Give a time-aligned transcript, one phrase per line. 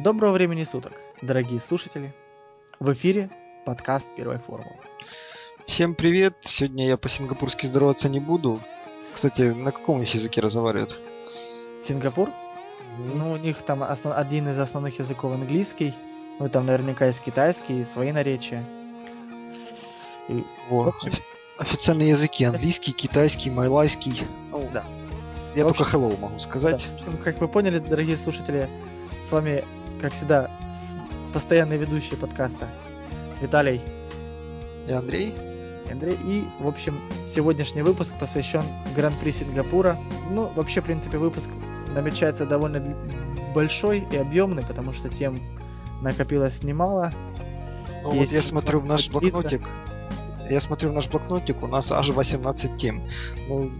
[0.00, 2.12] Доброго времени суток, дорогие слушатели.
[2.80, 3.30] В эфире
[3.64, 4.76] подкаст Первой формулы.
[5.66, 6.34] Всем привет!
[6.40, 8.60] Сегодня я по-сингапурски здороваться не буду.
[9.12, 10.98] Кстати, на каком их языке разговаривают?
[11.80, 12.30] Сингапур?
[12.98, 14.12] Ну, у них там основ...
[14.16, 15.94] один из основных языков английский.
[16.40, 18.64] Ну, там наверняка есть китайский, и свои наречия.
[20.28, 20.94] И, вот.
[20.94, 21.12] Общем...
[21.56, 24.26] Официальные языки английский, китайский, майлайский.
[24.50, 24.84] Ну, да.
[25.54, 25.76] Я общем...
[25.76, 26.84] только hello могу сказать.
[26.84, 26.96] Да.
[26.96, 28.68] В общем, как вы поняли, дорогие слушатели,
[29.22, 29.64] с вами,
[30.00, 30.50] как всегда,
[31.32, 32.68] постоянный ведущий подкаста
[33.40, 33.80] Виталий.
[34.88, 35.34] И Андрей.
[35.90, 36.18] Андрей.
[36.24, 38.64] И, в общем, сегодняшний выпуск посвящен
[38.96, 39.98] Гран-при Сингапура.
[40.30, 41.50] Ну, вообще, в принципе, выпуск
[41.94, 42.96] намечается довольно
[43.54, 45.40] большой и объемный, потому что тем
[46.02, 47.12] накопилось немало.
[48.02, 49.62] Ну, вот я смотрю в наш блокнотик.
[50.50, 53.02] Я смотрю в наш блокнотик, у нас аж 18 тем.
[53.48, 53.70] Ну,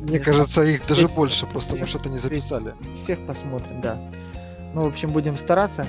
[0.00, 0.74] мне не кажется, знаю.
[0.74, 2.74] их даже больше, просто потому что-то не записали.
[2.94, 4.00] Всех посмотрим, да.
[4.76, 5.86] Ну, в общем, будем стараться.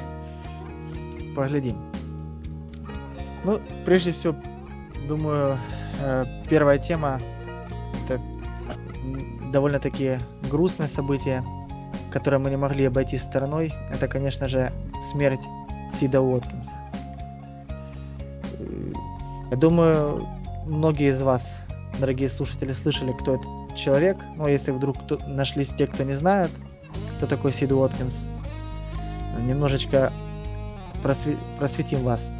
[1.36, 1.76] Поглядим.
[3.44, 4.34] Ну, прежде всего,
[5.10, 5.60] думаю,
[6.02, 7.20] э, первая тема
[8.06, 8.22] это
[9.52, 11.44] довольно-таки грустное событие,
[12.12, 13.74] которое мы не могли обойти стороной.
[13.90, 15.46] Это, конечно же, смерть
[15.92, 16.78] Сида Уоткинса.
[19.52, 20.26] Я думаю,
[20.66, 21.62] многие из вас,
[22.00, 24.16] дорогие слушатели, слышали, кто этот человек.
[24.38, 26.52] Но если вдруг кто, нашлись те, кто не знает,
[27.18, 28.24] кто такой Сид Уоткинс,
[29.40, 30.12] немножечко
[31.04, 32.32] просве- просветим вас.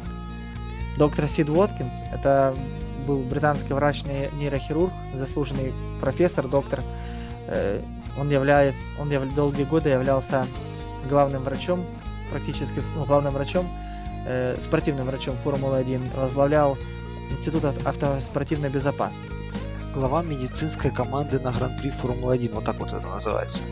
[0.96, 2.54] Доктор Сид Уоткинс– это
[3.06, 6.82] был британский врач нейрохирург, заслуженный профессор, доктор.
[7.46, 7.80] Э,
[8.18, 10.46] он является, он яв, долгие годы являлся
[11.08, 11.86] главным врачом,
[12.30, 13.68] практически ну, главным врачом,
[14.26, 16.76] э, спортивным врачом Формулы-1, возглавлял
[17.30, 19.36] Институт автоспортивной безопасности.
[19.94, 23.64] Глава медицинской команды на Гран-при Формулы-1, вот так вот это называется.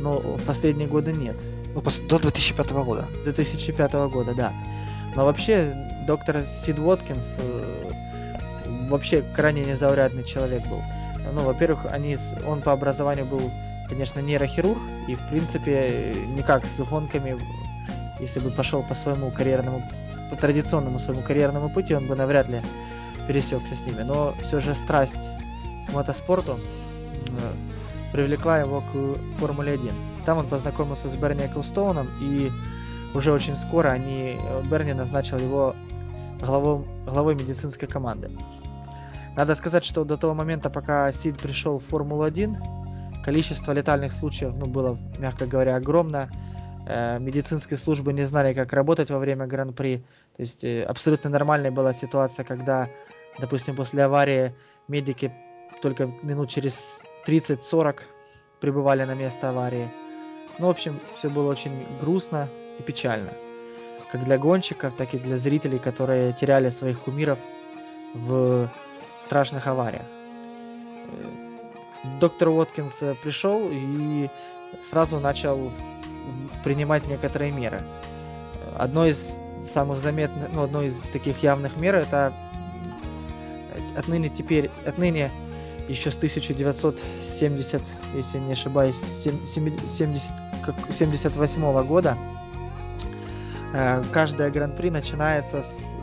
[0.00, 1.36] Но в последние годы нет.
[1.74, 3.08] Ну, до 2005 года.
[3.24, 4.52] 2005 года, да.
[5.14, 5.74] Но вообще,
[6.06, 7.90] доктор Сид Уоткинс э,
[8.88, 10.82] вообще крайне незаурядный человек был.
[11.32, 13.50] Ну, во-первых, они, он по образованию был,
[13.88, 17.38] конечно, нейрохирург, и, в принципе, никак с гонками,
[18.20, 19.82] если бы пошел по своему карьерному,
[20.30, 22.60] по традиционному своему карьерному пути, он бы навряд ли
[23.26, 24.02] пересекся с ними.
[24.02, 25.30] Но все же страсть
[25.88, 26.58] к мотоспорту
[27.28, 30.11] э, привлекла его к Формуле 1.
[30.24, 32.50] Там он познакомился с Берни Эклстоуном, и
[33.14, 35.74] уже очень скоро они, э, Берни назначил его
[36.40, 38.30] главой, главой медицинской команды.
[39.36, 44.66] Надо сказать, что до того момента, пока Сид пришел в Формулу-1, количество летальных случаев ну,
[44.66, 46.30] было, мягко говоря, огромно.
[46.86, 50.04] Э, медицинские службы не знали, как работать во время Гран-при.
[50.36, 52.88] То есть э, абсолютно нормальной была ситуация, когда,
[53.40, 54.54] допустим, после аварии
[54.88, 55.32] медики
[55.80, 58.00] только минут через 30-40
[58.60, 59.88] прибывали на место аварии.
[60.58, 62.48] Ну, в общем, все было очень грустно
[62.78, 63.32] и печально.
[64.10, 67.38] Как для гонщиков, так и для зрителей, которые теряли своих кумиров
[68.14, 68.70] в
[69.18, 70.04] страшных авариях.
[72.20, 74.28] Доктор Уоткинс пришел и
[74.80, 75.72] сразу начал
[76.64, 77.80] принимать некоторые меры.
[78.76, 82.32] Одно из самых заметных, ну, одно из таких явных мер это
[83.96, 85.30] отныне теперь, отныне
[85.88, 87.82] еще с 1970,
[88.14, 90.30] если не ошибаюсь, 70,
[90.90, 92.16] 78 года.
[93.74, 95.94] Э, каждая гран-при начинается с,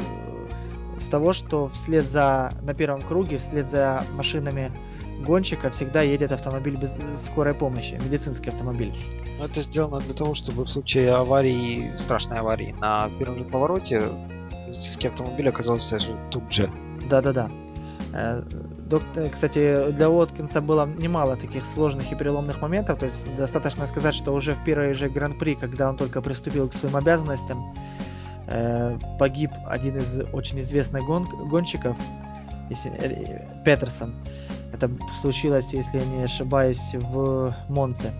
[0.98, 4.72] с того, что вслед за, на первом круге, вслед за машинами
[5.24, 8.96] гонщика всегда едет автомобиль без скорой помощи, медицинский автомобиль.
[9.38, 14.04] Но это сделано для того, чтобы в случае аварии, страшной аварии на первом повороте
[14.68, 16.00] медицинский автомобиль оказался
[16.32, 16.70] тут же.
[17.10, 17.50] Да-да-да.
[18.14, 18.42] Э,
[18.90, 23.00] доктор, кстати, для Уоткинса было немало таких сложных и переломных моментов.
[23.00, 26.74] То есть достаточно сказать, что уже в первой же гран-при, когда он только приступил к
[26.74, 27.75] своим обязанностям,
[28.48, 31.98] э, погиб один из очень известных гон гонщиков,
[32.69, 34.16] если, э, Петерсон.
[34.74, 38.12] Это случилось, если я не ошибаюсь, в Монце.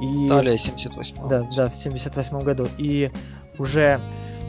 [0.00, 0.26] И...
[0.26, 2.66] Италия 78 Да, да, в 78 году.
[2.78, 3.10] И
[3.58, 4.00] уже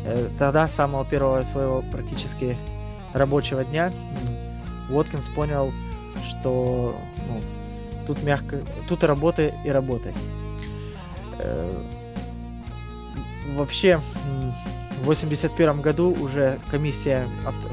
[0.05, 2.57] э, тогда, с самого первого своего практически
[3.15, 3.91] рабочего дня,
[4.89, 5.71] Уоткинс понял,
[6.23, 6.95] что
[7.27, 7.41] ну,
[8.06, 10.15] тут мягко, тут работа и работать.
[11.39, 11.83] Э,
[13.56, 13.97] вообще,
[15.00, 17.69] в 1981 году уже комиссия, авто,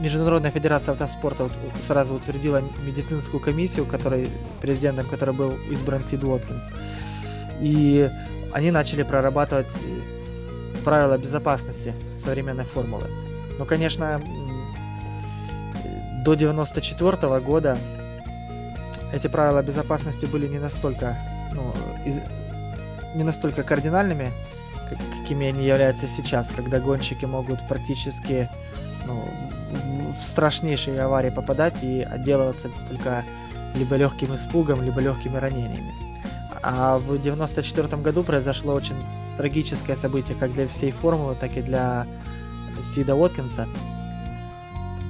[0.00, 1.50] Международная федерация автоспорта
[1.80, 4.28] сразу утвердила медицинскую комиссию, которой,
[4.60, 6.68] президентом которой был избран Сид Уоткинс.
[7.60, 8.08] И
[8.52, 9.72] они начали прорабатывать
[10.84, 13.10] правила безопасности современной формулы.
[13.58, 14.22] Но, конечно,
[16.24, 17.78] до 94 года
[19.12, 21.16] эти правила безопасности были не настолько,
[21.52, 21.72] ну,
[22.04, 22.18] из,
[23.14, 24.32] не настолько кардинальными,
[25.18, 28.48] какими они являются сейчас, когда гонщики могут практически
[29.06, 29.22] ну,
[30.10, 33.24] в страшнейшие аварии попадать и отделываться только
[33.74, 35.92] либо легким испугом, либо легкими ранениями.
[36.62, 38.96] А в 94 году произошло очень
[39.36, 42.06] трагическое событие как для всей формулы, так и для
[42.80, 43.68] Сида Уоткинса.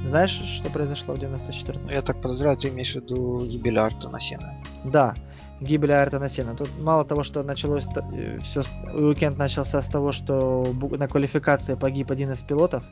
[0.05, 1.89] Знаешь, что произошло в 94-м?
[1.89, 4.55] Я так подозреваю, ты имеешь в виду гибель Артона Сена.
[4.85, 5.15] Да,
[5.61, 6.55] гибель Артона Сена.
[6.55, 8.63] Тут мало того, что началось э, все,
[8.93, 12.85] уикенд начался с того, что на квалификации погиб один из пилотов,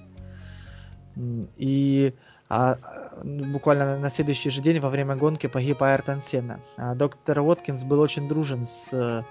[1.56, 2.14] и
[2.48, 2.76] а,
[3.24, 6.60] буквально на следующий же день во время гонки погиб Айртон Сена.
[6.76, 9.24] А доктор Уоткинс был очень дружен с,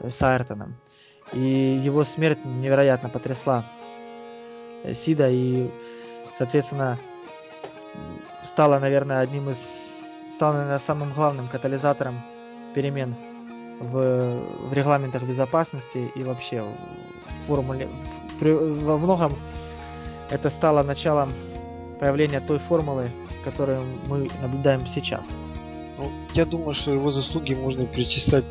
[0.00, 0.76] с Айртоном.
[1.32, 3.64] И его смерть невероятно потрясла
[4.92, 5.70] Сида и,
[6.36, 6.98] соответственно,
[8.42, 9.74] стала, наверное, одним из...
[10.28, 12.20] стала, наверное, самым главным катализатором
[12.74, 13.14] перемен
[13.80, 17.86] в, в регламентах безопасности и вообще в формуле.
[17.86, 19.36] В, при, во многом
[20.30, 21.32] это стало началом
[22.00, 23.10] появления той формулы,
[23.44, 25.32] которую мы наблюдаем сейчас.
[25.96, 28.44] Ну, я думаю, что его заслуги можно перечислять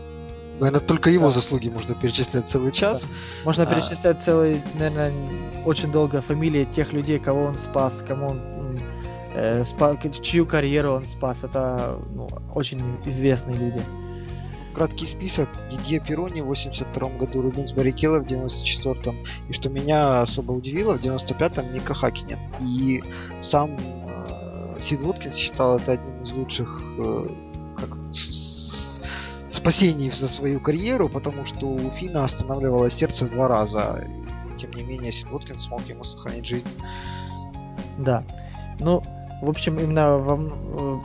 [0.59, 1.31] Наверное, только его да.
[1.31, 3.03] заслуги можно перечислять целый час.
[3.03, 3.07] Да.
[3.45, 3.65] Можно а...
[3.65, 5.11] перечислять целый, наверное,
[5.65, 8.79] очень долго фамилии тех людей, кого он спас, кому он
[9.35, 11.43] э, спас, чью карьеру он спас.
[11.43, 13.81] Это ну, очень известные люди.
[14.73, 15.49] Краткий список.
[15.69, 19.23] Дидье Перони в 82 году, Рубенс Баррикелло в 94-м.
[19.49, 22.39] И что меня особо удивило, в 95-м Ника Хакинен.
[22.59, 23.03] И
[23.41, 27.27] сам э, Сид Воткинс считал это одним из лучших э,
[27.77, 27.89] как,
[29.53, 34.03] спасений за свою карьеру, потому что у Фина останавливалось сердце два раза.
[34.57, 36.67] Тем не менее, Сид смог ему сохранить жизнь.
[37.99, 38.23] Да.
[38.79, 39.03] Ну,
[39.41, 40.99] в общем, именно во, э,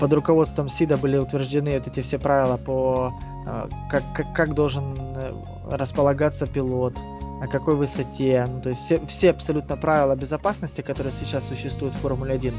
[0.00, 3.12] под руководством СИДа были утверждены вот эти все правила по
[3.46, 5.32] э, как, как, как должен э,
[5.70, 6.98] располагаться пилот,
[7.40, 8.46] на какой высоте.
[8.48, 12.54] Ну, то есть все, все абсолютно правила безопасности, которые сейчас существуют в Формуле 1,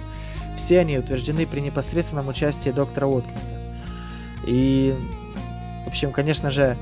[0.56, 3.71] все они утверждены при непосредственном участии доктора Уоткинса.
[4.46, 4.96] И,
[5.86, 6.78] в общем, конечно же,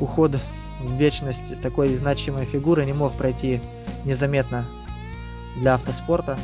[0.00, 0.38] уход
[0.80, 3.60] в вечность такой значимой фигуры не мог пройти
[4.04, 4.66] незаметно
[5.58, 6.38] для автоспорта.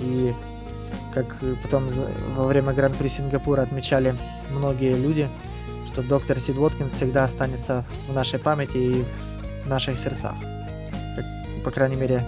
[0.00, 0.32] И
[1.12, 1.88] как потом
[2.36, 4.14] во время Гран-при Сингапура отмечали
[4.50, 5.28] многие люди,
[5.86, 9.04] что доктор Сид Воткинс всегда останется в нашей памяти и
[9.64, 10.36] в наших сердцах.
[11.16, 11.24] Как,
[11.64, 12.24] по крайней мере,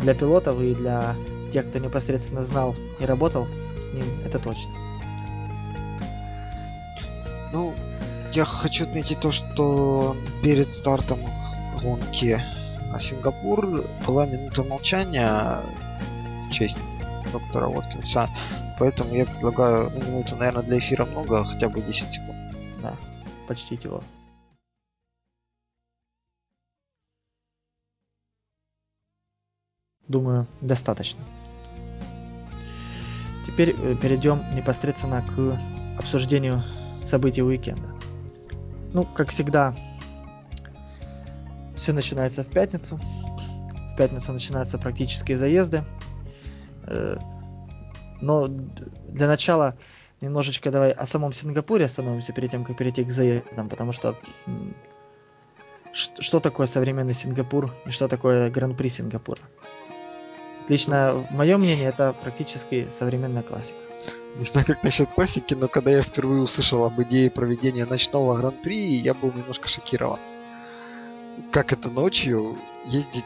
[0.00, 1.14] для пилотов и для
[1.52, 3.46] тех, кто непосредственно знал и работал
[3.82, 4.85] с ним, это точно.
[7.52, 7.74] Ну,
[8.32, 11.18] я хочу отметить то, что перед стартом
[11.80, 12.42] гонки
[12.90, 15.60] на Сингапур была минута молчания
[16.46, 16.78] в честь
[17.32, 18.28] доктора Уоткинса.
[18.78, 22.36] Поэтому я предлагаю, ну, минуты, наверное, для эфира много, хотя бы 10 секунд.
[22.82, 22.94] Да,
[23.48, 24.02] почтите его.
[30.08, 31.20] Думаю, достаточно.
[33.44, 35.58] Теперь э, перейдем непосредственно к
[35.98, 36.62] обсуждению
[37.06, 37.94] событий уикенда.
[38.92, 39.74] Ну, как всегда,
[41.74, 42.96] все начинается в пятницу.
[42.96, 45.84] В пятницу начинаются практические заезды.
[46.86, 47.16] Э,
[48.20, 49.76] но для начала
[50.20, 54.18] немножечко давай о самом Сингапуре остановимся перед тем, как перейти к заездам, потому что
[55.92, 59.40] что такое современный Сингапур и что такое Гран-при Сингапура?
[60.68, 63.78] Лично, мое мнение, это практически современная классика.
[64.38, 68.96] Не знаю, как насчет классики, но когда я впервые услышал об идее проведения ночного гран-при,
[68.96, 70.20] я был немножко шокирован.
[71.50, 73.24] Как это ночью ездить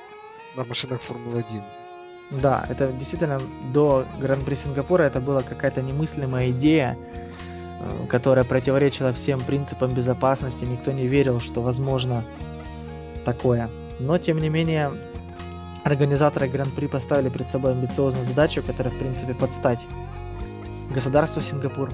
[0.57, 1.63] на машинах Формулы-1?
[2.31, 3.41] Да, это действительно
[3.73, 6.97] до Гран-при Сингапура это была какая-то немыслимая идея,
[7.81, 10.65] э, которая противоречила всем принципам безопасности.
[10.65, 12.25] Никто не верил, что возможно
[13.25, 13.69] такое.
[13.99, 14.93] Но, тем не менее,
[15.83, 19.85] организаторы Гран-при поставили перед собой амбициозную задачу, которая, в принципе, подстать
[20.91, 21.91] государству Сингапур.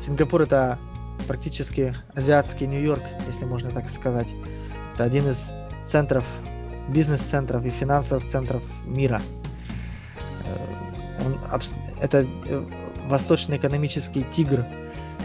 [0.00, 0.78] Сингапур это
[1.26, 4.34] практически азиатский Нью-Йорк, если можно так сказать.
[4.94, 6.24] Это один из центров
[6.90, 9.22] бизнес-центров и финансовых центров мира.
[10.44, 11.38] Э, он,
[12.00, 12.66] это э,
[13.06, 14.66] восточный экономический тигр,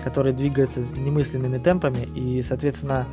[0.03, 3.07] который двигается немысленными темпами, и, соответственно,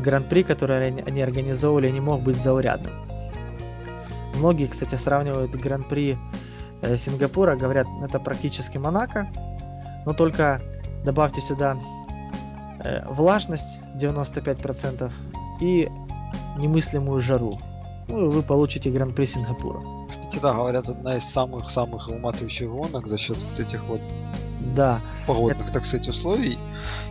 [0.00, 2.92] гран-при, который они организовывали, не мог быть заурядным.
[4.34, 6.18] Многие, кстати, сравнивают гран-при
[6.96, 9.28] Сингапура, говорят, это практически Монако,
[10.06, 10.60] но только
[11.04, 11.76] добавьте сюда
[13.06, 15.10] влажность 95%
[15.60, 15.88] и
[16.58, 17.58] немыслимую жару
[18.08, 19.80] ну, вы получите Гран-при Сингапура.
[20.08, 24.00] Кстати, да, говорят, одна из самых-самых выматывающих гонок за счет вот этих вот
[24.74, 25.72] да, погодных, это...
[25.72, 26.58] так сказать, условий.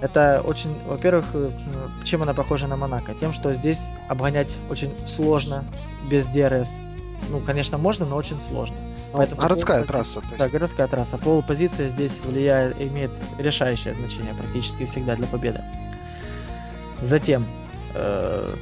[0.02, 1.52] Это очень, во-первых, э,
[2.04, 3.14] чем она похожа на Монако?
[3.16, 5.66] Тем, что здесь обгонять очень сложно,
[6.10, 6.70] без DRS.
[7.30, 8.76] Ну, конечно, можно, но очень сложно.
[9.14, 10.22] Ну, Поэтому городская трасса.
[10.22, 10.38] То есть.
[10.40, 11.20] Да, городская трасса.
[11.20, 15.62] Полупозиция здесь влияет, имеет решающее значение практически всегда для победы.
[17.00, 17.46] Затем,
[17.94, 18.56] э,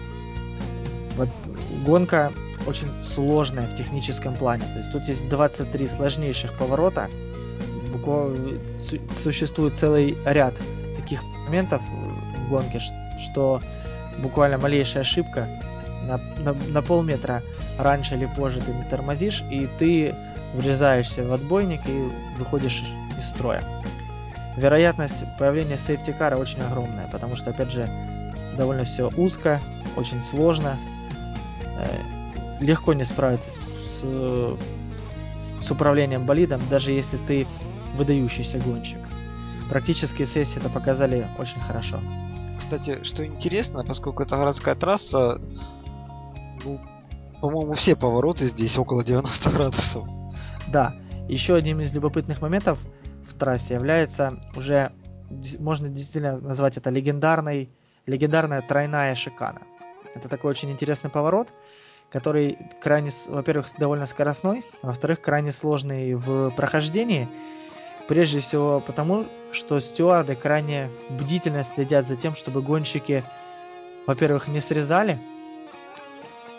[1.86, 2.34] гонка
[2.68, 4.66] очень сложная в техническом плане.
[4.74, 7.10] То есть тут есть 23 сложнейших поворота.
[7.94, 8.60] Буквально
[9.14, 10.56] существует целый ряд
[10.98, 11.82] таких моментов
[12.38, 12.82] в гонке,
[13.20, 13.62] что
[14.20, 15.48] буквально малейшая ошибка
[16.08, 17.44] на, на, на полметра
[17.78, 20.16] раньше или позже ты тормозишь, и ты
[20.54, 22.84] врезаешься в отбойник и выходишь
[23.18, 23.64] из строя.
[24.58, 27.90] Вероятность появления сейфтикара очень огромная, потому что, опять же,
[28.58, 29.62] довольно все узко,
[29.96, 30.76] очень сложно,
[31.78, 31.86] э,
[32.60, 34.04] легко не справиться с,
[35.38, 37.48] с, с управлением болидом, даже если ты
[37.96, 39.00] выдающийся гонщик.
[39.70, 42.02] Практические сессии это показали очень хорошо.
[42.58, 45.40] Кстати, что интересно, поскольку это городская трасса,
[46.64, 46.80] ну,
[47.42, 50.08] по-моему, все повороты здесь около 90 градусов.
[50.68, 50.96] Да,
[51.28, 52.80] еще одним из любопытных моментов
[53.26, 54.92] в трассе является уже,
[55.60, 57.70] можно действительно назвать это легендарной,
[58.06, 59.62] легендарная тройная шикана.
[60.14, 61.54] Это такой очень интересный поворот,
[62.12, 67.28] который крайне, во-первых, довольно скоростной, а во-вторых, крайне сложный в прохождении.
[68.08, 73.24] Прежде всего потому, что стюарды крайне бдительно следят за тем, чтобы гонщики,
[74.06, 75.20] во-первых, не срезали,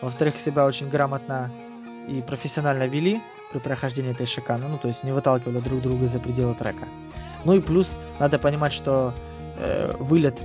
[0.03, 1.51] во-вторых, себя очень грамотно
[2.09, 6.19] и профессионально вели при прохождении этой шиканы, ну, то есть не выталкивали друг друга за
[6.19, 6.89] пределы трека.
[7.45, 9.15] Ну и плюс надо понимать, что
[9.57, 10.43] э, вылет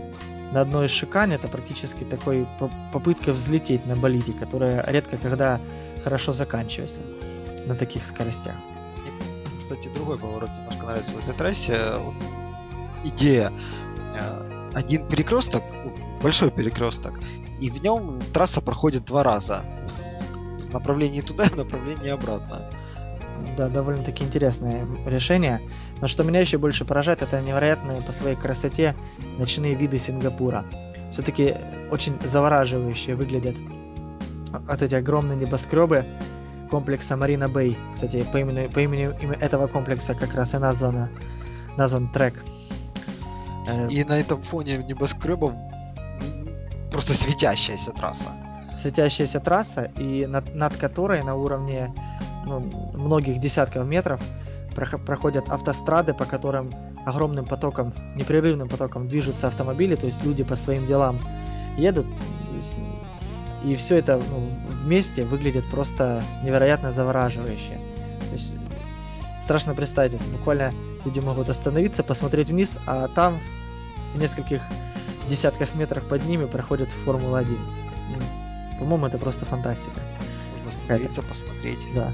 [0.52, 2.48] на одной из шикане это практически такой
[2.94, 5.60] попытка взлететь на болиде, которая редко когда
[6.04, 7.02] хорошо заканчивается
[7.66, 8.56] на таких скоростях.
[9.02, 9.12] Мне,
[9.58, 11.80] кстати, другой поворот немножко нравится в этой трассе.
[13.04, 13.52] Идея.
[14.20, 15.64] Э, один перекресток,
[16.22, 17.20] большой перекресток,
[17.60, 19.64] и в нем трасса проходит два раза.
[20.70, 22.70] В направлении туда и в направлении обратно.
[23.56, 25.62] Да, довольно-таки интересное решение.
[26.02, 28.96] Но что меня еще больше поражает, это невероятные по своей красоте
[29.38, 30.66] ночные виды Сингапура.
[31.12, 31.56] Все-таки
[31.90, 33.56] очень завораживающие выглядят
[34.52, 36.06] вот эти огромные небоскребы
[36.70, 37.78] комплекса Марина Бэй.
[37.94, 41.10] Кстати, по имени, по имени этого комплекса как раз и названо,
[41.78, 42.44] назван трек.
[43.68, 45.54] Э, и на этом фоне небоскребов
[46.92, 48.32] просто светящаяся трасса.
[48.76, 51.94] Светящаяся трасса, и над, над которой на уровне
[52.46, 52.60] ну,
[52.94, 54.22] многих десятков метров
[55.06, 56.72] проходят автострады, по которым
[57.06, 61.20] огромным потоком, непрерывным потоком движутся автомобили, то есть люди по своим делам
[61.78, 62.06] едут,
[63.64, 64.50] и все это ну,
[64.84, 67.80] вместе выглядит просто невероятно завораживающе.
[68.28, 68.56] То есть
[69.42, 70.74] страшно представить, буквально
[71.06, 73.40] люди могут остановиться, посмотреть вниз, а там
[74.14, 74.62] в нескольких
[75.30, 77.58] десятках метрах под ними проходит Формула-1.
[78.80, 80.00] По-моему, это просто фантастика.
[80.64, 81.80] Можно остановиться, посмотреть.
[81.96, 82.12] Да.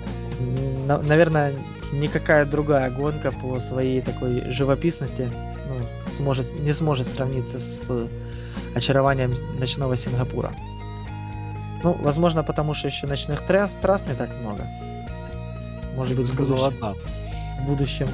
[0.87, 1.53] На, наверное,
[1.91, 5.29] никакая другая гонка по своей такой живописности
[5.67, 8.07] ну, сможет, не сможет сравниться с
[8.75, 10.53] очарованием ночного Сингапура.
[11.83, 14.65] Ну, возможно, потому что еще ночных трасс, трасс не так много.
[15.95, 16.93] Может быть, в будущем, одна.
[17.59, 18.07] в будущем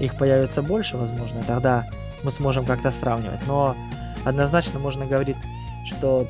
[0.00, 1.42] их появится больше, возможно.
[1.46, 1.88] Тогда
[2.22, 3.44] мы сможем как-то сравнивать.
[3.46, 3.76] Но
[4.24, 5.36] однозначно можно говорить,
[5.84, 6.28] что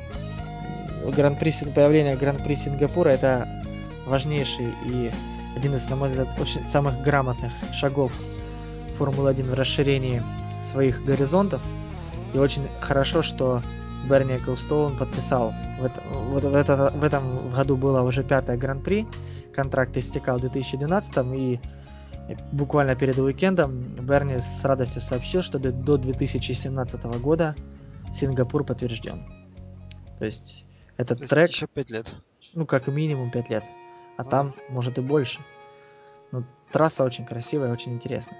[1.15, 3.47] гран-при, появление гран-при Сингапура это
[4.05, 5.11] важнейший и
[5.55, 8.13] один из, на мой взгляд, очень самых грамотных шагов
[8.97, 10.21] Формулы-1 в расширении
[10.61, 11.61] своих горизонтов.
[12.33, 13.61] И очень хорошо, что
[14.09, 15.53] Берни Эклстоун подписал.
[15.79, 19.07] В, это, вот в, это, в этом году было уже пятое гран-при.
[19.53, 21.59] Контракт истекал в 2012 и
[22.51, 27.55] буквально перед уикендом Берни с радостью сообщил, что до 2017 года
[28.13, 29.25] Сингапур подтвержден.
[30.17, 30.65] То есть
[30.97, 31.49] этот То есть трек...
[31.49, 32.13] Еще 5 лет.
[32.53, 33.63] Ну, как минимум 5 лет.
[34.17, 35.39] А, а там, может, и больше.
[36.31, 38.39] Ну, трасса очень красивая, очень интересная.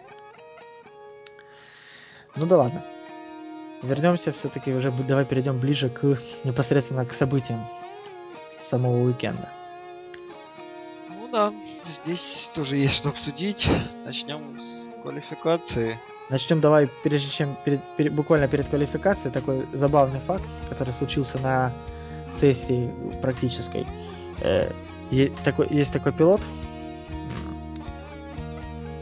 [2.36, 2.84] Ну да ладно.
[3.82, 6.04] Вернемся все-таки уже, давай перейдем ближе к
[6.44, 7.66] непосредственно к событиям
[8.62, 9.50] самого уикенда.
[11.08, 11.54] Ну да,
[11.90, 13.70] здесь тоже есть что обсудить.
[14.06, 15.98] Начнем с квалификации.
[16.30, 21.74] Начнем давай, прежде чем перед, перед, буквально перед квалификацией, такой забавный факт, который случился на
[22.30, 23.88] сессии практической.
[24.42, 24.72] Э,
[25.10, 26.42] есть, такой, есть такой пилот,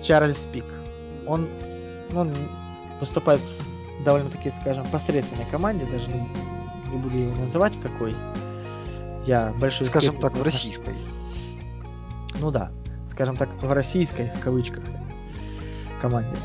[0.02, 0.64] Чарльз Пик.
[1.26, 1.50] Он,
[2.16, 2.34] он
[3.02, 6.20] выступает в довольно-таки, скажем, посредственной команде, даже не,
[6.92, 8.16] не буду его называть в какой.
[9.26, 10.96] Я большой Скажем так, в российской.
[12.40, 12.72] Ну да,
[13.10, 14.86] скажем так, в российской, в кавычках,
[16.00, 16.38] команде.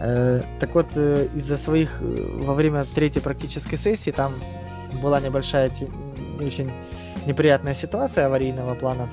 [0.00, 2.04] Э, так вот, э, из-за своих, э,
[2.44, 4.32] во время третьей практической сессии там
[5.02, 5.72] была небольшая,
[6.38, 6.72] не очень
[7.26, 9.10] неприятная ситуация аварийного плана.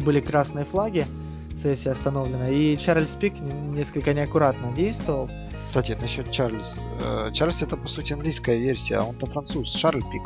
[0.00, 1.06] Были красные флаги,
[1.56, 5.28] сессия остановлена, и Чарльз Пик несколько неаккуратно действовал.
[5.66, 6.80] Кстати, насчет Чарльз.
[7.32, 10.22] Чарльз это, по сути, английская версия, а он-то француз, Шарль Пик.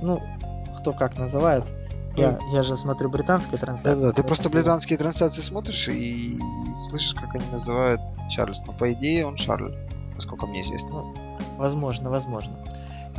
[0.00, 0.20] Ну,
[0.78, 1.64] кто как называет.
[2.16, 4.00] Я, я же смотрю британские трансляции.
[4.00, 6.38] Да, да, ты просто британские трансляции смотришь и
[6.88, 8.60] слышишь, как они называют Чарльз.
[8.66, 9.74] Но по идее он Шарль,
[10.14, 10.90] насколько мне известно.
[10.90, 11.14] Ну,
[11.56, 12.54] возможно, возможно.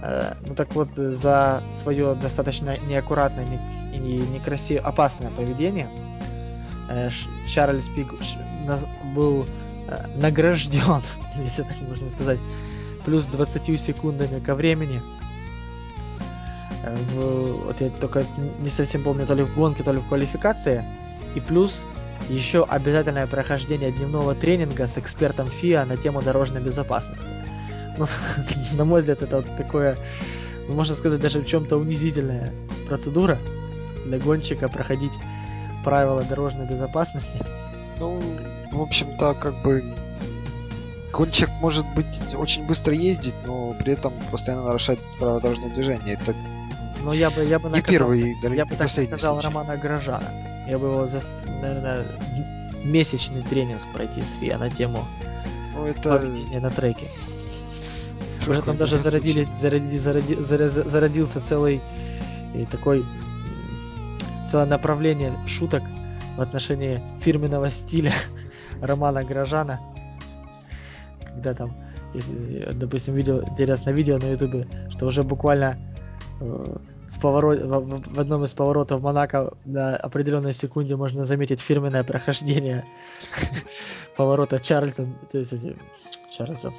[0.03, 3.47] Э, ну так вот, за свое достаточно неаккуратное
[3.93, 5.88] и некрасивое, опасное поведение
[6.89, 7.09] э,
[7.47, 8.13] Чарльз Пик
[9.15, 9.47] был
[9.88, 11.01] э, награжден,
[11.38, 12.39] если так можно сказать,
[13.05, 15.01] плюс 20 секундами ко времени
[16.84, 18.25] в, вот я только
[18.60, 20.84] не совсем помню, то ли в гонке, то ли в квалификации.
[21.36, 21.86] И плюс
[22.30, 27.25] еще обязательное прохождение дневного тренинга с экспертом ФИА на тему дорожной безопасности.
[27.96, 28.08] Ну,
[28.74, 29.96] на мой взгляд, это такое,
[30.68, 32.52] можно сказать, даже в чем-то унизительная
[32.88, 33.38] процедура
[34.04, 35.13] для гонщика проходить
[35.84, 37.38] правила дорожной безопасности.
[38.00, 38.20] Ну,
[38.72, 39.94] в общем-то, как бы
[41.12, 46.13] гонщик может быть очень быстро ездить, но при этом постоянно нарушать правила дорожного движения.
[46.20, 46.36] Это
[47.03, 50.65] но я бы, я бы не наказал, первый, да, я бы так сказал Романа Грожана.
[50.67, 51.22] Я бы его, за,
[51.62, 52.05] наверное,
[52.83, 55.05] месячный тренинг пройти с ФИА на тему
[55.75, 56.19] ну, это...
[56.19, 57.07] на треке.
[58.48, 61.81] Уже там даже зародились, зароди, зароди, зароди, зародился целый
[62.53, 63.05] и такой
[64.50, 65.83] целое направление шуток
[66.38, 68.13] в отношении фирменного стиля
[68.81, 69.79] Романа Грожана.
[71.25, 71.75] Когда там,
[72.13, 75.77] если, допустим, видел интересное видео на ютубе, что уже буквально
[76.43, 82.85] в, поворот, в, в одном из поворотов Монако на определенной секунде можно заметить фирменное прохождение
[84.15, 85.53] поворота Чарльза, то есть
[86.35, 86.73] Чарльза,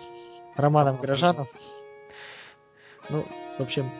[0.56, 1.48] Романом Грожанов.
[3.10, 3.24] Ну,
[3.58, 3.90] в общем,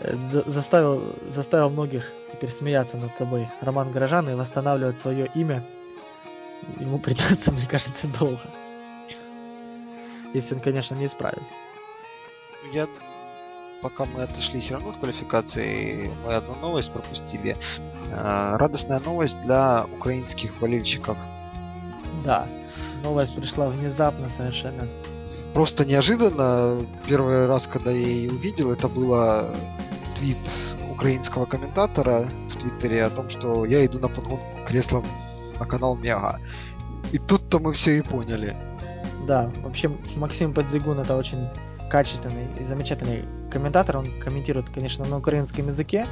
[0.00, 5.64] э, за заставил, заставил многих теперь смеяться над собой Роман Грожан и восстанавливать свое имя.
[6.78, 8.40] Ему придется, мне кажется, долго.
[10.34, 11.52] Если он, конечно, не исправится.
[12.72, 12.86] Я
[13.82, 17.56] пока мы отошли все равно от квалификации, мы одну новость пропустили.
[18.10, 21.16] Э, радостная новость для украинских болельщиков.
[22.24, 22.46] Да,
[23.02, 24.88] новость пришла внезапно совершенно.
[25.52, 26.86] Просто неожиданно.
[27.06, 29.54] Первый раз, когда я ее увидел, это было
[30.16, 30.38] твит
[30.90, 35.04] украинского комментатора в Твиттере о том, что я иду на подгонку креслом
[35.58, 36.38] на канал Мега.
[37.12, 38.56] И тут-то мы все и поняли.
[39.26, 41.48] Да, вообще Максим Подзигун это очень
[41.92, 43.98] качественный и замечательный комментатор.
[43.98, 46.06] Он комментирует, конечно, на украинском языке,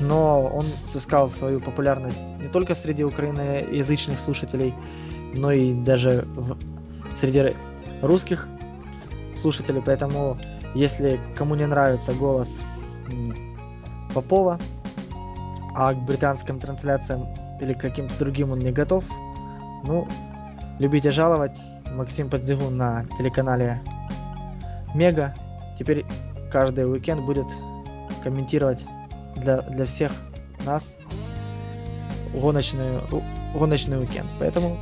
[0.00, 4.74] но он сыскал свою популярность не только среди украиноязычных слушателей,
[5.36, 6.58] но и даже в,
[7.14, 7.54] среди
[8.02, 8.48] русских
[9.36, 9.80] слушателей.
[9.86, 10.36] Поэтому,
[10.74, 12.64] если кому не нравится голос
[14.12, 14.58] Попова,
[15.76, 17.24] а к британским трансляциям
[17.60, 19.04] или к каким-то другим он не готов,
[19.84, 20.08] ну,
[20.80, 21.56] любите жаловать.
[21.92, 23.80] Максим Подзигун на телеканале
[24.94, 25.34] Мега
[25.78, 26.04] теперь
[26.50, 27.46] каждый уикенд будет
[28.22, 28.84] комментировать
[29.36, 30.12] для, для всех
[30.64, 30.96] нас
[32.32, 33.02] гоночную,
[33.54, 34.28] гоночный уикенд.
[34.38, 34.78] Поэтому,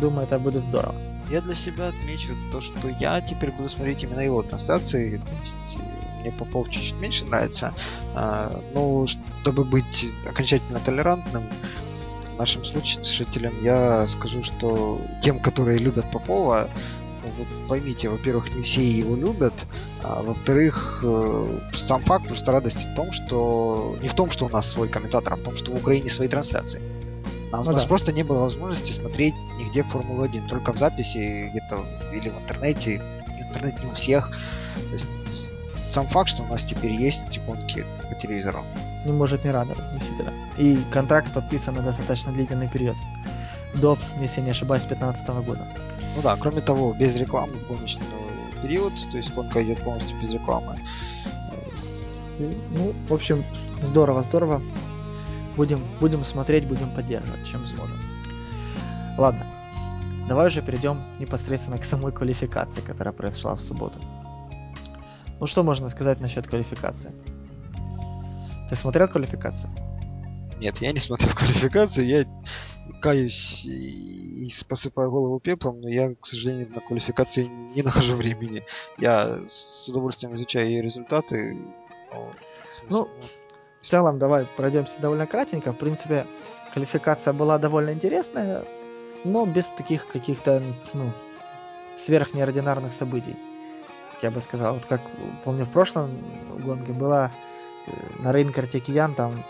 [0.00, 0.94] думаю, это будет здорово.
[1.30, 5.16] Я для себя отмечу то, что я теперь буду смотреть именно его трансляции.
[5.16, 7.74] То есть э, мне Попов чуть-чуть меньше нравится.
[8.14, 11.44] А, но чтобы быть окончательно толерантным,
[12.38, 16.68] нашим слушателям я скажу, что тем, которые любят Попова,
[17.30, 19.66] вы поймите, во-первых, не все его любят,
[20.02, 24.48] а во-вторых, э, сам факт просто радости в том, что не в том, что у
[24.48, 26.80] нас свой комментатор, а в том, что в Украине свои трансляции.
[27.52, 27.88] У ну нас да.
[27.88, 33.00] просто не было возможности смотреть нигде Формулу-1, только в записи где-то или в интернете,
[33.38, 34.30] интернет не у всех.
[34.88, 35.06] То есть
[35.86, 38.64] сам факт, что у нас теперь есть гонки по телевизору.
[39.04, 40.32] Не может не радовать, действительно.
[40.56, 42.96] И контракт подписан на достаточно длительный период.
[43.74, 45.66] До, если не ошибаюсь, 2015 года.
[46.14, 48.06] Ну да, кроме того, без рекламы гоночный
[48.62, 50.78] период, то есть гонка идет полностью без рекламы.
[52.38, 53.44] Ну, в общем,
[53.82, 54.62] здорово, здорово.
[55.56, 57.96] Будем, будем смотреть, будем поддерживать, чем сможем.
[59.16, 59.46] Ладно,
[60.28, 64.00] давай уже перейдем непосредственно к самой квалификации, которая произошла в субботу.
[65.38, 67.12] Ну что можно сказать насчет квалификации?
[68.68, 69.70] Ты смотрел квалификацию?
[70.58, 72.24] Нет, я не смотрел квалификацию, я
[73.00, 73.64] каюсь
[74.34, 78.64] и посыпаю голову пеплом, но я, к сожалению, на квалификации не нахожу времени.
[78.98, 81.56] Я с удовольствием изучаю ее результаты.
[82.12, 82.32] Но,
[82.90, 83.08] ну,
[83.80, 85.72] в целом, давай пройдемся довольно кратенько.
[85.72, 86.26] В принципе,
[86.72, 88.64] квалификация была довольно интересная.
[89.24, 91.12] но без таких каких-то, ну,
[91.94, 93.36] сверхнеординарных событий.
[94.22, 95.00] Я бы сказал, вот как
[95.44, 96.10] помню в прошлом
[96.64, 97.32] гонке была
[97.86, 99.44] э, на рынке Артекиян там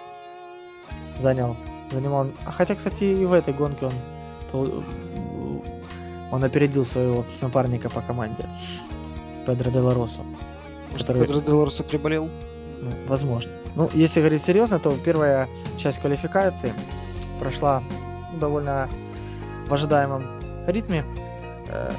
[1.18, 1.56] занял,
[1.90, 3.92] занимал, хотя, кстати, и в этой гонке он
[4.54, 8.46] он опередил своего напарника по команде
[9.46, 10.22] Педро де Ларосо.
[10.96, 11.22] Который...
[11.22, 12.30] Педро де Ларосо приболел?
[12.80, 13.52] Ну, возможно.
[13.74, 16.72] Ну, если говорить серьезно, то первая часть квалификации
[17.40, 17.82] прошла
[18.40, 18.88] довольно
[19.66, 20.24] в ожидаемом
[20.66, 21.04] ритме.
[21.68, 21.92] Э,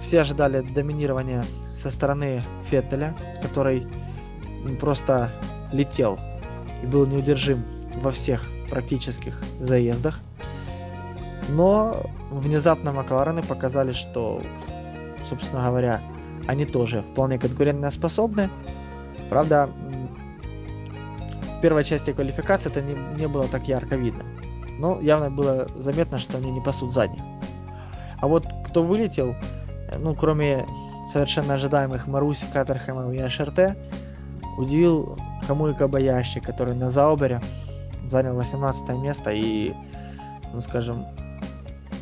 [0.00, 3.86] все ожидали доминирования со стороны Феттеля, который
[4.80, 5.32] просто
[5.72, 6.18] летел
[6.82, 7.64] и был неудержим
[8.02, 10.20] во всех практических заездах.
[11.56, 14.42] Но внезапно Макларены показали, что,
[15.22, 16.02] собственно говоря,
[16.46, 18.50] они тоже вполне конкурентно способны.
[19.30, 19.70] Правда,
[21.56, 24.24] в первой части квалификации это не, не было так ярко видно.
[24.78, 27.22] Но явно было заметно, что они не пасут задних.
[28.20, 29.34] А вот кто вылетел,
[29.98, 30.66] ну, кроме
[31.10, 33.78] совершенно ожидаемых Маруси, Катерхэма и ШРТ,
[34.58, 37.40] удивил Камуи Кабаяши, который на Заубере
[38.06, 39.72] занял 18 место и,
[40.52, 41.06] ну, скажем,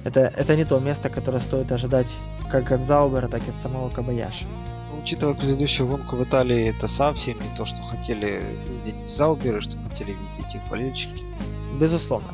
[0.04, 2.16] это, это не то место, которое стоит ожидать
[2.50, 4.44] как от Заубера, так и от самого Кабаяши.
[4.90, 9.76] Ну, учитывая предыдущую гонку в Италии, это совсем не то, что хотели видеть Зауберы, что
[9.88, 11.22] хотели видеть их болельщики.
[11.80, 12.28] Безусловно.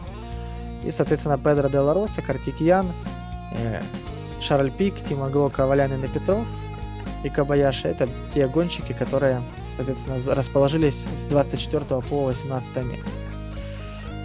[0.84, 2.90] И, соответственно, Педро де Лароса, Картикьян,
[3.52, 3.82] э,
[4.40, 6.48] Шарль Пик, Тима Глока, Валянин и Петров
[7.22, 9.42] и Кабаяши– это те гонщики, которые,
[9.76, 13.10] соответственно, расположились с 24 по 18 место.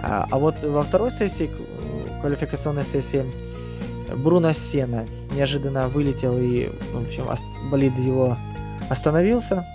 [0.02, 1.52] А, а вот во второй сессии,
[2.22, 3.26] квалификационной сессии,
[4.16, 7.26] Бруно Сена неожиданно вылетел и, в общем,
[7.70, 8.38] болид его
[8.90, 9.66] остановился,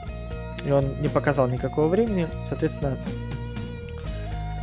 [0.64, 2.96] и он не показал никакого времени, соответственно,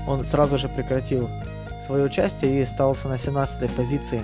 [0.08, 1.30] он сразу же прекратил
[1.80, 4.24] свое участие и остался на 17 позиции,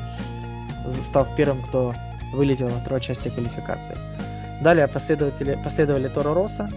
[0.87, 1.93] став первым, кто
[2.33, 3.97] вылетел во второй части квалификации.
[4.61, 6.69] Далее последователи, последовали Торо Росса.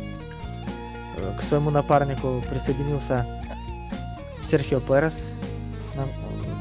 [1.39, 3.27] К своему напарнику присоединился
[4.43, 5.23] Серхио Перес.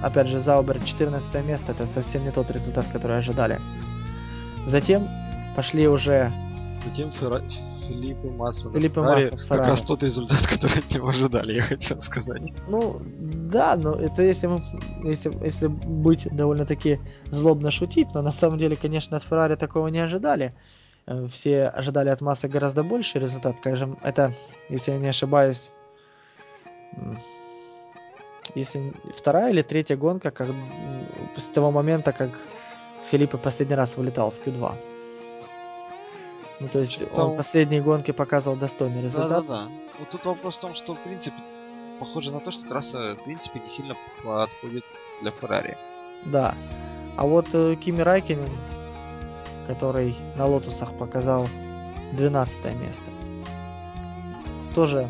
[0.03, 3.60] Опять же, Заубер 14 место, это совсем не тот результат, который ожидали.
[4.65, 5.08] Затем
[5.55, 6.31] пошли уже...
[6.86, 7.41] Затем Ферра...
[7.88, 8.71] Филиппе Масса.
[8.71, 12.53] Филиппе Масса, Как раз тот результат, который от него ожидали, я хотел сказать.
[12.67, 14.62] Ну, да, но это если, мы,
[15.03, 19.99] если, если быть довольно-таки злобно шутить, но на самом деле, конечно, от Феррари такого не
[19.99, 20.53] ожидали.
[21.08, 23.58] Э, все ожидали от Массы гораздо больше результат.
[23.60, 24.34] Скажем, это,
[24.69, 25.69] если я не ошибаюсь,
[28.55, 30.49] если вторая или третья гонка, как
[31.35, 32.31] с того момента, как
[33.11, 34.75] Филиппе последний раз вылетал в Q2.
[36.61, 37.25] Ну, то есть Что-то...
[37.25, 39.45] он последние гонки показывал достойный результат.
[39.45, 39.71] Да-да-да.
[39.99, 41.35] Вот тут вопрос в том, что, в принципе,
[41.99, 44.83] похоже на то, что трасса, в принципе, не сильно подходит
[45.21, 45.77] для Феррари.
[46.25, 46.55] Да.
[47.17, 48.49] А вот э, Кими Райкинен,
[49.67, 51.47] который на Лотусах показал
[52.13, 53.11] 12 место,
[54.73, 55.09] тоже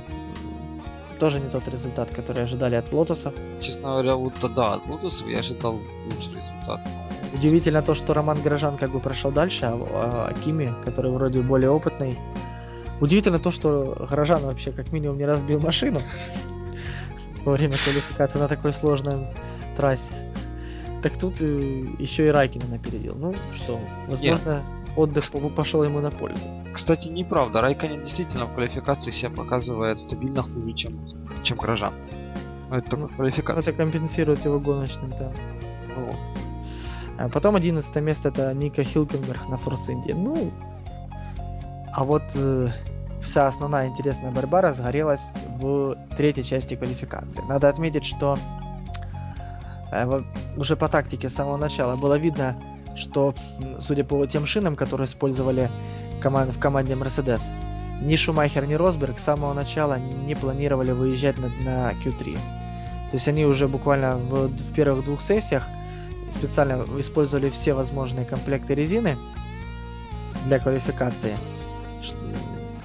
[1.19, 3.33] тоже не тот результат, который ожидали от Лотосов.
[3.59, 6.81] Честно говоря, вот тогда от Лотосов я ожидал лучший результат.
[7.33, 11.69] Удивительно то, что Роман Горожан как бы прошел дальше, а, а Кими, который вроде более
[11.69, 12.17] опытный.
[13.01, 16.01] Удивительно то, что Горожан вообще как минимум не разбил машину
[17.43, 19.27] во время квалификации на такой сложной
[19.75, 20.13] трассе.
[21.03, 21.45] Так тут э,
[21.99, 23.15] еще и Райкина напередил.
[23.15, 24.63] Ну что, возможно,
[24.95, 25.23] отдых
[25.55, 26.45] пошел ему на пользу.
[26.73, 27.61] Кстати, неправда.
[27.61, 31.07] Райконин действительно в квалификации себя показывает стабильно хуже, чем,
[31.43, 31.93] чем Грожан.
[32.69, 33.73] Но это только ну, квалификация.
[33.73, 35.43] Это компенсирует его гоночным темпом.
[35.95, 36.15] Вот.
[37.17, 40.11] А потом 11 место это Ника Хилкенберг на Форс Инди.
[40.11, 40.51] Ну,
[41.93, 42.69] а вот э,
[43.21, 47.41] вся основная интересная борьба разгорелась в третьей части квалификации.
[47.47, 48.37] Надо отметить, что
[49.93, 50.21] э,
[50.57, 52.57] уже по тактике с самого начала было видно,
[52.95, 53.35] что,
[53.79, 55.69] судя по тем шинам, которые использовали
[56.21, 57.41] команд, в команде Mercedes,
[58.01, 62.33] ни Шумахер, ни Росберг с самого начала не планировали выезжать на, на Q3.
[62.35, 65.63] То есть они уже буквально в, в первых двух сессиях
[66.29, 69.17] специально использовали все возможные комплекты резины
[70.45, 71.35] для квалификации,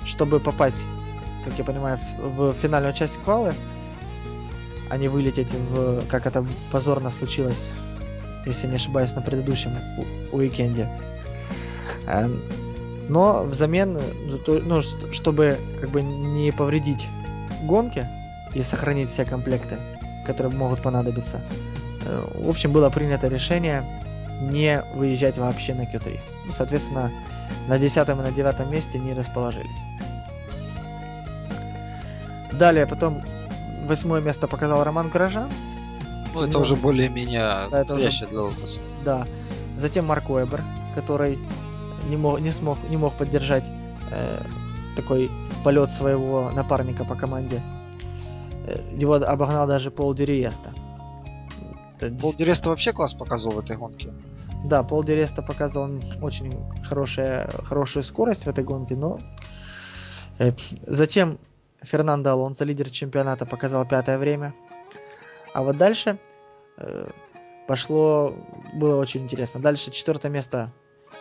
[0.05, 0.85] чтобы попасть,
[1.45, 3.55] как я понимаю, в, в финальную часть квалы,
[4.89, 7.73] а не вылететь в, как это позорно случилось
[8.47, 9.73] если не ошибаюсь, на предыдущем
[10.33, 10.89] уикенде.
[12.07, 12.29] Э,
[13.09, 13.99] но взамен,
[14.47, 17.09] ну, чтобы как бы не повредить
[17.63, 18.09] гонке
[18.55, 19.79] и сохранить все комплекты,
[20.27, 21.41] которые могут понадобиться,
[22.05, 23.85] э, в общем, было принято решение
[24.41, 26.19] не выезжать вообще на Q3.
[26.47, 27.13] Ну, соответственно,
[27.69, 29.69] на 10 и на 9 месте не расположились.
[32.53, 33.23] Далее, потом
[33.87, 35.51] восьмое место показал Роман Горожан.
[36.35, 38.27] Ну, это уже более-менее да, это уже...
[38.27, 38.81] для Лотоса.
[39.05, 39.27] Да.
[39.77, 40.63] Затем Марк Уэбер,
[40.95, 41.39] который
[42.09, 43.71] не мог, не смог, не мог поддержать
[44.11, 44.43] э,
[44.97, 45.31] такой
[45.65, 47.63] полет своего напарника по команде.
[48.67, 50.73] Э, его обогнал даже Пол Дириеста.
[52.21, 54.13] Пол Диреста вообще класс показывал в этой гонке.
[54.65, 55.91] Да, Пол Диреста показал
[56.21, 59.19] очень хорошая, хорошую скорость в этой гонке, но
[60.39, 60.53] э,
[60.87, 61.39] затем
[61.83, 64.55] Фернандо Алонсо, лидер чемпионата, показал пятое время.
[65.55, 66.19] А вот дальше
[66.79, 67.09] э,
[67.67, 68.35] пошло,
[68.75, 69.61] было очень интересно.
[69.61, 70.73] Дальше четвертое место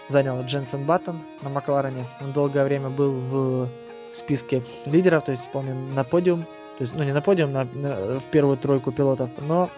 [0.07, 2.05] занял Дженсен Баттон на Макларене.
[2.21, 3.69] Он долгое время был в
[4.11, 6.43] списке лидеров, то есть исполнил на подиум.
[6.77, 9.69] То есть, ну не на подиум, на, на, в первую тройку пилотов, но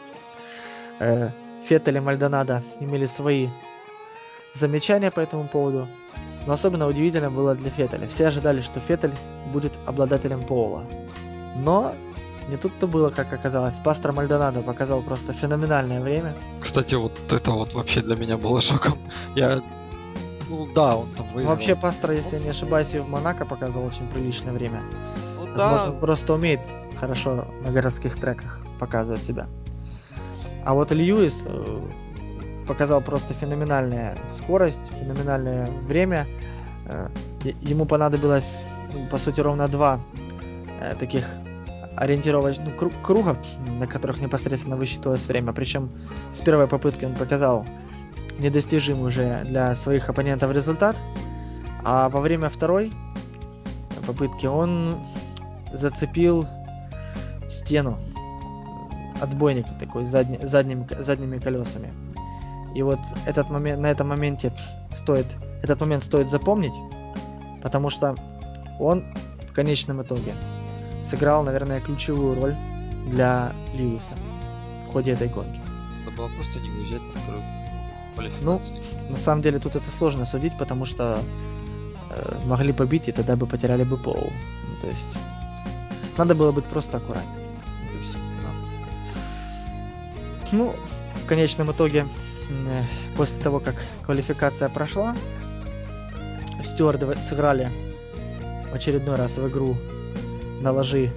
[1.00, 1.30] э,
[1.64, 3.50] Феттель и Мальдонадо имели свои
[4.54, 5.88] замечания по этому поводу.
[6.46, 8.08] Но особенно удивительно было для Феттеля.
[8.08, 9.14] Все ожидали, что Феттель
[9.52, 10.86] будет обладателем пола.
[11.56, 11.94] Но
[12.52, 13.80] не тут-то было, как оказалось.
[13.80, 16.34] Пастор Мальдонадо показал просто феноменальное время.
[16.60, 19.00] Кстати, вот это вот вообще для меня было шоком.
[19.36, 19.62] Я...
[20.50, 21.56] Ну да, он там выиграл.
[21.56, 24.82] Вообще Пастор, если я не ошибаюсь, и в Монако показывал очень приличное время.
[25.38, 25.86] Ну, да.
[25.86, 26.60] он просто умеет
[27.00, 29.48] хорошо на городских треках показывать себя.
[30.66, 31.82] А вот Льюис э,
[32.68, 36.28] показал просто феноменальная скорость, феноменальное время.
[36.86, 37.08] Э,
[37.62, 38.60] ему понадобилось,
[38.92, 40.02] ну, по сути, ровно два
[40.82, 41.26] э, таких
[42.02, 43.38] ориентировочных ну, кругов,
[43.80, 45.54] на которых непосредственно высчитывалось время.
[45.54, 45.92] Причем
[46.32, 47.64] с первой попытки он показал
[48.40, 51.00] недостижимый уже для своих оппонентов результат.
[51.84, 52.92] А во время второй
[54.08, 55.04] попытки он
[55.72, 56.48] зацепил
[57.48, 58.00] стену
[59.22, 61.94] отбойник такой задни, задними, задними колесами.
[62.74, 64.52] И вот этот момент, на этом моменте
[64.92, 65.28] стоит,
[65.62, 66.74] этот момент стоит запомнить,
[67.62, 68.16] потому что
[68.80, 69.06] он
[69.48, 70.34] в конечном итоге
[71.02, 72.56] сыграл, наверное, ключевую роль
[73.08, 74.14] для Льюиса
[74.88, 75.62] в ходе этой гонки.
[76.06, 77.44] Надо было просто не уезжать на вторую
[78.42, 78.60] Ну,
[79.10, 81.20] на самом деле тут это сложно судить, потому что
[82.10, 84.32] э, могли побить, и тогда бы потеряли бы пол.
[84.68, 85.18] Ну, то есть
[86.18, 87.42] надо было быть просто аккуратнее.
[90.52, 90.76] Ну,
[91.24, 92.06] в конечном итоге,
[92.50, 92.84] э,
[93.16, 95.16] после того, как квалификация прошла,
[96.62, 97.72] стюарды сыграли
[98.72, 99.78] в очередной раз в игру
[100.62, 101.12] на ложи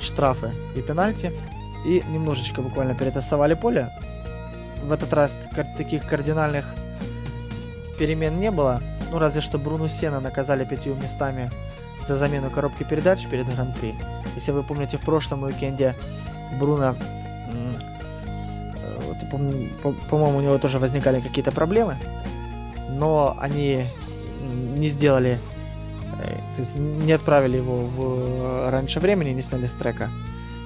[0.00, 1.32] штрафы и пенальти.
[1.84, 3.90] И немножечко буквально перетасовали поле.
[4.82, 6.74] В этот раз таких кардинальных
[7.98, 8.80] перемен не было.
[9.10, 11.50] Ну, разве что Бруну Сена наказали пятью местами
[12.02, 13.94] за замену коробки передач перед Гран-при.
[14.34, 15.94] Если вы помните, в прошлом уикенде
[16.58, 16.96] Бруно,
[17.50, 17.76] э,
[20.10, 21.96] по-моему, у него тоже возникали какие-то проблемы,
[22.90, 23.86] но они
[24.76, 25.38] не сделали
[26.54, 30.10] то есть не отправили его в э, раньше времени, не сняли с трека.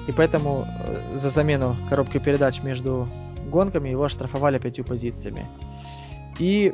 [0.07, 3.09] И поэтому э, за замену коробки передач между
[3.49, 5.47] гонками его штрафовали пятью позициями.
[6.39, 6.73] И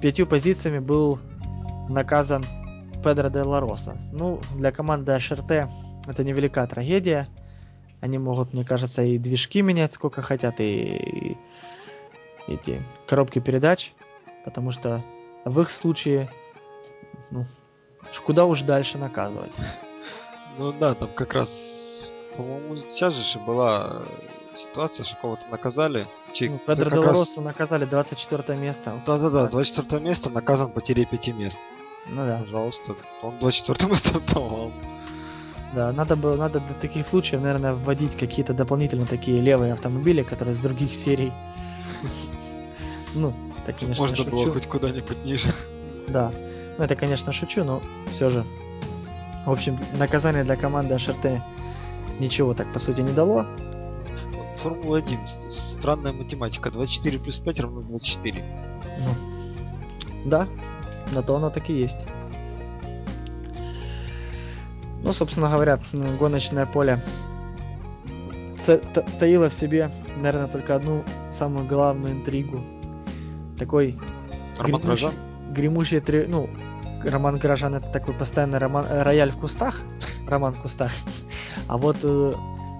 [0.00, 1.18] пятью позициями был
[1.88, 2.44] наказан
[3.02, 3.96] Педро де Лароса.
[4.12, 5.68] Ну, для команды HRT
[6.06, 7.28] это невелика трагедия.
[8.00, 11.36] Они могут, мне кажется, и движки менять сколько хотят, и, и
[12.46, 13.92] эти коробки передач.
[14.44, 15.04] Потому что
[15.44, 16.30] в их случае
[17.30, 17.44] ну,
[18.24, 19.54] куда уж дальше наказывать.
[20.58, 24.02] Ну да, там как раз, по-моему, сейчас же была
[24.54, 26.06] ситуация, что кого-то наказали.
[26.32, 27.44] Чей, ну, Педро Делороса раз...
[27.44, 29.00] наказали 24 место.
[29.06, 31.58] Да-да-да, 24 место наказан потерей 5 мест.
[32.06, 32.38] Ну да.
[32.38, 34.72] Пожалуйста, он 24 место давал.
[35.74, 40.54] Да, надо было, надо до таких случаев, наверное, вводить какие-то дополнительно такие левые автомобили, которые
[40.54, 41.32] с других серий.
[43.14, 43.32] Ну,
[43.64, 45.52] так, конечно, Можно было хоть куда-нибудь ниже.
[46.08, 46.30] Да.
[46.78, 48.44] Ну, это, конечно, шучу, но все же.
[49.44, 51.40] В общем, наказание для команды HRT
[52.20, 53.46] ничего так, по сути, не дало.
[54.58, 55.26] Формула-1.
[55.48, 56.70] Странная математика.
[56.70, 58.44] 24 плюс 5 равно 24.
[58.98, 60.46] Ну, да,
[61.12, 62.04] на то оно так и есть.
[65.02, 65.78] Ну, собственно говоря,
[66.18, 67.00] гоночное поле
[69.18, 72.62] таило в себе, наверное, только одну самую главную интригу.
[73.58, 73.98] Такой
[74.58, 75.08] гремущий,
[75.50, 76.50] гремущий, ну,
[77.04, 79.80] Роман Горожан это такой постоянный роман, э, рояль в кустах,
[80.26, 80.90] роман в кустах.
[81.68, 82.32] А вот э,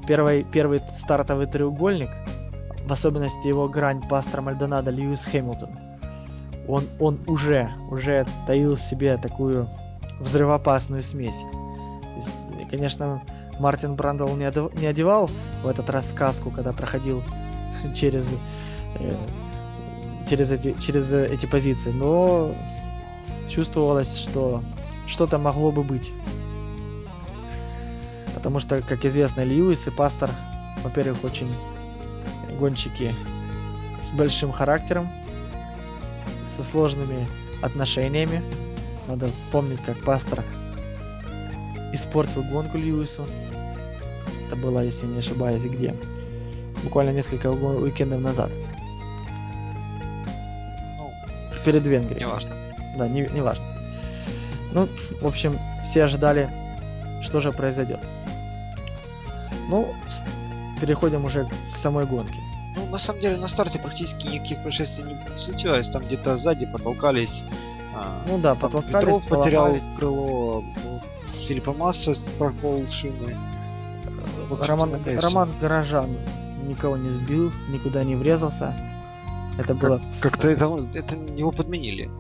[0.07, 2.11] первый, первый стартовый треугольник,
[2.87, 5.71] в особенности его грань пастора Мальдонада Льюис Хэмилтон,
[6.67, 9.69] он, он уже, уже таил в себе такую
[10.21, 11.43] взрывоопасную смесь.
[12.17, 12.37] Есть,
[12.71, 13.23] конечно,
[13.59, 15.31] Мартин Брандл не, одев, не одевал
[15.63, 17.23] в этот раз сказку, когда проходил
[17.95, 18.35] через,
[18.99, 19.17] э,
[20.29, 22.55] через, эти, через эти позиции, но
[23.49, 24.63] чувствовалось, что
[25.07, 26.13] что-то могло бы быть.
[28.35, 30.31] Потому что, как известно, Льюис и Пастор
[30.85, 31.53] Во-первых, очень
[32.59, 33.15] гонщики
[34.01, 35.09] с большим характером,
[36.47, 37.27] со сложными
[37.63, 38.43] отношениями.
[39.07, 40.45] Надо помнить, как пастор
[41.93, 43.27] испортил гонку Льюису.
[44.47, 45.95] Это было, если не ошибаюсь, где?
[46.85, 48.51] Буквально несколько уикендов назад.
[50.97, 51.13] Ну,
[51.65, 52.21] Перед Венгрией.
[52.21, 52.68] Неважно.
[52.99, 53.65] Да, не, не важно.
[54.73, 54.89] Ну,
[55.21, 56.51] в общем, все ожидали,
[57.23, 58.01] что же произойдет.
[59.69, 59.95] Ну,
[60.81, 62.39] переходим уже к самой гонке.
[62.77, 65.89] Ну, на самом деле, на старте практически никаких происшествий не случилось.
[65.89, 67.45] Там где-то сзади потолкались.
[67.95, 70.65] А, ну да, потолкались, Петров потерял крыло.
[71.47, 73.37] Филиппа Масса прокол шины.
[74.61, 76.17] Роман, Роман Горожан
[76.67, 78.75] никого не сбил, никуда не врезался.
[79.59, 80.03] Это как, было...
[80.21, 82.11] Как-то это, это его подменили.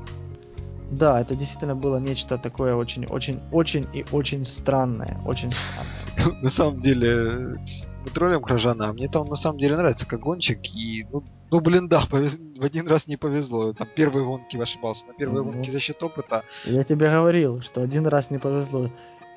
[0.90, 5.20] Да, это действительно было нечто такое очень, очень, очень и очень странное.
[5.26, 6.40] Очень странное.
[6.42, 7.58] На самом деле,
[8.04, 10.60] мы троллим Кражана, а мне там на самом деле нравится как гонщик.
[10.74, 13.72] И, ну, ну блин, да, в один раз не повезло.
[13.72, 15.06] Там первые гонки ошибался.
[15.06, 16.42] На первые ну, гонки за счет опыта.
[16.64, 18.90] Я тебе говорил, что один раз не повезло.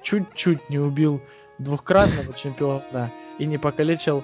[0.03, 1.21] Чуть-чуть не убил
[1.59, 4.23] двухкратного чемпиона и не покалечил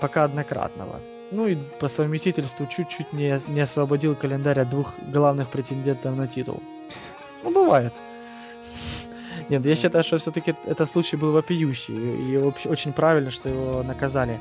[0.00, 1.00] пока однократного.
[1.34, 6.62] Ну и по совместительству чуть-чуть не, не освободил календарь от двух главных претендентов на титул.
[7.42, 7.92] Ну, бывает.
[9.48, 11.94] Нет, я считаю, что все-таки этот случай был вопиющий.
[11.94, 12.36] И
[12.68, 14.38] очень правильно, что его наказали.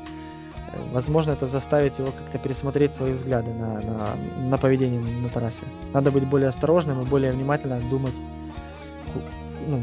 [0.92, 5.66] Возможно, это заставит его как-то пересмотреть свои взгляды на, на, на поведение на трассе.
[5.94, 8.22] Надо быть более осторожным и более внимательно думать,
[9.68, 9.82] ну,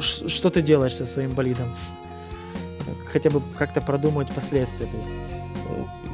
[0.00, 1.72] что ты делаешь со своим болидом.
[3.12, 4.86] Хотя бы как-то продумать последствия.
[4.86, 5.12] То есть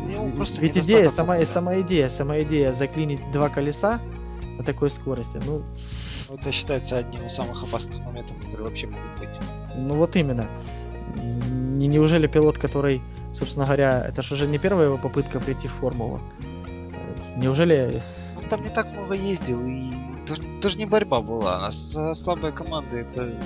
[0.08, 4.00] ну, Ведь идея, сама, сама идея, сама идея заклинить два колеса
[4.58, 5.62] на такой скорости, ну...
[6.28, 6.34] ну...
[6.36, 9.28] Это считается одним из самых опасных моментов, которые вообще могут быть.
[9.76, 10.46] Ну вот именно.
[11.16, 15.72] Не, неужели пилот, который, собственно говоря, это же уже не первая его попытка прийти в
[15.72, 16.20] формулу?
[17.36, 18.02] Неужели...
[18.36, 19.92] Он там не так много ездил, и
[20.58, 23.38] это же не борьба была, а за слабые команды это...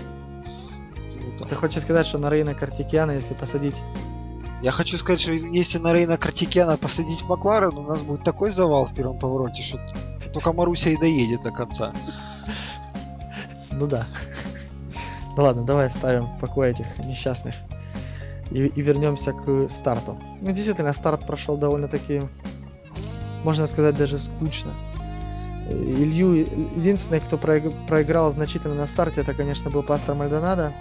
[1.49, 3.83] Ты хочешь сказать, что на Рейна Картикиана, если посадить
[4.63, 8.87] я хочу сказать, что если на Рейна Картикяна посадить Макларен, у нас будет такой завал
[8.87, 9.81] в первом повороте, что
[10.33, 11.93] только Маруся и доедет до конца.
[13.73, 14.07] Ну да.
[15.37, 17.55] Ну ладно, давай оставим в покое этих несчастных
[18.51, 20.21] и, и вернемся к старту.
[20.41, 22.23] Ну, действительно, старт прошел довольно-таки,
[23.43, 24.73] можно сказать, даже скучно.
[25.71, 26.35] Илью,
[26.77, 30.73] единственный, кто проиграл значительно на старте, это, конечно, был пастор Мальдонадо.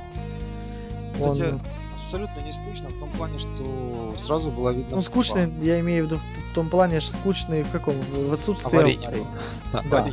[1.14, 1.62] Кстати, Он
[2.02, 4.98] абсолютно не скучно в том плане, что сразу было видно.
[4.98, 7.96] Ну, скучно, я имею в виду в, в том плане, что скучный в каком?
[8.02, 9.00] В, отсутствии аварий.
[9.72, 10.08] Да, да.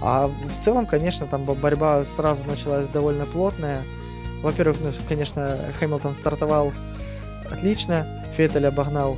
[0.00, 3.82] А в целом, конечно, там борьба сразу началась довольно плотная.
[4.42, 6.72] Во-первых, ну, конечно, Хэмилтон стартовал
[7.50, 9.16] отлично, Феттель обогнал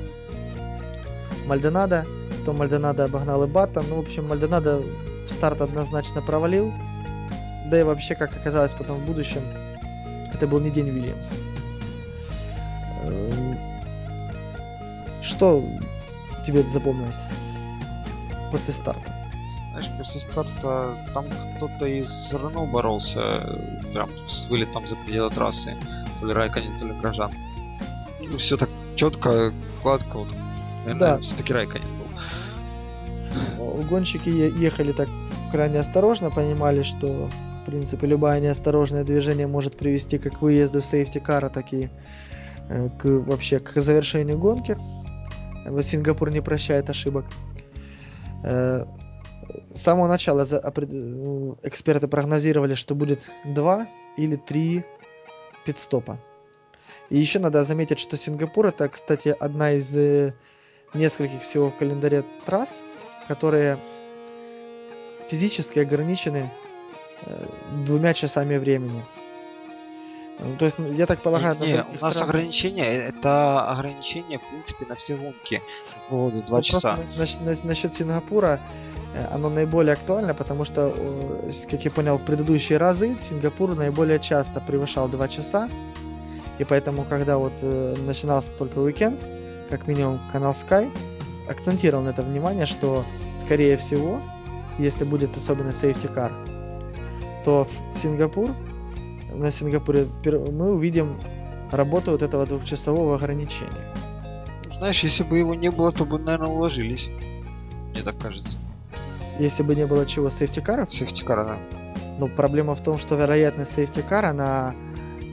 [1.46, 2.06] Мальдонадо,
[2.38, 3.86] потом Мальдонадо обогнал и Баттон.
[3.88, 4.80] Ну, в общем, Мальдонадо
[5.26, 6.72] в старт однозначно провалил.
[7.66, 9.42] Да и вообще, как оказалось потом в будущем,
[10.32, 11.34] это был не день Вильямса.
[15.22, 15.62] Что
[16.44, 17.24] тебе запомнилось
[18.50, 19.14] после старта?
[19.70, 23.42] Знаешь, после старта там кто-то из Рено боролся
[23.92, 25.76] прям с вылетом за пределы трассы.
[26.20, 27.32] То ли Райканин, то ли Грожан.
[28.20, 30.18] Ну, все так четко, гладко.
[30.18, 30.34] Вот.
[30.84, 31.18] Наверное, да.
[31.18, 31.88] все-таки Райканин
[33.56, 33.82] был.
[33.84, 35.08] Гонщики ехали так
[35.52, 37.28] крайне осторожно, понимали, что
[37.62, 41.90] в принципе любое неосторожное движение может привести как к выезду сейфти-кара, так и
[42.68, 44.76] к, вообще к завершению гонки.
[45.82, 47.26] Сингапур не прощает ошибок.
[48.44, 48.84] Э,
[49.74, 54.84] с самого начала ну, эксперты прогнозировали, что будет два или три
[55.64, 56.18] пидстопа.
[57.10, 60.34] И еще надо заметить, что Сингапур это, кстати, одна из э,
[60.94, 62.82] нескольких всего в календаре трасс,
[63.26, 63.78] которые
[65.26, 66.50] физически ограничены
[67.84, 69.04] двумя часами времени.
[70.40, 71.56] Ну, то есть, я так полагаю...
[71.58, 72.22] Не, не у нас раз...
[72.22, 75.62] ограничение, э, это ограничение, в принципе, на все гонки
[76.08, 76.98] поводу 2 ну, часа.
[77.16, 78.60] Насчет, на, насчет Сингапура,
[79.14, 80.94] э, оно наиболее актуально, потому что,
[81.68, 85.68] как я понял, в предыдущие разы Сингапур наиболее часто превышал 2 часа,
[86.58, 89.20] и поэтому, когда вот э, начинался только уикенд,
[89.70, 90.90] как минимум канал Sky
[91.48, 94.20] акцентировал на это внимание, что, скорее всего,
[94.78, 96.32] если будет особенно safety car,
[97.44, 98.54] то Сингапур
[99.38, 101.20] на Сингапуре мы увидим
[101.70, 103.94] работу вот этого двухчасового ограничения.
[104.72, 107.10] Знаешь, если бы его не было, то бы, наверное, уложились.
[107.92, 108.58] Мне так кажется.
[109.38, 110.90] Если бы не было чего, safety car ов?
[110.90, 111.58] Safety car а, да.
[112.18, 114.74] Но проблема в том, что вероятность safety car а на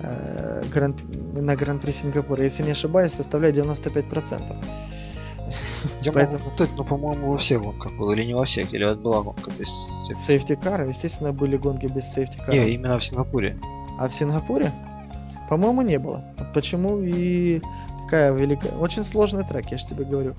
[0.02, 0.96] э, гран,
[1.36, 4.56] на Гран-при Сингапура, если не ошибаюсь, составляет 95%.
[6.02, 6.40] Я Поэтому...
[6.40, 9.24] могу путать, но, по-моему, во всех гонках было, или не во всех, или вот была
[9.24, 9.70] гонка без
[10.16, 10.88] safety car а.
[10.88, 12.52] Естественно, были гонки без safety car а.
[12.52, 13.58] Не, именно в Сингапуре.
[14.00, 14.72] А в Сингапуре?
[15.50, 16.24] По-моему, не было.
[16.54, 17.62] Почему и
[18.04, 18.72] такая великая...
[18.74, 20.36] Очень сложный трек, я же тебе говорю.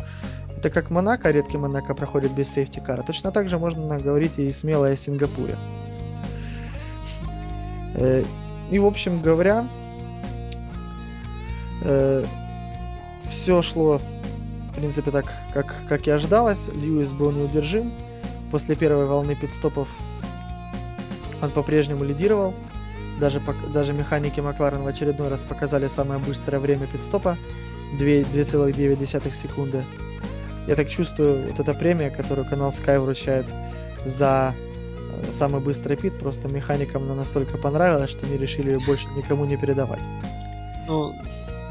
[0.56, 3.02] Это как Монако, редкий Монако проходит без safety car а.
[3.02, 5.54] Точно так же можно говорить и смело о Сингапуре.
[7.94, 8.24] Э,
[8.70, 9.66] и, в общем говоря,
[11.82, 12.24] э,
[13.24, 14.00] все шло,
[14.70, 16.68] в принципе, так, как, как и ожидалось.
[16.68, 17.92] Льюис был неудержим.
[18.50, 19.88] После первой волны пидстопов
[21.42, 22.54] он по-прежнему лидировал.
[23.20, 23.40] Даже,
[23.72, 27.38] даже механики Макларен в очередной раз показали самое быстрое время пидстопа
[27.98, 29.84] 2,9 секунды.
[30.66, 33.46] Я так чувствую, вот эта премия, которую канал Sky вручает
[34.04, 39.08] за э, самый быстрый пит, просто механикам она настолько понравилась, что они решили ее больше
[39.10, 40.02] никому не передавать.
[40.88, 41.14] Ну,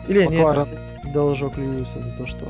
[0.08, 0.70] Или Макларен...
[0.72, 2.46] нет, должок Льюису за то, что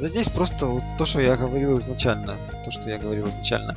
[0.00, 2.36] да здесь просто вот то, что я говорил изначально.
[2.64, 3.74] То, что я говорил изначально.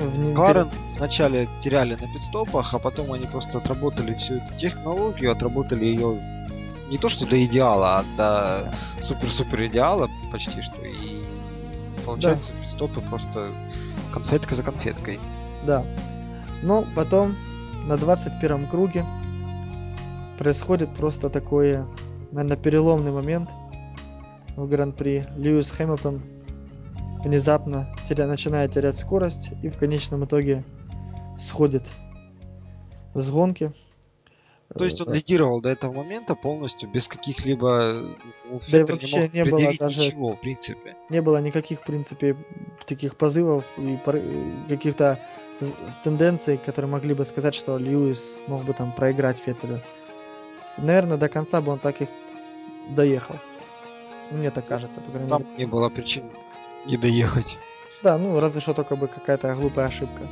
[0.00, 5.84] В Кларен вначале теряли на пидстопах, а потом они просто отработали всю эту технологию, отработали
[5.84, 6.18] ее
[6.88, 8.72] не то что до идеала, а до
[9.02, 10.80] супер-супер идеала почти что.
[10.82, 10.96] И
[12.04, 12.64] получается да.
[12.64, 13.48] пидстопы просто
[14.12, 15.20] конфетка за конфеткой.
[15.66, 15.84] Да.
[16.62, 17.36] Но потом
[17.84, 19.04] на 21 круге
[20.38, 21.86] происходит просто такое,
[22.32, 23.50] наверное, переломный момент
[24.56, 25.26] в Гран-при.
[25.36, 26.22] Льюис Хэмилтон
[27.24, 30.64] внезапно теря, начинает терять скорость и в конечном итоге
[31.36, 31.86] сходит
[33.14, 33.72] с гонки.
[34.76, 38.16] То есть он лидировал до этого момента полностью без каких-либо
[38.48, 40.96] ну, да вообще не, не было даже ничего, в принципе.
[41.08, 42.36] Не было никаких, в принципе,
[42.86, 43.98] таких позывов и
[44.68, 45.18] каких-то
[46.04, 49.82] тенденций, которые могли бы сказать, что Льюис мог бы там проиграть Феттелю.
[50.78, 52.06] Наверное, до конца бы он так и
[52.90, 53.36] доехал.
[54.30, 55.56] Мне так кажется, по крайней Там мере.
[55.58, 56.30] не было причин
[56.86, 57.58] не доехать.
[58.02, 60.22] Да, ну разве что только бы какая-то глупая ошибка.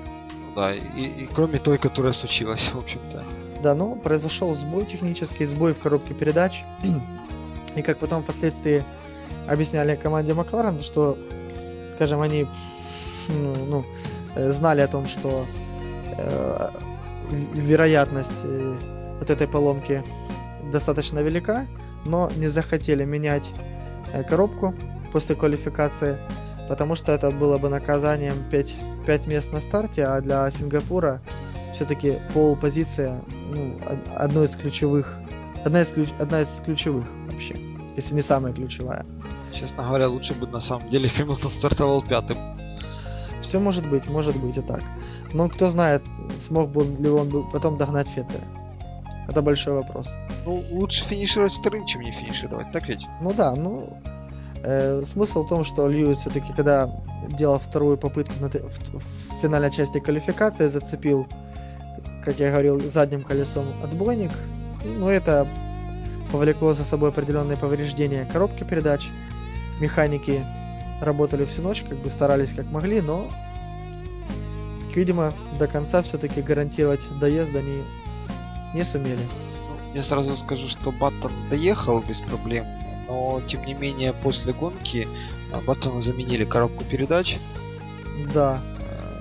[0.57, 3.24] Да, и, и кроме той, которая случилась, в общем-то.
[3.62, 6.64] Да, ну произошел сбой технический, сбой в коробке передач.
[7.76, 8.84] и как потом впоследствии
[9.49, 11.18] объясняли команде Макларен, что,
[11.90, 12.46] скажем, они
[13.28, 13.84] ну, ну,
[14.36, 15.44] э, знали о том, что
[16.16, 16.68] э,
[17.30, 20.03] вероятность э, вот этой поломки
[20.72, 21.66] достаточно велика,
[22.05, 23.51] но не захотели менять
[24.12, 24.74] Э, коробку
[25.12, 26.18] после квалификации,
[26.68, 28.74] потому что это было бы наказанием 5,
[29.06, 31.20] 5 мест на старте, а для Сингапура
[31.74, 33.78] все-таки пол позиция ну,
[34.16, 35.18] одной из ключевых,
[35.64, 37.56] одна из, ключ, одна из ключевых вообще,
[37.96, 39.06] если не самая ключевая.
[39.52, 42.36] Честно говоря, лучше бы на самом деле Хэмилтон стартовал пятым.
[43.40, 44.82] Все может быть, может быть и так.
[45.32, 46.02] Но кто знает,
[46.38, 48.44] смог бы ли он потом догнать Феттеля.
[49.28, 50.11] Это большой вопрос.
[50.46, 53.06] Ну, лучше финишировать вторым, чем не финишировать, так ведь?
[53.20, 53.98] Ну да, ну...
[54.62, 56.90] Э, смысл в том, что Льюис все-таки, когда
[57.28, 61.26] делал вторую попытку на, в, в финальной части квалификации, зацепил,
[62.24, 64.32] как я говорил, задним колесом отбойник.
[64.84, 65.46] Ну, это
[66.32, 69.09] повлекло за собой определенные повреждения коробки передач.
[69.80, 70.44] Механики
[71.00, 73.28] работали всю ночь, как бы старались как могли, но,
[74.88, 77.82] как видимо, до конца все-таки гарантировать доезд они
[78.74, 79.22] не сумели.
[79.94, 82.66] Я сразу скажу, что Баттон доехал без проблем,
[83.09, 85.09] но тем не менее после гонки
[85.66, 87.38] Баттону заменили коробку передач.
[88.32, 88.61] Да.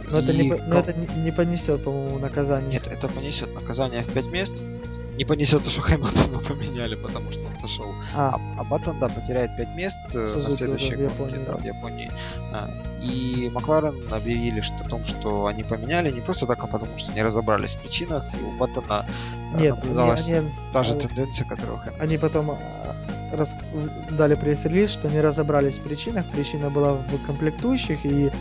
[0.09, 0.23] Но, и...
[0.23, 2.71] это, не, но это не понесет, по-моему, наказание.
[2.73, 4.61] Нет, это понесет наказание в 5 мест
[5.17, 7.93] не понесет то, что Хэмилтона поменяли, потому что он сошел.
[8.15, 11.57] А, а, а Баттон, да, потеряет 5 мест э, Сузуки на следующей гонке, Японии, да,
[11.57, 12.11] в Японии.
[12.53, 12.69] А,
[13.01, 17.11] и Макларен объявили что, о том, что они поменяли не просто так, а потому что
[17.13, 19.05] не разобрались в причинах, и у Баттона
[19.55, 22.01] э, Нет, наблюдалась они, та же они, тенденция, которую Хэмилтон.
[22.01, 23.55] Они потом э, раз,
[24.11, 26.25] дали пресс-релиз, что не разобрались в причинах.
[26.31, 28.31] Причина была в комплектующих и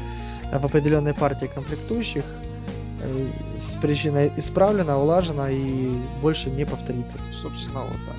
[0.52, 2.45] в определенной партии комплектующих Э,
[3.56, 7.18] с причиной исправлена, улажена и больше не повторится.
[7.32, 8.12] Собственно, вот да.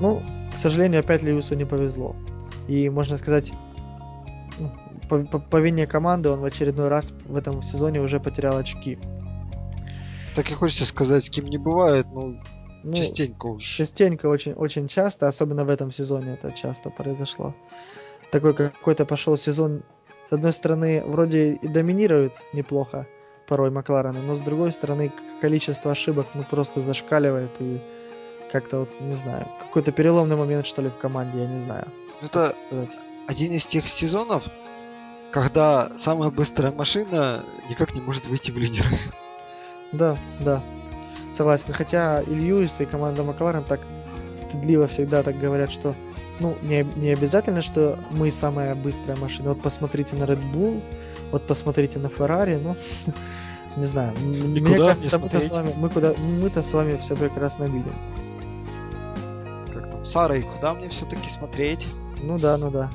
[0.00, 0.22] Ну,
[0.52, 2.16] к сожалению, опять Льюису не повезло.
[2.68, 3.52] И можно сказать,
[4.58, 4.72] ну,
[5.08, 8.98] по, по, по вине команды он в очередной раз в этом сезоне уже потерял очки.
[10.34, 12.40] Так и хочется сказать, с кем не бывает, ну,
[12.84, 13.64] ну частенько уже.
[13.64, 17.54] Частенько, очень, очень часто, особенно в этом сезоне это часто произошло.
[18.30, 19.82] Такой какой-то пошел сезон
[20.30, 23.08] с одной стороны, вроде и доминируют неплохо
[23.48, 27.80] порой Макларены, но с другой стороны, количество ошибок ну просто зашкаливает и
[28.52, 31.88] как-то вот, не знаю, какой-то переломный момент, что ли, в команде, я не знаю.
[32.22, 32.96] Это сказать.
[33.26, 34.44] один из тех сезонов,
[35.32, 38.98] когда самая быстрая машина никак не может выйти в лидеры.
[39.90, 40.62] Да, да.
[41.32, 41.72] Согласен.
[41.72, 43.80] Хотя и Льюис, и команда Макларен так
[44.36, 45.96] стыдливо всегда так говорят, что
[46.40, 49.50] ну, не, не обязательно, что мы самая быстрая машина.
[49.50, 50.82] Вот посмотрите на Red Bull,
[51.30, 52.76] вот посмотрите на Ferrari, ну,
[53.76, 54.14] не знаю.
[54.16, 57.94] И Мне куда кажется, мы-то с вами, мы куда, мы-то с вами все прекрасно видим.
[59.72, 61.86] Как там, Сара, и куда мне все-таки смотреть?
[62.22, 62.90] Ну да, ну да.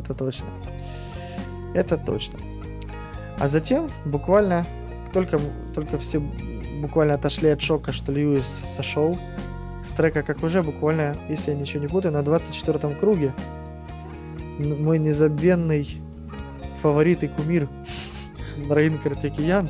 [0.00, 0.48] Это точно.
[1.74, 2.38] Это точно.
[3.38, 4.66] А затем, буквально,
[5.12, 5.40] только,
[5.74, 6.20] только все
[6.80, 9.18] буквально отошли от шока, что Льюис сошел
[9.82, 13.34] с трека, как уже буквально, если я ничего не путаю, на 24-м круге
[14.58, 16.00] мой незабвенный
[16.80, 17.68] фаворит и кумир
[18.70, 19.00] Раин
[19.42, 19.62] я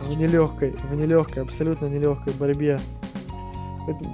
[0.00, 2.80] в нелегкой, в нелегкой, абсолютно нелегкой борьбе.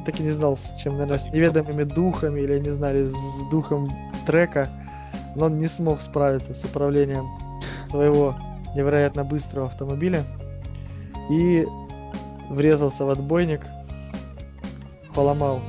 [0.06, 3.90] Так и не знал, с чем, наверное, с неведомыми духами или, не знали, с духом
[4.26, 4.70] трека.
[5.36, 7.26] Но он не смог справиться с управлением
[7.84, 8.34] своего
[8.74, 10.24] невероятно быстрого автомобиля.
[11.30, 11.66] И
[12.50, 13.66] врезался в отбойник.
[15.14, 15.60] Поломал,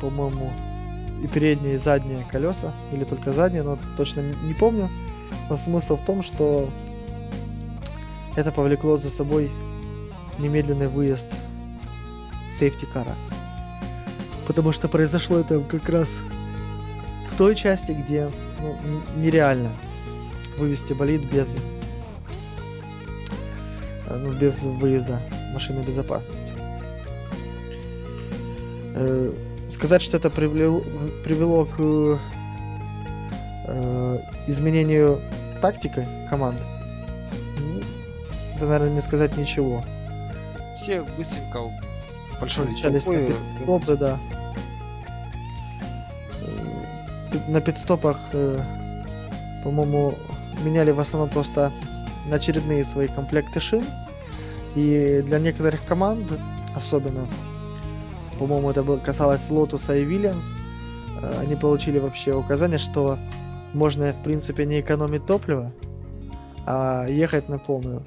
[0.00, 0.52] по-моему,
[1.22, 2.72] и передние, и задние колеса.
[2.92, 4.90] Или только задние, но точно не помню.
[5.48, 6.68] Но смысл в том, что
[8.36, 9.50] это повлекло за собой
[10.38, 11.28] немедленный выезд
[12.50, 13.14] сейфти-кара.
[14.46, 16.20] Потому что произошло это как раз
[17.30, 18.76] в той части, где ну,
[19.16, 19.72] нереально
[20.56, 21.56] вывести болид без,
[24.06, 25.20] э, ну, без выезда
[25.52, 26.52] машины безопасности.
[28.96, 29.32] Э,
[29.68, 30.80] Сказать, что это привело,
[31.24, 32.20] привело к
[33.66, 35.20] э, изменению
[35.60, 36.60] тактики команд,
[37.58, 37.80] ну,
[38.54, 39.84] это, наверное, не сказать ничего.
[40.76, 41.62] Все быстренько
[42.40, 44.18] большой Включались на толпой пит-стопы, да.
[47.32, 48.60] Э, На пит-стопах, э,
[49.64, 50.14] по-моему,
[50.62, 51.72] меняли в основном просто
[52.28, 53.84] на очередные свои комплекты шин.
[54.76, 56.38] И для некоторых команд,
[56.76, 57.26] особенно,
[58.38, 60.54] по-моему, это было, касалось Лотуса и Вильямс,
[61.22, 63.18] э, они получили вообще указание, что
[63.72, 65.72] можно, в принципе, не экономить топливо,
[66.66, 68.06] а ехать на полную.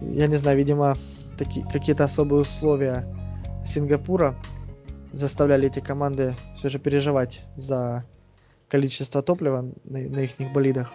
[0.00, 0.96] Я не знаю, видимо,
[1.36, 3.06] таки, какие-то особые условия
[3.64, 4.34] Сингапура
[5.12, 8.04] заставляли эти команды все же переживать за
[8.68, 10.92] количество топлива на, на их болидах.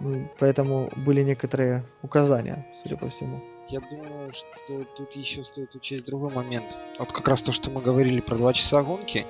[0.00, 3.40] Ну, поэтому были некоторые указания, судя по всему.
[3.72, 6.76] Я думаю, что тут еще стоит учесть другой момент.
[6.98, 9.26] Вот как раз то, что мы говорили про два часа гонки.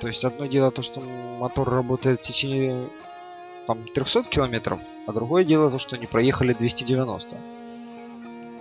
[0.00, 2.88] То есть одно дело то, что мотор работает в течение
[3.66, 7.36] там 300 километров, а другое дело то, что они проехали 290.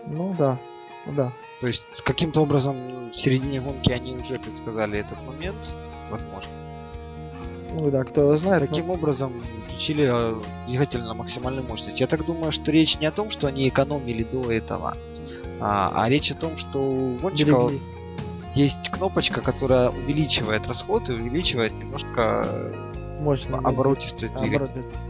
[0.07, 0.59] Ну да,
[1.05, 1.31] ну да.
[1.61, 5.71] То есть каким-то образом в середине гонки они уже предсказали этот момент,
[6.11, 6.51] возможно.
[7.71, 8.61] Ну да, кто его знает.
[8.61, 9.33] но- Таким образом
[9.73, 11.99] включили э, двигатель на максимальную мощность.
[11.99, 14.97] Я так думаю, что речь не о том, что они экономили до этого,
[15.59, 17.81] а, а речь о том, что у гонщиков берегли.
[18.53, 23.57] есть кнопочка, которая увеличивает расход и увеличивает немножко э, Мощно.
[23.57, 24.71] оборотистость двигателя.
[24.71, 25.05] Оборотистость.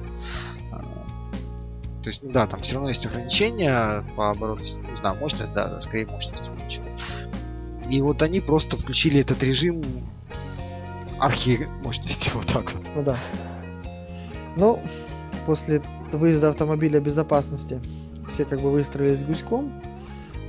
[2.03, 5.79] То есть, ну да, там все равно есть ограничения по оборотности, не знаю, мощность, да,
[5.79, 6.99] скорее мощность увеличивает.
[7.89, 9.81] И вот они просто включили этот режим
[11.17, 12.83] архи мощности, вот так вот.
[12.93, 13.17] Ну да.
[14.57, 14.79] Ну,
[15.45, 15.81] после
[16.11, 17.81] выезда автомобиля безопасности
[18.29, 19.81] все как бы выстроились гуськом.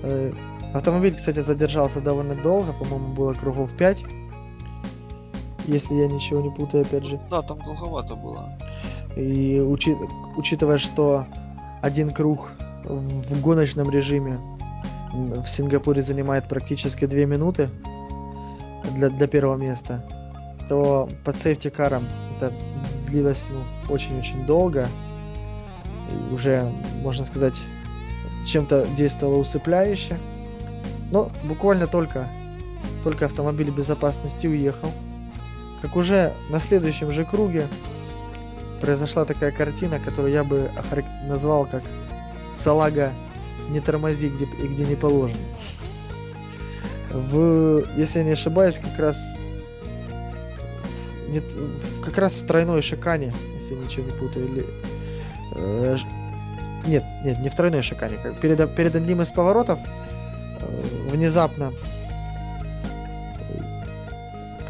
[0.02, 0.32] Э,
[0.74, 4.04] Автомобиль, кстати, задержался довольно долго, по-моему, было кругов 5.
[5.66, 7.20] Если я ничего не путаю, опять же.
[7.30, 8.48] Да, там долговато было.
[9.16, 9.96] И учи-
[10.36, 11.26] учитывая, что
[11.80, 12.50] один круг
[12.84, 14.40] в гоночном режиме
[15.12, 17.70] в Сингапуре занимает практически 2 минуты
[18.96, 20.04] для, для первого места,
[20.68, 22.02] то под сейфти-каром
[22.36, 22.52] это
[23.14, 24.88] длилось ну, очень-очень долго.
[26.32, 26.70] Уже,
[27.02, 27.62] можно сказать,
[28.44, 30.18] чем-то действовало усыпляюще.
[31.12, 32.28] Но буквально только,
[33.04, 34.90] только автомобиль безопасности уехал.
[35.80, 37.68] Как уже на следующем же круге
[38.80, 40.70] произошла такая картина, которую я бы
[41.28, 41.84] назвал как
[42.54, 43.12] салага
[43.68, 45.38] «Не тормози, где, и где не положено».
[47.12, 49.36] В, если я не ошибаюсь, как раз
[51.34, 54.66] не как раз в тройной шикане, если я ничего не путаю, или
[55.54, 55.96] э,
[56.86, 59.78] нет, нет, не в тройной шикане, как перед, перед одним из поворотов
[60.60, 61.72] э, внезапно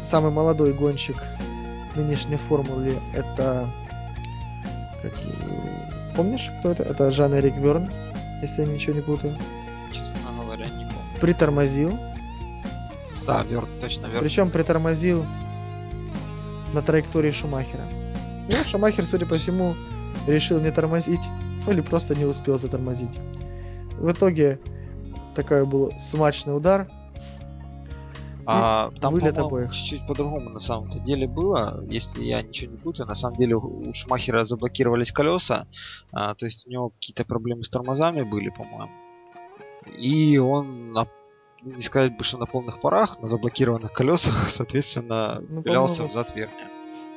[0.01, 1.17] самый молодой гонщик
[1.95, 3.67] нынешней формулы это
[5.01, 5.13] как,
[6.15, 6.83] помнишь, кто это?
[6.83, 7.91] Это Жан-Эрик Верн,
[8.41, 9.37] если я ничего не путаю.
[9.91, 11.19] Честно говоря, не помню.
[11.21, 11.99] Притормозил.
[13.27, 14.19] Да, Верт, точно Верт.
[14.21, 15.25] Причем притормозил
[16.75, 17.83] на траектории Шумахера.
[18.49, 19.75] Ну, Шумахер, судя по всему,
[20.27, 21.27] решил не тормозить,
[21.65, 23.17] ну или просто не успел затормозить.
[23.97, 24.59] В итоге
[25.33, 26.89] такой был смачный удар.
[28.47, 29.73] А там, вылет обоих.
[29.73, 33.07] чуть-чуть по-другому на самом-то деле было, если я ничего не путаю.
[33.07, 35.65] На самом деле у Шумахера заблокировались колеса,
[36.11, 38.91] а, то есть у него какие-то проблемы с тормозами были, по-моему.
[39.97, 41.09] И он, на, ну,
[41.65, 46.35] не сказать бы, что на полных парах, на заблокированных колесах, соответственно, Ну, пилялся по-моему, взад
[46.35, 46.69] верхня.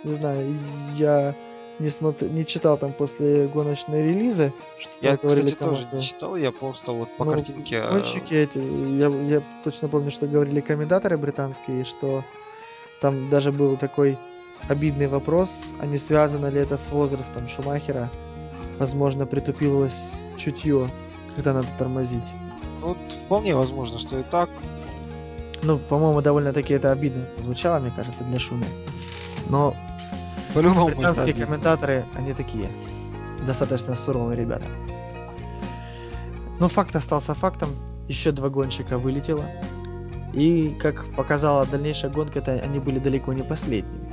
[0.05, 0.55] Не знаю,
[0.97, 1.35] я
[1.79, 2.27] не, смотр...
[2.29, 6.51] не читал там после гоночной релизы, что Я, там говорили кстати, тоже не читал, я
[6.51, 7.77] просто вот по Ну, картинке...
[7.77, 12.25] э, Гонщики эти, я, я точно помню, что говорили комментаторы британские, что
[13.01, 14.19] там даже был такой
[14.69, 18.11] обидный вопрос, а не связано ли это с возрастом Шумахера.
[18.79, 20.91] Возможно, притупилось чутье,
[21.35, 22.33] когда надо тормозить.
[22.81, 22.99] Ну, вот
[23.29, 24.49] вполне возможно, что и так.
[25.63, 28.65] Ну, по-моему, довольно-таки это обидно звучало, мне кажется, для Шуми.
[29.51, 29.75] Но
[30.55, 32.71] По-любому британские комментаторы, они такие,
[33.45, 34.65] достаточно суровые ребята.
[36.59, 37.69] Но факт остался фактом.
[38.09, 39.45] Еще два гонщика вылетело.
[40.33, 44.09] И, как показала дальнейшая гонка, это они были далеко не последними.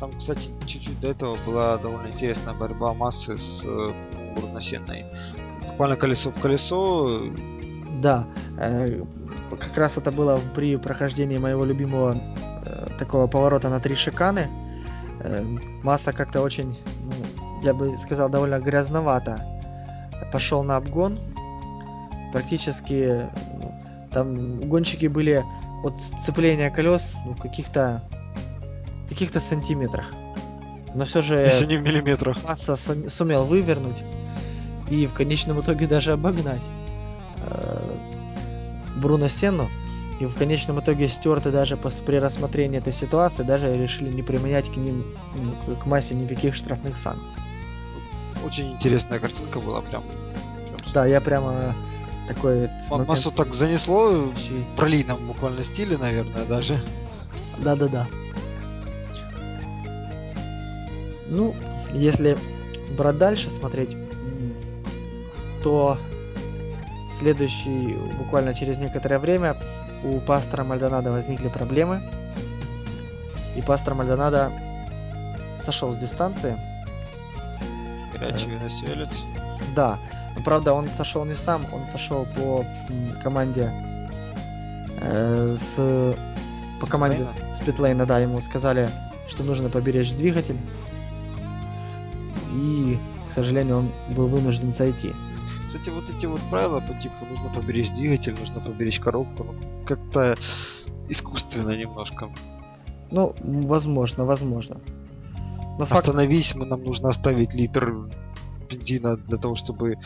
[0.00, 3.92] Там, кстати, чуть-чуть до этого была довольно интересная борьба массы с э,
[4.34, 5.06] Бруно Сенной.
[5.68, 7.30] Буквально колесо в колесо.
[8.00, 8.26] Да,
[8.58, 9.02] э,
[9.50, 12.16] как раз это было при прохождении моего любимого
[12.64, 14.48] э, такого поворота на три шиканы.
[15.20, 15.44] Э,
[15.82, 17.12] Масса как-то очень, ну,
[17.62, 19.44] я бы сказал, довольно грязновато
[20.32, 21.18] пошел на обгон.
[22.32, 23.28] Практически
[23.60, 25.44] ну, там гонщики были
[25.84, 28.02] от сцепления колес ну, в каких-то
[29.08, 30.06] каких-то сантиметрах.
[30.94, 32.42] Но все же Если не в миллиметрах.
[32.44, 34.02] Масса сум- сумел вывернуть
[34.90, 36.68] и в конечном итоге даже обогнать
[39.02, 39.68] Бруно Сенну.
[40.20, 44.70] И в конечном итоге стерты даже пос- при рассмотрении этой ситуации даже решили не применять
[44.72, 45.04] к ним,
[45.82, 47.42] к- массе никаких штрафных санкций.
[48.46, 50.02] Очень интересная картинка была прям.
[50.02, 51.74] прям Да, я прямо
[52.28, 56.80] такой вот Массу так занесло вообще- в пролином буквально стиле, наверное, даже.
[57.58, 58.06] Да-да-да.
[61.28, 61.54] Ну,
[61.92, 62.36] если
[62.96, 63.96] брать дальше смотреть,
[65.62, 65.98] то
[67.12, 69.56] следующий, буквально через некоторое время,
[70.04, 72.02] у пастора Мальдонада возникли проблемы.
[73.56, 74.52] И пастор Мальдонадо
[75.58, 76.56] сошел с дистанции.
[78.12, 79.24] Горячий венесуэлец.
[79.74, 79.98] Да,
[80.44, 82.64] правда он сошел не сам, он сошел по
[83.22, 83.72] команде
[85.00, 85.76] э, с
[86.80, 87.54] по команде Питлейна?
[87.54, 88.90] с Питлейна, да, ему сказали,
[89.28, 90.58] что нужно поберечь двигатель.
[92.54, 92.98] И,
[93.28, 95.12] к сожалению, он был вынужден сойти.
[95.72, 100.36] Кстати, вот эти вот правила по типу нужно поберечь двигатель, нужно поберечь коробку, ну, как-то
[101.08, 102.30] искусственно немножко.
[103.10, 104.82] Ну, возможно, возможно.
[105.78, 108.10] Но факт, Остановись, мы, нам нужно оставить литр
[108.68, 109.96] бензина для того, чтобы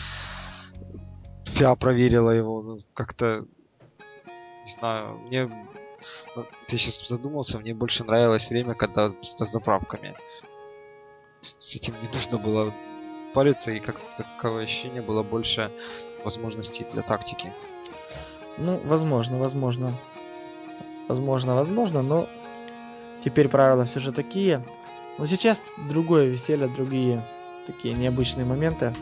[1.47, 2.62] ФИА проверила его.
[2.62, 3.45] Ну, как-то,
[4.64, 5.47] не знаю, мне...
[6.37, 10.14] ну, Я сейчас задумался, мне больше нравилось время, когда с заправками.
[11.41, 12.73] С этим не нужно было
[13.37, 15.70] париться, и как-то такое ощущение было больше
[16.24, 17.53] возможностей для тактики.
[18.57, 19.93] ну, возможно, возможно.
[21.09, 22.28] Возможно, возможно, но
[23.22, 24.64] теперь правила все же такие.
[25.18, 27.22] Но сейчас другое веселье, другие
[27.66, 28.95] такие необычные моменты.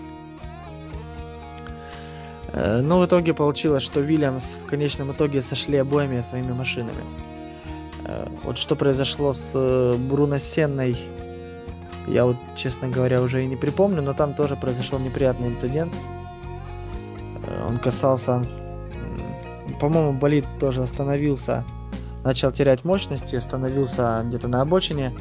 [2.52, 7.04] Э, Но в итоге получилось, что Вильямс в конечном итоге сошли обоими своими машинами.
[8.04, 10.96] Э, Вот что произошло с э, Бруно Сенной,
[12.06, 15.94] я вот, честно говоря, уже и не припомню, но там тоже произошел неприятный инцидент.
[17.46, 18.46] Э, Он касался,
[19.80, 21.64] по-моему, болид тоже остановился,
[22.24, 25.14] начал терять мощности, остановился где-то на обочине.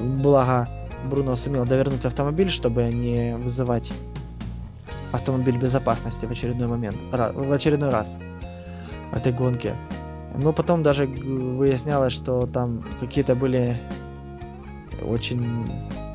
[0.00, 0.68] Благо,
[1.08, 3.92] Бруно сумел довернуть автомобиль, чтобы не вызывать
[5.12, 8.16] автомобиль безопасности в очередной момент, в очередной раз
[9.12, 9.76] в этой гонке.
[10.34, 13.78] Но потом даже выяснялось, что там какие-то были
[15.02, 15.66] очень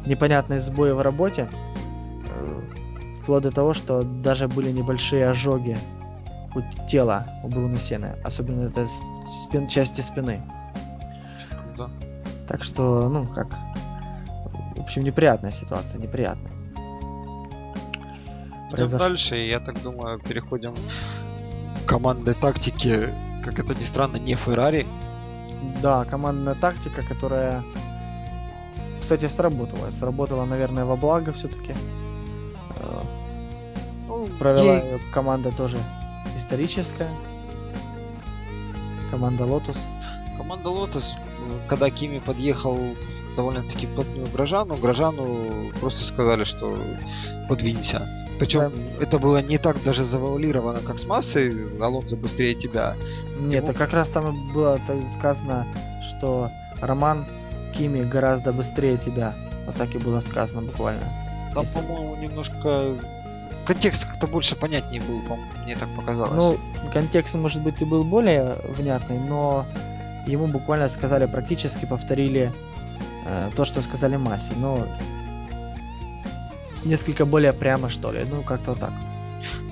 [0.06, 1.50] непонятные сбои в работе,
[2.30, 2.62] э,
[3.22, 5.78] вплоть до того, что даже были небольшие ожоги
[6.56, 8.86] у тела у Бруно Сены, особенно это
[9.28, 10.42] спин- части спины.
[11.76, 11.92] Круто.
[12.48, 13.48] Так что, ну, как,
[14.76, 16.52] в общем, неприятная ситуация, неприятная.
[18.72, 23.14] Идем дальше, я так думаю, переходим к командной тактике,
[23.44, 24.86] как это ни странно, не Феррари.
[25.82, 27.64] Да, командная тактика, которая,
[29.00, 29.90] кстати, сработала.
[29.90, 31.74] Сработала, наверное, во благо все-таки.
[34.08, 35.78] Ну, Провела ее команда тоже
[36.36, 37.10] историческая.
[39.12, 39.78] Команда Lotus.
[40.38, 42.78] Команда Lotus, э, когда Кими подъехал
[43.36, 44.76] довольно-таки плотную Грожану.
[44.76, 46.78] Грожану просто сказали, что
[47.48, 48.08] подвинься.
[48.40, 49.04] Причем да.
[49.04, 52.96] это было не так даже завуалировано, как с массой, Алонзо быстрее тебя.
[53.40, 53.78] Нет, Его...
[53.78, 54.80] как раз там было
[55.18, 55.66] сказано,
[56.02, 57.26] что Роман
[57.78, 59.36] Кими гораздо быстрее тебя.
[59.66, 61.04] Вот так и было сказано буквально.
[61.54, 61.80] Там, Если...
[61.80, 62.96] по-моему, немножко
[63.66, 65.22] контекст как-то больше понятнее был,
[65.64, 66.34] мне так показалось.
[66.34, 69.66] Ну, контекст, может быть, и был более внятный, но
[70.26, 72.52] ему буквально сказали, практически повторили
[73.26, 74.88] э, то, что сказали Массе, но
[76.86, 78.94] несколько более прямо, что ли, ну, как-то вот так.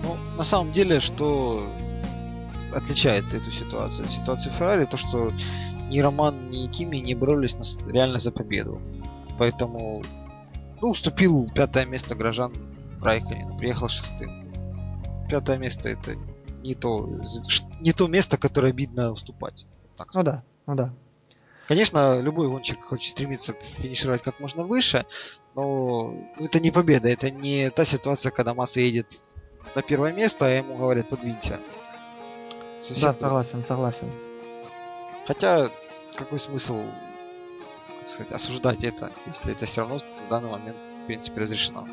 [0.04, 1.66] Ну, на самом деле, что
[2.74, 4.10] отличает эту ситуацию?
[4.10, 5.32] Ситуацию Феррари, то, что
[5.90, 8.82] ни Роман, ни Кими не боролись на, реально за победу.
[9.38, 10.04] Поэтому,
[10.82, 12.54] ну, уступил пятое место горожан
[13.02, 14.52] Райконин, приехал шестым.
[15.30, 16.16] Пятое место это
[16.64, 17.08] не то,
[17.80, 19.66] не то место, которое обидно уступать.
[19.96, 20.94] Так ну да, ну да.
[21.68, 25.06] Конечно, любой гонщик хочет стремиться финишировать как можно выше,
[25.56, 29.18] но это не победа, это не та ситуация, когда Масса едет
[29.74, 31.60] на первое место, а ему говорят подвинься.
[32.80, 34.12] Совсем да, согласен, согласен.
[35.26, 35.70] Хотя,
[36.16, 36.84] какой смысл
[38.06, 41.88] сказать, осуждать это, если это все равно в данный момент, в принципе, разрешено?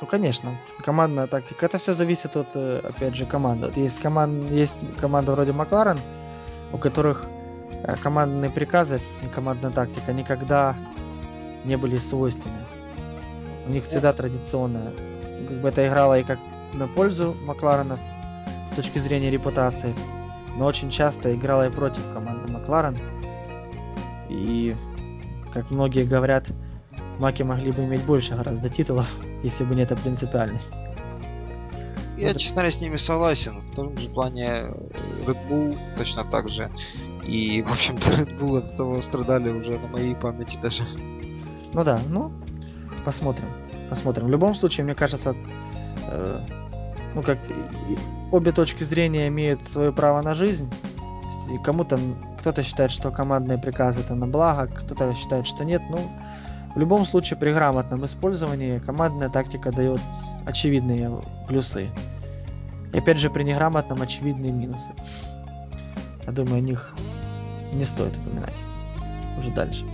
[0.00, 0.56] Ну, конечно.
[0.84, 1.66] Командная тактика.
[1.66, 3.66] Это все зависит от, э, опять же, команды.
[3.66, 4.50] Вот есть, команд...
[4.50, 5.98] есть команда вроде Макларен,
[6.72, 7.26] у которых
[7.70, 10.76] э, командные приказы и командная тактика никогда
[11.64, 12.60] не были свойственны.
[13.66, 14.92] У них всегда традиционная.
[15.48, 16.38] Как бы это играло и как
[16.72, 18.00] на пользу Макларенов
[18.66, 19.94] с точки зрения репутации,
[20.56, 22.98] но очень часто играла и против команды Макларен.
[24.28, 24.76] И,
[25.52, 26.48] как многие говорят,
[27.18, 29.08] Маки могли бы иметь больше гораздо титулов,
[29.42, 30.70] если бы не эта принципиальность.
[32.16, 32.38] Я, вот.
[32.38, 33.60] честно говоря, с ними согласен.
[33.72, 34.74] В том же плане э,
[35.26, 36.70] Red Bull точно так же.
[37.24, 40.84] И, в общем-то, Red Bull от этого страдали уже на моей памяти даже.
[41.72, 42.32] Ну да, ну,
[43.04, 43.48] посмотрим.
[43.88, 44.26] Посмотрим.
[44.26, 45.34] В любом случае, мне кажется,
[46.06, 46.46] э,
[47.14, 47.38] ну как,
[48.32, 50.70] обе точки зрения имеют свое право на жизнь.
[51.62, 51.98] Кому-то,
[52.38, 55.82] кто-то считает, что командные приказы это на благо, кто-то считает, что нет.
[55.90, 56.10] Ну,
[56.74, 60.00] в любом случае, при грамотном использовании командная тактика дает
[60.44, 61.90] очевидные плюсы.
[62.92, 64.92] И опять же, при неграмотном очевидные минусы.
[66.26, 66.94] Я думаю, о них
[67.72, 68.56] не стоит упоминать.
[69.38, 69.84] Уже дальше.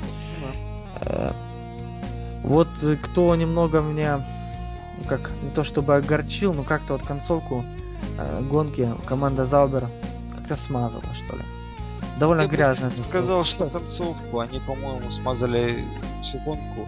[1.04, 1.32] Да.
[2.42, 2.68] Вот
[3.02, 4.24] кто немного меня,
[5.01, 7.64] ну как, не то чтобы огорчил, но как-то вот концовку
[8.18, 9.88] э, гонки команда Заубер
[10.34, 11.42] как-то смазала, что ли
[12.20, 12.92] довольно Я грязно.
[12.92, 15.84] сказал, что концовку они, по-моему, смазали
[16.22, 16.86] всю гонку.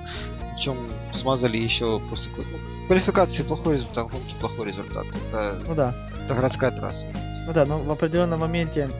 [0.52, 0.76] Причем
[1.12, 5.06] смазали еще после ну, квалификации плохой результат, гонки плохой результат.
[5.06, 5.94] Это, ну да.
[6.24, 7.06] Это городская трасса.
[7.46, 8.90] Ну да, но в определенном моменте,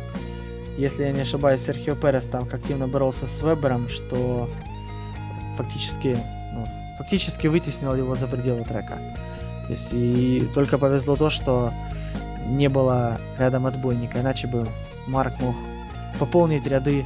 [0.79, 4.49] если я не ошибаюсь, Серхио Перес там активно боролся с Вебером, что
[5.57, 6.19] фактически,
[6.53, 6.67] ну,
[6.99, 8.99] фактически вытеснил его за пределы трека.
[9.67, 11.73] То есть и только повезло то, что
[12.47, 14.67] не было рядом отбойника, иначе бы
[15.07, 15.57] Марк мог
[16.19, 17.05] пополнить ряды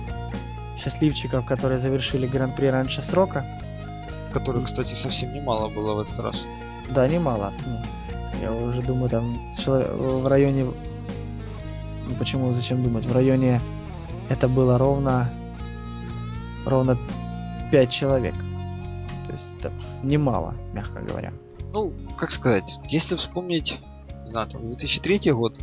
[0.78, 3.44] счастливчиков, которые завершили гран-при раньше срока.
[4.32, 6.44] Которых, кстати, совсем немало было в этот раз.
[6.90, 7.52] Да, немало.
[7.64, 7.80] Ну,
[8.42, 10.64] я уже думаю, там в районе...
[10.64, 13.06] Ну, почему, зачем думать?
[13.06, 13.60] В районе
[14.28, 15.30] это было ровно...
[16.66, 16.98] Ровно
[17.70, 18.34] 5 человек.
[19.60, 21.32] То это немало, мягко говоря.
[21.72, 23.80] Ну, как сказать, если вспомнить,
[24.24, 25.58] не знаю, там, 2003 год,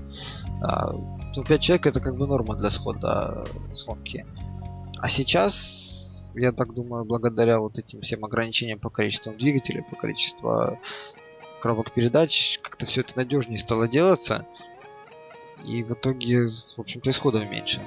[0.62, 0.91] а,
[1.36, 4.26] ну, 5 человек это как бы норма для схода сходки.
[5.00, 10.78] А сейчас, я так думаю, благодаря вот этим всем ограничениям по количеству двигателей, по количеству
[11.62, 14.46] коробок передач, как-то все это надежнее стало делаться.
[15.66, 17.82] И в итоге, в общем-то, исходов меньше.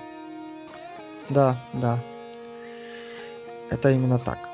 [1.28, 2.00] Да, да.
[3.70, 4.48] Это именно так.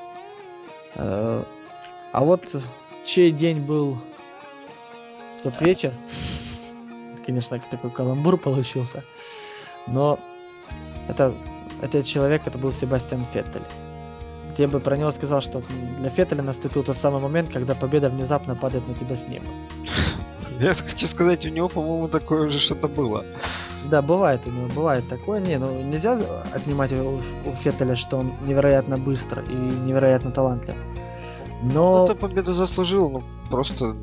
[0.95, 1.43] Э,
[2.11, 2.55] а вот
[3.05, 3.97] чей день был
[5.37, 5.93] в тот вечер?
[7.25, 9.03] конечно, такой каламбур получился.
[9.87, 10.19] Но
[11.07, 11.33] это,
[11.81, 13.63] этот человек, это был Себастьян Феттель.
[14.57, 15.63] Я бы про него сказал, что
[15.97, 19.47] для Феттеля наступил тот самый момент, когда победа внезапно падает на тебя с неба.
[20.59, 23.25] Я хочу сказать, у него, по-моему, такое уже что-то было.
[23.89, 25.39] Да, бывает у него, бывает такое.
[25.39, 26.19] Не, ну нельзя
[26.53, 30.75] отнимать у, у Феттеля, что он невероятно быстро и невероятно талантлив.
[31.63, 32.05] Но...
[32.05, 33.95] Это победу заслужил, ну просто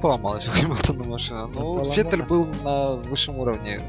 [0.00, 1.46] поломалась у Хэмилтона машина.
[1.46, 3.80] Ну, Феттель был на высшем уровне.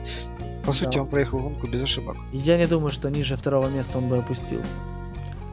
[0.65, 1.03] По сути, да.
[1.03, 2.17] он проехал гонку без ошибок.
[2.33, 4.79] Я не думаю, что ниже второго места он бы опустился.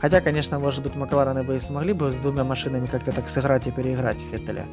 [0.01, 3.67] Хотя, конечно, может быть, Макларены бы и смогли бы с двумя машинами как-то так сыграть
[3.67, 4.67] и переиграть Феттеля.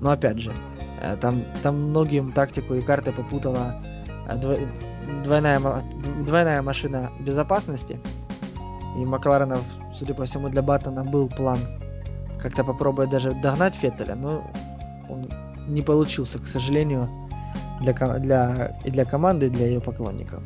[0.00, 0.52] Но опять же,
[1.00, 3.82] э, там, там многим тактику и карты попутала
[4.28, 4.66] э,
[5.24, 5.60] двойная,
[6.24, 8.00] двойная машина безопасности
[8.96, 11.58] И Макларенов, судя по всему, для Баттона был план
[12.40, 14.48] как-то попробовать даже догнать Феттеля, но
[15.08, 15.28] он
[15.66, 17.08] не получился, к сожалению,
[17.80, 20.42] для, для, и для команды, и для ее поклонников.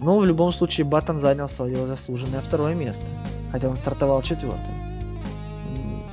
[0.00, 3.04] Но в любом случае Баттон занял свое заслуженное второе место,
[3.52, 4.87] хотя он стартовал четвертым.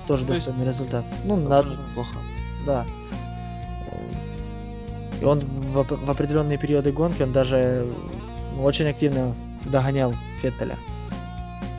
[0.08, 1.06] Тоже То достойный результат.
[1.24, 1.76] Ну, на одну...
[1.94, 2.18] плохо.
[2.66, 2.86] Да.
[5.22, 7.88] И он в, в определенные периоды гонки, он даже
[8.56, 9.34] ну, очень активно
[9.66, 10.78] догонял Феттеля.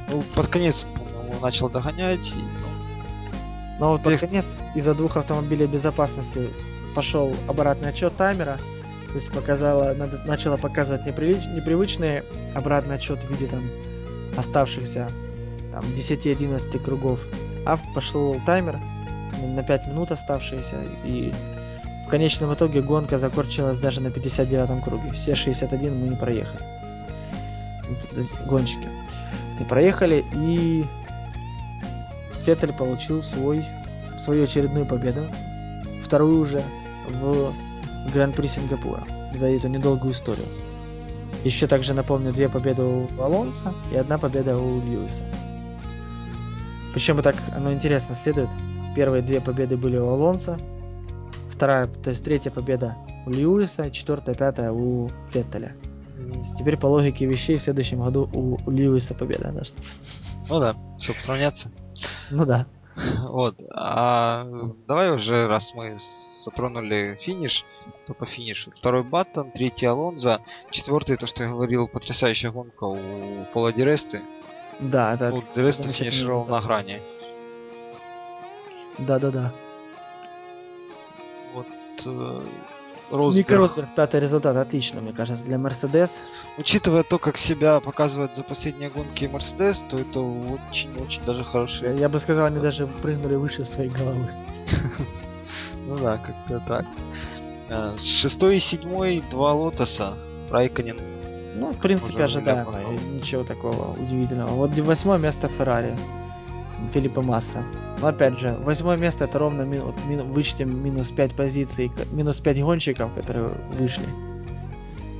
[0.08, 0.86] Ну, под конец
[1.32, 2.32] он начал догонять.
[2.32, 3.78] И...
[3.78, 6.48] Но вот под конец из-за двух автомобилей безопасности
[6.94, 8.58] пошел обратный отчет таймера.
[9.08, 9.94] То есть показала,
[10.26, 12.22] начала показывать неприлич, непривычный
[12.54, 13.64] обратный отчет в виде там
[14.36, 15.10] оставшихся
[15.72, 17.26] там 10-11 кругов.
[17.66, 18.78] А пошел таймер
[19.42, 21.32] на 5 минут оставшиеся и
[22.06, 25.10] в конечном итоге гонка закончилась даже на 59-м круге.
[25.10, 26.64] Все 61 мы не проехали.
[28.46, 28.88] Гонщики.
[29.58, 30.84] Не проехали и
[32.44, 33.64] Феттель получил свой,
[34.16, 35.26] свою очередную победу.
[36.00, 36.62] Вторую уже
[37.08, 37.52] в
[38.12, 39.02] Гран-при Сингапура
[39.34, 40.46] за эту недолгую историю.
[41.42, 45.24] Еще также напомню, две победы у Алонса и одна победа у Льюиса.
[46.96, 48.48] Причем так оно интересно следует.
[48.94, 50.58] Первые две победы были у Алонса,
[51.50, 55.76] вторая, то есть третья победа у Льюиса, четвертая, пятая у Феттеля.
[56.56, 59.76] Теперь по логике вещей в следующем году у Льюиса победа должна.
[60.48, 61.70] Ну да, чтобы сравняться.
[62.30, 62.64] Ну да.
[63.28, 63.62] Вот.
[63.74, 64.46] А
[64.88, 65.98] давай уже, раз мы
[66.46, 67.66] затронули финиш,
[68.06, 68.72] то по финишу.
[68.74, 70.40] Второй Баттон, третий Алонзо,
[70.70, 74.22] четвертый, то, что я говорил, потрясающая гонка у Пола Диресты.
[74.80, 75.30] Да, это...
[75.30, 77.02] Ну, Диресты финишировал на грани.
[78.98, 79.52] Да-да-да.
[81.54, 81.66] Вот
[82.04, 82.42] э,
[83.10, 83.46] Росберг.
[83.46, 86.22] Ника Росберг, пятый результат, отлично, мне кажется, для Мерседес.
[86.58, 91.96] Учитывая то, как себя показывает за последние гонки Мерседес, то это очень-очень даже хороший.
[91.98, 94.30] Я бы сказал, они даже прыгнули выше своей головы.
[95.88, 96.84] Ну да, как-то так.
[97.68, 100.18] Э, шестой и седьмой два лотоса.
[100.50, 101.15] Райконин.
[101.58, 102.72] Ну, в принципе, ожидаемо.
[103.14, 104.50] Ничего такого удивительного.
[104.50, 105.96] Вот восьмое место Феррари.
[106.92, 107.64] Филиппа Масса.
[108.00, 112.62] Но опять же, восьмое место это ровно ми, ми, вычтем минус 5 позиций, минус 5
[112.62, 114.04] гонщиков, которые вышли.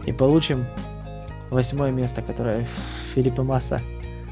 [0.05, 0.67] И получим
[1.51, 2.67] восьмое место, которое
[3.15, 3.81] Филиппа Масса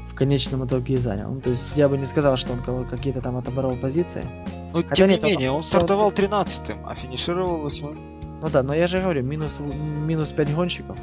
[0.09, 1.31] в конечном итоге и занял.
[1.31, 4.23] Ну, то есть я бы не сказал, что он какие-то там отобрал позиции.
[4.71, 7.97] Ну, Хотя тем не менее, он, он стартовал 13-м, а финишировал 8
[8.41, 10.97] Ну да, но я же говорю, минус, минус 5 гонщиков.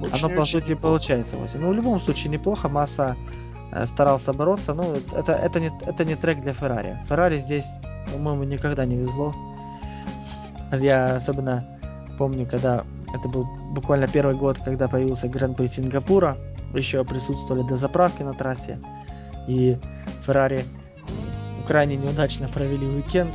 [0.00, 0.82] Ну, Оно по сути неплохо.
[0.82, 1.60] получается 8.
[1.60, 2.68] Ну, в любом случае, неплохо.
[2.68, 3.16] Масса
[3.72, 4.74] Э, старался бороться.
[4.74, 6.98] Ну, это, это, не, это не трек для Феррари.
[7.08, 7.80] Феррари здесь,
[8.12, 9.34] по-моему, никогда не везло.
[10.72, 11.78] Я особенно
[12.18, 12.84] помню, когда
[13.14, 16.36] это был буквально первый год, когда появился Гран-при Сингапура.
[16.74, 18.80] Еще присутствовали до заправки на трассе.
[19.48, 19.78] И
[20.24, 20.64] Феррари
[21.66, 23.34] крайне неудачно провели уикенд.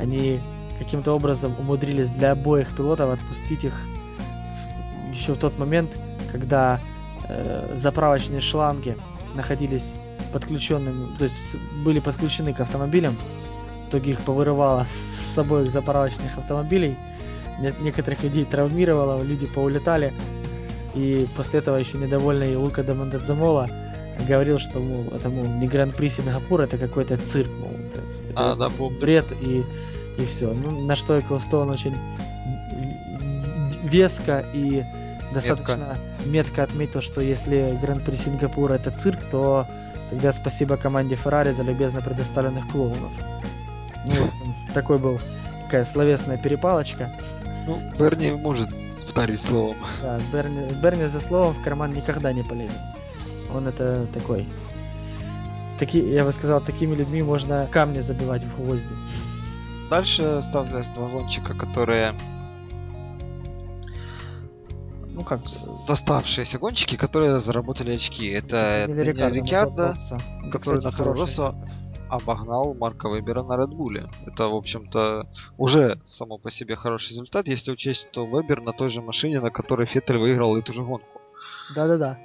[0.00, 0.40] Они
[0.78, 3.74] каким-то образом умудрились для обоих пилотов отпустить их
[5.18, 5.98] еще в тот момент,
[6.30, 6.80] когда
[7.28, 8.96] э, заправочные шланги
[9.34, 9.94] находились
[10.32, 13.16] подключенными, то есть были подключены к автомобилям.
[13.86, 16.96] В итоге их повырывало с обоих заправочных автомобилей.
[17.80, 20.12] Некоторых людей травмировало, люди поулетали.
[20.94, 23.68] И после этого еще недовольный Лука де Мондедзамола
[24.26, 28.02] говорил, что мол, это мол, не гран-при Сингапура, это какой-то цирк, мол, это,
[28.36, 28.68] а, да,
[29.00, 29.64] бред и,
[30.18, 30.52] и все.
[30.52, 31.96] Ну, на что Эклстоун очень
[33.82, 34.84] веско и
[35.32, 36.28] достаточно метко.
[36.28, 39.66] метко отметил, что если Гран-при Сингапура это цирк, то
[40.10, 43.12] тогда спасибо команде Феррари за любезно предоставленных клоунов.
[44.04, 44.30] Ну,
[44.74, 45.20] такой был
[45.64, 47.12] такая словесная перепалочка.
[47.66, 48.70] Ну, Берни может
[49.06, 49.76] вторить словом.
[50.02, 52.78] Да, Берни, Берни за словом в карман никогда не полезет.
[53.54, 54.46] Он это такой.
[55.78, 58.94] Таки, я бы сказал, такими людьми можно камни забивать в гвозди.
[59.90, 62.14] Дальше оставляются два гонщика, которые
[65.18, 65.40] ну как,
[65.88, 68.28] оставшиеся гонщики, которые заработали очки.
[68.28, 69.98] Это Даниэль Рикардо,
[70.52, 71.56] который на Хорошо
[72.08, 74.08] обогнал Марка Вебера на Редбуле.
[74.26, 75.26] Это, в общем-то,
[75.58, 79.50] уже само по себе хороший результат, если учесть, что Вебер на той же машине, на
[79.50, 81.20] которой Феттель выиграл эту же гонку.
[81.74, 82.16] Да-да-да.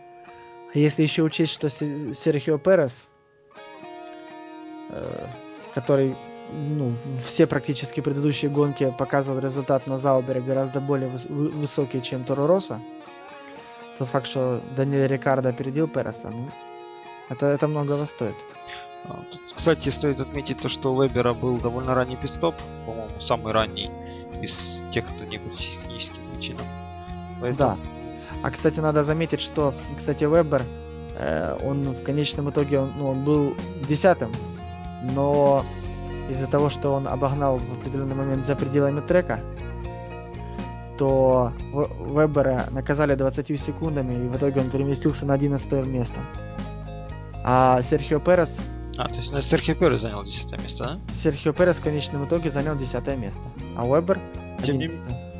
[0.74, 3.08] А если еще учесть, что Серхио Перес,
[4.90, 5.28] э,
[5.74, 6.16] который
[6.54, 6.94] ну,
[7.24, 12.80] все практически предыдущие гонки показывал результат на Заубере гораздо более выс- высокий, чем Торо Росса.
[13.98, 16.50] Тот факт, что Даниэль Рикардо опередил Переса, ну,
[17.30, 18.36] это, это многого стоит.
[19.06, 23.54] А, тут, кстати, стоит отметить то, что у Вебера был довольно ранний пидстоп, по-моему, самый
[23.54, 23.92] ранний
[24.42, 26.66] из тех, кто не был техническим причинам.
[27.42, 27.58] Поэтому...
[27.58, 27.78] Да.
[28.44, 30.64] А, кстати, надо заметить, что, кстати, Вебер,
[31.18, 33.56] э, он в конечном итоге, он, ну, он был
[33.88, 34.32] десятым,
[35.02, 35.64] но
[36.30, 39.42] из-за того, что он обогнал в определенный момент за пределами трека,
[40.98, 46.22] то Вебера наказали 20 секундами, и в итоге он переместился на 11 место.
[47.44, 48.60] А Серхио Перес...
[48.98, 51.14] А, то есть ну, Серхио Перес занял 10 место, да?
[51.14, 53.42] Серхио Перес в конечном итоге занял 10 место,
[53.76, 54.20] а Вебер
[54.60, 55.34] 11 не...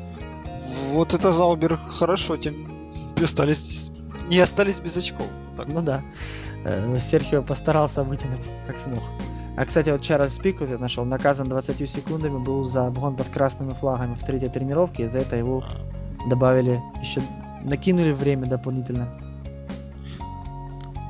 [0.92, 3.90] Вот это Заубер хорошо, тем остались...
[4.28, 5.26] не остались без очков.
[5.56, 5.68] Так.
[5.68, 6.02] Ну да.
[6.64, 9.02] Э, Серхио постарался вытянуть, как смог.
[9.56, 13.72] А, кстати, вот Чарльз Пик я нашел, наказан 20 секундами, был за обгон под красными
[13.72, 15.64] флагами в третьей тренировке, и за это его
[16.28, 17.22] добавили, еще
[17.62, 19.08] накинули время дополнительно.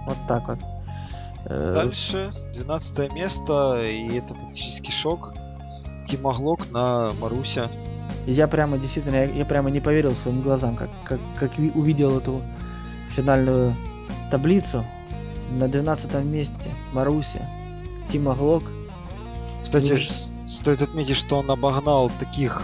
[0.06, 0.58] Вот так вот.
[1.46, 5.32] Э, Дальше, 12 место, и это практически шок.
[6.06, 7.70] Тима Глок на Маруся.
[8.26, 12.42] Я прямо, действительно, я, я прямо не поверил своим глазам, как, как, как увидел эту
[13.08, 13.74] финальную
[14.30, 14.84] таблицу.
[15.50, 17.48] На 12 месте Маруся,
[18.08, 18.64] Тима Глок.
[19.62, 20.08] Кстати, Уж...
[20.48, 22.62] стоит отметить, что он обогнал таких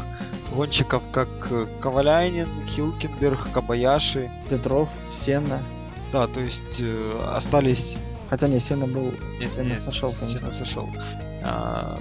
[0.55, 4.30] гонщиков, как э, Коваляйнин, Хилкенберг, Кабаяши.
[4.49, 5.62] Петров, Сенна.
[6.12, 7.99] Да, то есть э, остались...
[8.28, 9.12] Хотя не, Сенна был...
[9.41, 10.88] Нет, Сенна нет, сошел, Сенна сошел.
[11.43, 11.99] А,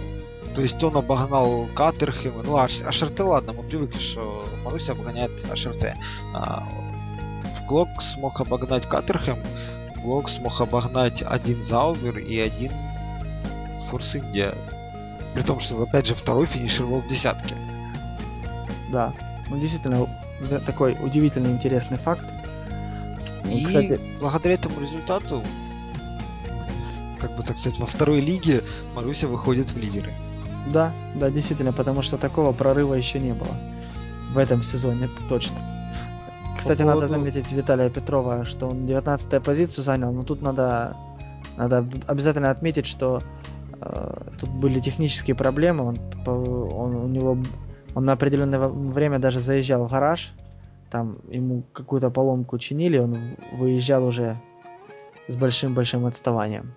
[0.54, 2.44] то есть он обогнал Катерхема.
[2.44, 5.98] Ну, а Ашерте, ладно, мы привыкли, что Маруся обгоняет Ашерте.
[6.34, 6.68] А,
[7.68, 9.38] Глок смог обогнать Катерхем,
[10.02, 12.72] Глок смог обогнать один Заубер и один
[13.90, 14.54] Форс Индия.
[15.34, 17.56] При том, что, опять же, второй финишировал в десятке.
[18.92, 19.14] Да,
[19.50, 20.08] ну действительно,
[20.66, 22.26] такой удивительный интересный факт.
[23.46, 24.00] И, кстати...
[24.20, 25.44] благодаря этому результату,
[27.20, 28.64] как бы так сказать, во второй лиге
[28.96, 30.14] Маруся выходит в лидеры.
[30.68, 33.56] Да, да, действительно, потому что такого прорыва еще не было
[34.32, 35.58] в этом сезоне, это точно.
[36.58, 37.02] Кстати, По поводу...
[37.02, 40.96] надо заметить Виталия Петрова, что он 19 позицию занял, но тут надо,
[41.58, 43.24] надо обязательно отметить, что
[44.39, 47.38] тут были технические проблемы, он, он, у него,
[47.95, 50.34] он на определенное время даже заезжал в гараж,
[50.89, 54.38] там ему какую-то поломку чинили, он выезжал уже
[55.27, 56.73] с большим-большим отставанием.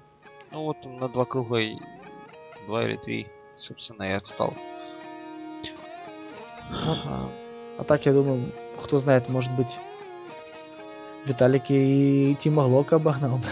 [0.50, 1.58] Ну вот на два круга,
[2.66, 3.26] два или три,
[3.56, 4.54] собственно, и отстал.
[6.70, 6.96] Ну,
[7.78, 9.78] а так, я думаю, кто знает, может быть,
[11.26, 13.46] Виталик и Тима Глока обогнал бы.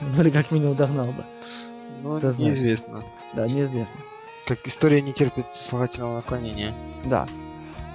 [0.00, 1.24] ну или как минимум догнал бы.
[2.02, 3.02] Ну, кто неизвестно.
[3.34, 4.00] Да, неизвестно.
[4.46, 6.74] Как история не терпит сослагательного наклонения.
[7.04, 7.26] Да.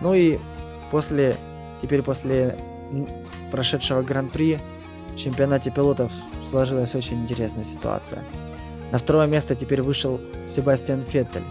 [0.01, 0.39] Ну и
[0.91, 1.35] после,
[1.81, 2.57] теперь после
[3.51, 4.59] прошедшего гран-при
[5.13, 6.11] в чемпионате пилотов
[6.43, 8.23] сложилась очень интересная ситуация.
[8.91, 11.43] На второе место теперь вышел Себастьян Феттель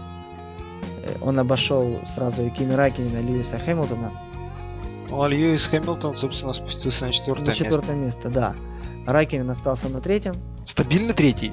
[1.03, 4.11] Э, он обошел сразу и Кими Райкинена, и Льюиса Хэмилтона.
[5.09, 7.63] Ну, а Льюис Хэмилтон, собственно, спустился на четвертое место.
[7.63, 8.55] На четвертое место, да.
[9.05, 10.35] Райкинен остался на третьем.
[10.65, 11.51] Стабильно третий?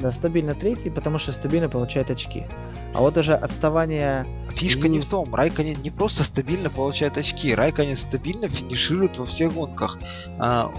[0.00, 2.46] Да, стабильно третий, потому что стабильно получает очки.
[2.94, 4.26] А вот уже отставание...
[4.54, 4.92] Фишка Льюис...
[4.92, 9.98] не в том, Райконин не просто стабильно получает очки, Райконин стабильно финиширует во всех гонках.
[10.38, 10.72] А,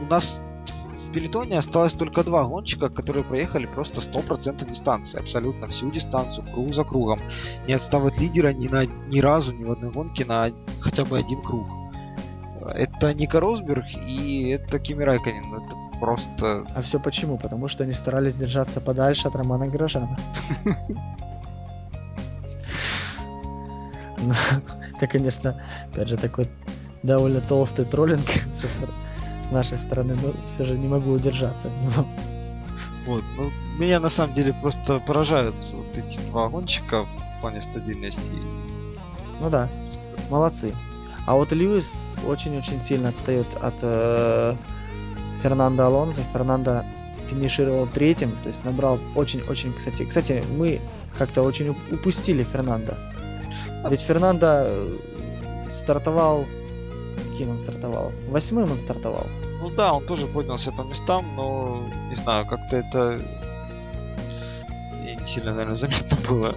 [0.00, 0.42] у нас
[1.06, 5.18] в пелетоне осталось только два гонщика, которые проехали просто 100% дистанции.
[5.18, 7.20] Абсолютно всю дистанцию, круг за кругом.
[7.66, 10.50] Не отстав от лидера ни, на, ни разу, ни в одной гонке на
[10.80, 11.66] хотя бы один круг.
[12.74, 15.54] Это Ника Росберг и это Кими Райконин.
[15.54, 16.64] Это просто...
[16.74, 17.38] А все почему?
[17.38, 20.16] Потому что они старались держаться подальше от Романа Грожана.
[24.20, 24.34] Ну,
[24.96, 26.48] это, конечно, опять же, такой
[27.04, 32.06] довольно толстый троллинг с нашей стороны, но все же не могу удержаться от него.
[33.06, 38.32] Вот, ну, меня на самом деле просто поражают вот эти два гонщика в плане стабильности.
[39.40, 39.68] Ну да,
[40.28, 40.74] молодцы.
[41.26, 44.56] А вот Льюис очень-очень сильно отстает от э,
[45.42, 46.22] Фернандо Алонso.
[46.32, 46.84] Фернандо
[47.28, 50.80] финишировал третьим, то есть набрал очень-очень, кстати, кстати, мы
[51.16, 52.94] как-то очень упустили Фернандо.
[53.90, 54.98] Ведь Фернандо э,
[55.70, 56.46] стартовал
[57.38, 58.12] каким он стартовал?
[58.28, 59.28] Восьмым он стартовал.
[59.60, 63.20] Ну да, он тоже поднялся по местам, но не знаю, как-то это
[65.04, 66.54] не сильно, наверное, заметно было.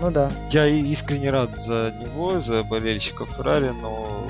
[0.00, 0.30] Ну да.
[0.50, 4.24] Я искренне рад за него, за болельщиков Феррари, но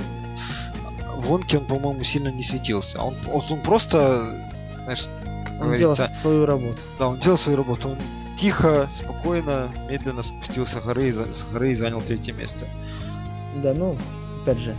[1.21, 3.01] в он, по-моему, сильно не светился.
[3.01, 4.49] Он, он, он просто,
[4.85, 5.09] знаешь,
[5.61, 6.81] он делал свою работу.
[6.99, 7.91] Да, он делал свою работу.
[7.91, 7.99] Он
[8.37, 12.67] тихо, спокойно, медленно спустился горы, с горы и занял третье место.
[13.63, 13.97] Да, ну,
[14.43, 14.75] опять же,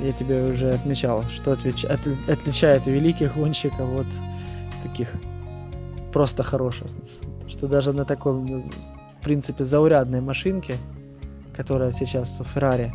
[0.00, 1.84] я тебе уже отмечал, что отвеч...
[1.84, 2.00] от...
[2.28, 4.06] отличает великих гонщиков от
[4.82, 5.12] таких
[6.12, 6.88] просто хороших.
[7.46, 10.76] Что даже на таком, в принципе, заурядной машинке,
[11.54, 12.92] которая сейчас у Феррари,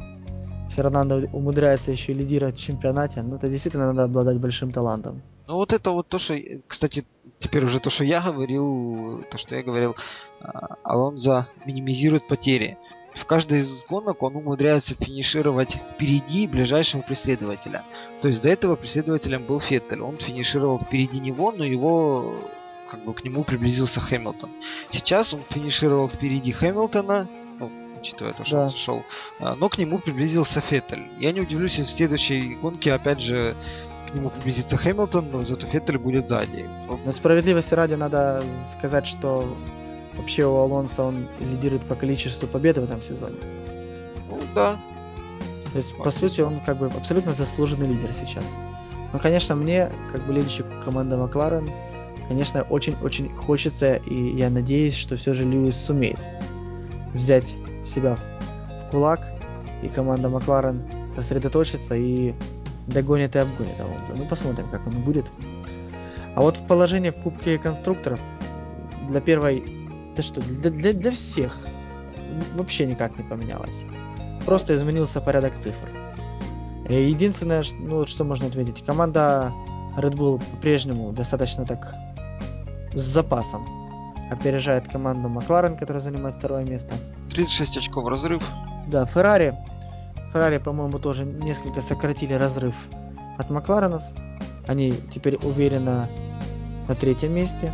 [0.69, 5.21] Фернандо умудряется еще лидировать в чемпионате, ну это действительно надо обладать большим талантом.
[5.47, 6.35] Ну вот это вот то, что,
[6.67, 7.05] кстати,
[7.39, 9.95] теперь уже то, что я говорил, то, что я говорил,
[10.41, 12.77] а, Алонзо минимизирует потери.
[13.15, 17.83] В каждой из гонок он умудряется финишировать впереди ближайшего преследователя.
[18.21, 20.01] То есть до этого преследователем был Феттель.
[20.01, 22.35] Он финишировал впереди него, но его
[22.89, 24.51] как бы к нему приблизился Хэмилтон.
[24.91, 27.27] Сейчас он финишировал впереди Хэмилтона,
[27.99, 28.61] учитывая то, что да.
[28.63, 29.03] он сошел,
[29.39, 31.09] а, но к нему приблизился Феттель.
[31.19, 33.55] Я не удивлюсь, если в следующей гонке опять же
[34.09, 36.65] к нему приблизится Хэмилтон, но зато Феттель будет сзади.
[37.05, 39.47] На справедливости ради надо сказать, что
[40.15, 43.37] вообще у Алонса он лидирует по количеству побед в этом сезоне.
[44.29, 44.79] Ну да.
[45.71, 48.55] То есть, по сути, он как бы абсолютно заслуженный лидер сейчас.
[49.13, 51.69] Но, конечно, мне, как болельщику команды Макларен,
[52.27, 56.27] конечно, очень-очень хочется, и я надеюсь, что все же Льюис сумеет
[57.13, 57.55] взять
[57.87, 59.21] себя в кулак,
[59.81, 62.33] и команда Макларен сосредоточится и
[62.87, 64.13] догонит и обгонит Алонзо.
[64.15, 65.31] Ну, посмотрим, как он будет.
[66.35, 68.19] А вот в положении в Кубке конструкторов
[69.09, 69.63] для первой...
[70.15, 71.57] Да что, для, для, для всех
[72.55, 73.83] вообще никак не поменялось.
[74.45, 75.89] Просто изменился порядок цифр.
[76.89, 79.53] Единственное, ну, что можно отметить, команда
[79.97, 81.93] Red Bull по-прежнему достаточно так
[82.93, 83.67] с запасом
[84.31, 86.95] опережает команду Макларен, которая занимает второе место.
[87.37, 88.43] 36 очков разрыв.
[88.87, 89.55] Да, Феррари.
[90.33, 92.75] Феррари, по-моему, тоже несколько сократили разрыв
[93.37, 94.01] от Макларенов.
[94.65, 96.09] Они теперь уверенно
[96.87, 97.71] на третьем месте.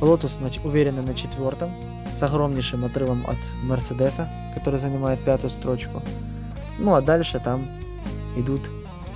[0.00, 1.72] Лотус уверенно на четвертом,
[2.12, 6.00] с огромнейшим отрывом от Мерседеса, который занимает пятую строчку.
[6.78, 7.66] Ну а дальше там
[8.36, 8.62] идут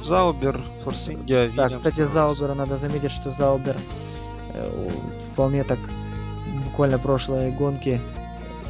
[0.02, 3.76] Заубер, Форс Индия, Да, кстати, Зауберу надо заметить, что Заубер
[4.52, 4.90] э,
[5.30, 5.78] вполне так
[6.64, 8.00] буквально прошлые гонки,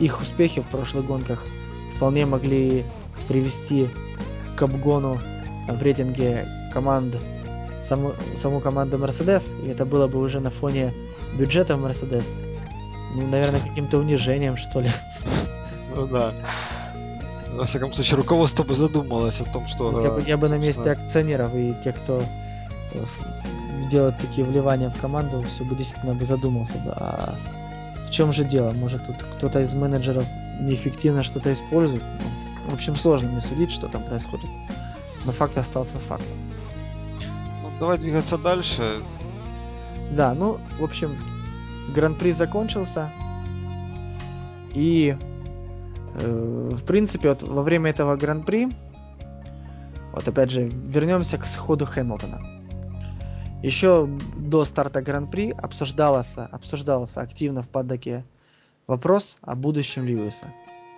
[0.01, 1.42] их успехи в прошлых гонках
[1.94, 2.84] вполне могли
[3.28, 3.88] привести
[4.57, 5.18] к обгону
[5.68, 7.16] в рейтинге команд
[7.80, 10.92] саму, саму команду Mercedes, и это было бы уже на фоне
[11.38, 12.36] бюджета Mercedes.
[13.14, 14.90] Ну, наверное, каким-то унижением, что ли.
[15.94, 16.34] Ну да.
[17.55, 20.03] Во всяком случае, руководство бы задумалось о том, что...
[20.03, 22.22] Я бы, я бы на месте акционеров и тех, кто
[23.90, 26.92] делает такие вливания в команду, все бы действительно бы задумался бы.
[26.97, 27.34] А
[28.07, 28.72] в чем же дело?
[28.72, 30.26] Может тут кто-то из менеджеров
[30.61, 32.02] неэффективно что-то использует?
[32.64, 34.48] Ну, в общем, сложно мне судить, что там происходит.
[35.24, 36.38] Но факт остался фактом.
[37.62, 39.02] Ну, давай двигаться дальше.
[40.12, 41.16] Да, ну, в общем,
[41.94, 43.11] гран-при закончился.
[44.72, 45.16] И,
[46.14, 48.68] э, в принципе, вот во время этого гран-при,
[50.12, 52.55] вот опять же, вернемся к сходу Хэмилтона.
[53.62, 58.24] Еще до старта Гран-при обсуждался, обсуждался активно в паддоке
[58.86, 60.46] вопрос о будущем Льюиса.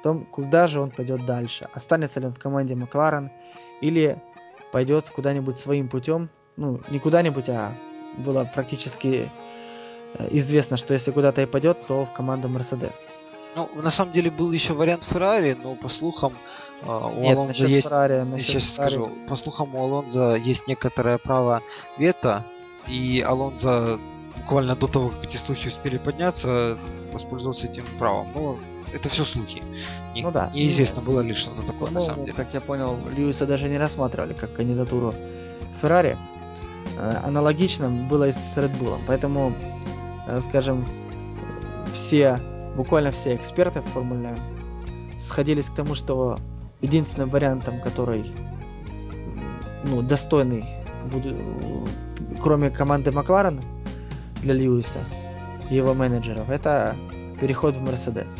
[0.01, 1.69] О том, куда же он пойдет дальше.
[1.73, 3.31] Останется ли он в команде Макларен
[3.81, 4.21] или
[4.73, 6.29] пойдет куда-нибудь своим путем.
[6.57, 7.73] Ну, не куда-нибудь, а
[8.17, 9.31] было практически
[10.15, 13.07] э, известно, что если куда-то и пойдет, то в команду Мерседес.
[13.55, 16.37] Ну, на самом деле был еще вариант Феррари, но по слухам
[16.83, 17.89] а, у Нет, Алонзо есть...
[17.89, 18.91] Феррари, сейчас Феррари.
[18.91, 19.11] скажу.
[19.29, 21.63] По слухам у Алонзо есть некоторое право
[21.99, 22.45] вето
[22.87, 23.99] и Алонзо
[24.37, 26.79] буквально до того, как эти слухи успели подняться,
[27.13, 28.29] воспользовался этим правом.
[28.35, 28.59] Но
[28.93, 29.63] это все слухи.
[30.15, 30.51] Не, ну да.
[30.55, 32.37] Неизвестно было ли что-то такое ну, на самом деле.
[32.37, 35.15] Как я понял, Льюиса даже не рассматривали как кандидатуру
[35.81, 36.17] Феррари.
[36.97, 38.97] Э, аналогично было и с Red Bull.
[39.07, 39.53] Поэтому,
[40.27, 40.87] э, скажем,
[41.93, 42.41] все,
[42.77, 44.39] буквально все эксперты формульные
[45.19, 46.39] сходились к тому, что
[46.81, 48.33] единственным вариантом, который
[49.85, 50.65] ну, достойный
[51.11, 51.35] будет,
[52.41, 53.61] кроме команды Макларен
[54.43, 54.99] для Льюиса
[55.71, 56.97] и его менеджеров, это
[57.41, 58.39] переход в Мерседес.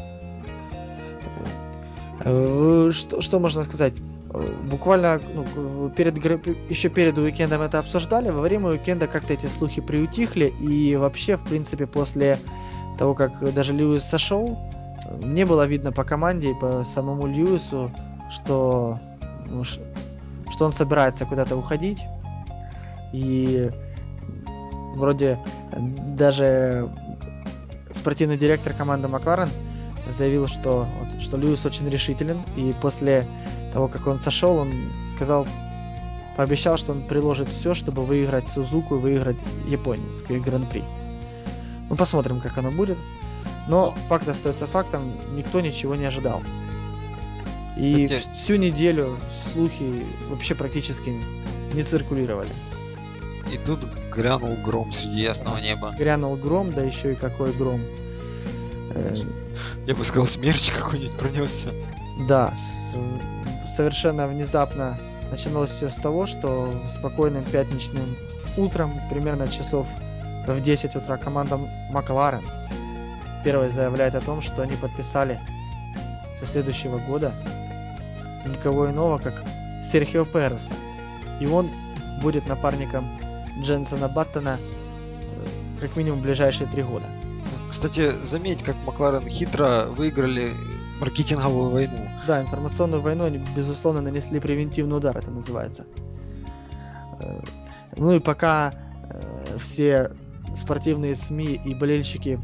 [2.25, 3.95] Э, что, что можно сказать?
[4.71, 6.23] Буквально ну, перед
[6.71, 11.45] еще перед уикендом это обсуждали, во время уикенда как-то эти слухи приутихли, и вообще, в
[11.45, 12.39] принципе, после
[12.99, 14.59] того, как даже Льюис сошел,
[15.23, 17.91] не было видно по команде и по самому Льюису,
[18.31, 18.99] что,
[19.47, 22.03] ну, что он собирается куда-то уходить.
[23.13, 23.71] И
[24.95, 25.39] вроде
[26.17, 26.91] даже
[27.91, 29.49] спортивный директор команды Макларен
[30.09, 33.27] заявил, что, вот, что Льюис очень решителен, и после
[33.73, 34.73] того, как он сошел, он
[35.11, 35.47] сказал,
[36.37, 40.85] пообещал, что он приложит все, чтобы выиграть Сузуку и выиграть японский гран-при.
[41.91, 42.99] Ну, посмотрим, как оно будет.
[43.67, 46.43] Но факт остается фактом, никто ничего не ожидал.
[47.79, 48.21] И Кстати...
[48.21, 49.19] всю неделю
[49.53, 51.15] слухи вообще практически
[51.73, 52.51] не циркулировали.
[53.53, 55.95] И тут грянул гром среди ясного неба.
[55.97, 57.81] Грянул гром, да еще и какой гром.
[59.87, 61.73] Я бы сказал, смерч какой-нибудь пронесся.
[62.29, 62.53] Да.
[63.67, 64.99] Совершенно внезапно
[65.31, 68.17] начиналось все с того, что в спокойным пятничным
[68.57, 69.89] утром, примерно часов
[70.47, 71.59] в 10 утра, команда
[71.91, 72.43] Макларен
[73.45, 75.41] первой заявляет о том, что они подписали
[76.39, 77.33] со следующего года
[78.49, 79.45] никого иного, как
[79.83, 80.73] Серхио Переса.
[81.41, 81.69] И он
[82.23, 83.07] будет напарником
[83.63, 87.07] Дженсона Баттона э, как минимум ближайшие три года.
[87.71, 90.53] Кстати, заметь, как Макларен хитро выиграли
[91.01, 92.09] маркетинговую войну.
[92.27, 95.87] Да, информационную войну они, безусловно, нанесли превентивный удар, это называется.
[97.21, 97.41] Э,
[97.97, 98.73] ну и пока
[99.11, 100.11] э, все
[100.55, 102.41] спортивные СМИ и болельщики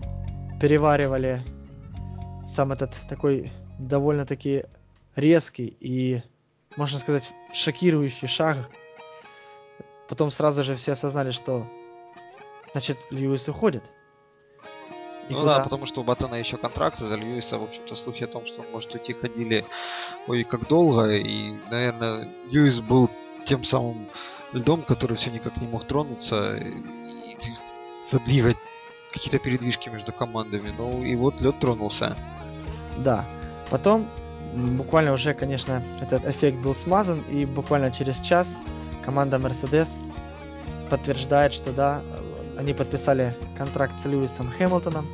[0.61, 1.43] переваривали
[2.47, 4.65] сам этот такой довольно-таки
[5.17, 6.23] резкий и,
[6.77, 8.71] можно сказать, шокирующий шаг,
[10.09, 11.67] потом сразу же все осознали, что
[12.71, 13.93] значит Льюис уходит.
[15.29, 15.59] И ну куда?
[15.59, 18.61] да, потому что у Батона еще контракт, за Льюиса, в общем-то, слухи о том, что
[18.61, 19.65] он может уйти, ходили
[20.27, 23.11] ой, как долго, и, наверное, Льюис был
[23.47, 24.09] тем самым
[24.53, 27.37] льдом, который все никак не мог тронуться и
[28.11, 28.57] задвигать
[29.13, 30.75] какие-то передвижки между командами.
[30.77, 32.17] Ну и вот лед тронулся.
[32.99, 33.25] Да.
[33.71, 34.09] Потом
[34.55, 38.59] буквально уже, конечно, этот эффект был смазан, и буквально через час
[39.05, 39.89] команда Mercedes
[40.91, 42.03] подтверждает, что да,
[42.59, 45.07] они подписали контракт с Льюисом Хэмилтоном.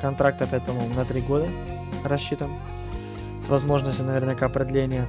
[0.00, 1.46] Контракт, опять, по-моему, на три года
[2.04, 2.50] рассчитан.
[3.40, 5.06] С возможностью наверняка продления.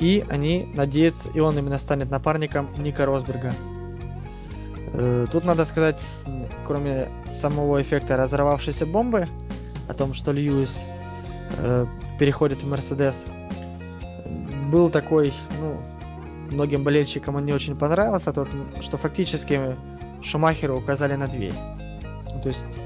[0.00, 3.52] И они надеются, и он именно станет напарником Ника Росберга.
[4.92, 6.00] Э, тут надо сказать,
[6.64, 9.26] кроме самого эффекта разорвавшейся бомбы,
[9.88, 10.84] о том, что Льюис
[12.18, 13.26] переходит в Мерседес,
[14.70, 15.80] был такой, ну,
[16.50, 18.48] многим болельщикам он не очень понравился, тот,
[18.80, 19.76] что фактически
[20.22, 21.54] Шумахеру указали на дверь.
[22.42, 22.78] То есть,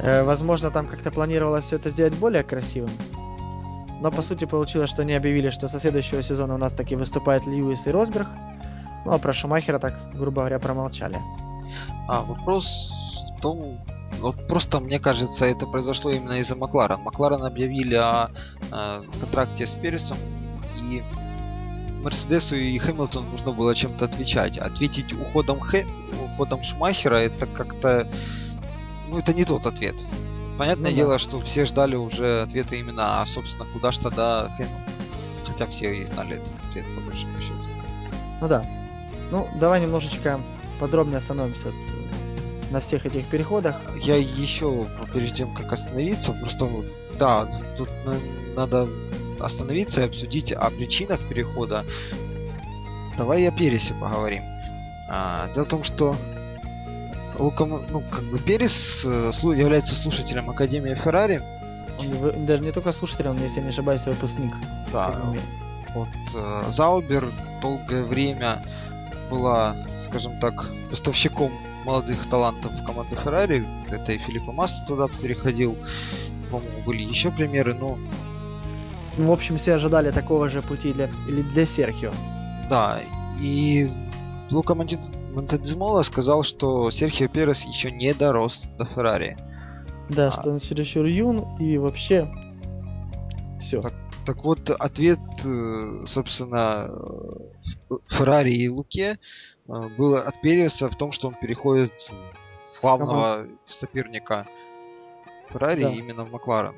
[0.00, 2.90] э, возможно, там как-то планировалось все это сделать более красивым.
[4.00, 7.46] Но по сути получилось, что они объявили, что со следующего сезона у нас таки выступает
[7.46, 8.28] Льюис и Росберг.
[9.04, 11.18] Ну а про Шумахера так, грубо говоря, промолчали.
[12.08, 12.66] А вопрос
[13.36, 13.78] в том,
[14.20, 17.00] вот просто мне кажется, это произошло именно из-за Макларен.
[17.00, 18.30] Макларен объявили о,
[18.70, 20.18] о контракте с Пересом,
[20.76, 21.02] и
[22.02, 24.58] Мерседесу и Хэмилтону нужно было чем-то отвечать.
[24.58, 25.86] Ответить уходом, Хэ...
[26.32, 28.08] уходом Шумахера это как-то...
[29.08, 29.96] Ну, это не тот ответ.
[30.58, 31.18] Понятное ну, дело, да.
[31.18, 34.80] что все ждали уже ответа именно, а, собственно, куда же тогда Хэмилтон?
[35.46, 37.54] Хотя все и знали этот ответ, по большому счету.
[38.40, 38.66] Ну да.
[39.30, 40.40] Ну, давай немножечко
[40.78, 41.72] подробнее остановимся
[42.70, 43.76] на всех этих переходах.
[44.00, 46.68] Я еще, прежде чем как остановиться, просто,
[47.18, 47.88] да, тут
[48.56, 48.88] надо
[49.38, 51.84] остановиться и обсудить о причинах перехода.
[53.16, 54.42] Давай о Пересе поговорим.
[55.08, 56.16] А, дело в том, что
[57.38, 61.42] Лука, ну, как бы Перес э, является слушателем Академии Феррари.
[61.98, 64.52] Он даже не только слушателем, он, если не ошибаюсь, выпускник.
[64.92, 65.34] Да.
[65.94, 67.24] Вот э, Заубер
[67.60, 68.62] долгое время
[69.30, 71.52] была, скажем так, поставщиком
[71.84, 73.66] молодых талантов в команду Феррари.
[73.90, 75.76] Это и Филиппа Масса туда переходил.
[76.50, 77.96] По-моему, были еще примеры, но
[79.16, 82.12] ну, в общем, все ожидали такого же пути для, или для Серхио.
[82.68, 83.00] Да,
[83.40, 83.88] и
[84.50, 89.36] Лука Монтедзимола сказал, что Серхио Перес еще не дорос до Феррари.
[90.08, 90.32] Да, а...
[90.32, 92.32] что он чересчур юн и вообще
[93.58, 93.82] все.
[93.82, 93.94] Так,
[94.26, 96.90] так вот, ответ, э, собственно,
[98.08, 99.18] Феррари и Луке
[99.68, 102.10] э, был от Переса в том, что он переходит
[102.74, 104.46] в главного соперника
[105.50, 105.90] Феррари да.
[105.90, 106.74] именно в Макларен.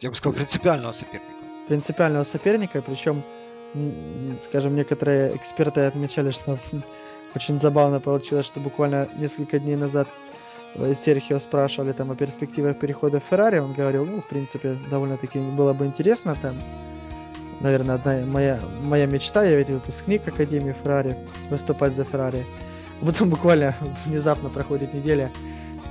[0.00, 1.38] Я бы сказал, принципиального соперника
[1.68, 3.22] принципиального соперника, причем,
[4.40, 6.58] скажем, некоторые эксперты отмечали, что
[7.36, 10.08] очень забавно получилось, что буквально несколько дней назад
[10.74, 15.38] э, Серхио спрашивали там о перспективах перехода в Феррари, он говорил, ну, в принципе, довольно-таки
[15.38, 16.56] было бы интересно там,
[17.60, 21.16] наверное, одна моя, моя мечта, я ведь выпускник Академии Феррари,
[21.50, 22.46] выступать за Феррари.
[23.00, 23.74] Потом буквально
[24.06, 25.30] внезапно проходит неделя,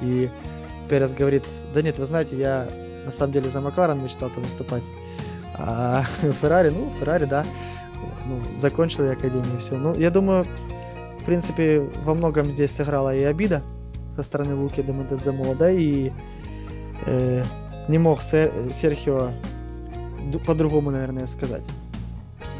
[0.02, 0.30] и
[0.90, 2.68] Перес говорит, да нет, вы знаете, я
[3.06, 4.84] на самом деле за Макларен мечтал там выступать.
[5.58, 6.04] А
[6.42, 7.46] Феррари, ну, Феррари, да.
[8.26, 9.76] Ну, закончил я академию, все.
[9.76, 10.46] Ну, я думаю,
[11.20, 13.64] в принципе, во многом здесь сыграла и обида
[14.16, 16.12] со стороны Луки Демонтедзамола, да, и
[17.06, 17.44] э,
[17.88, 19.32] не мог Сер, Серхио
[20.46, 21.66] по-другому, наверное, сказать.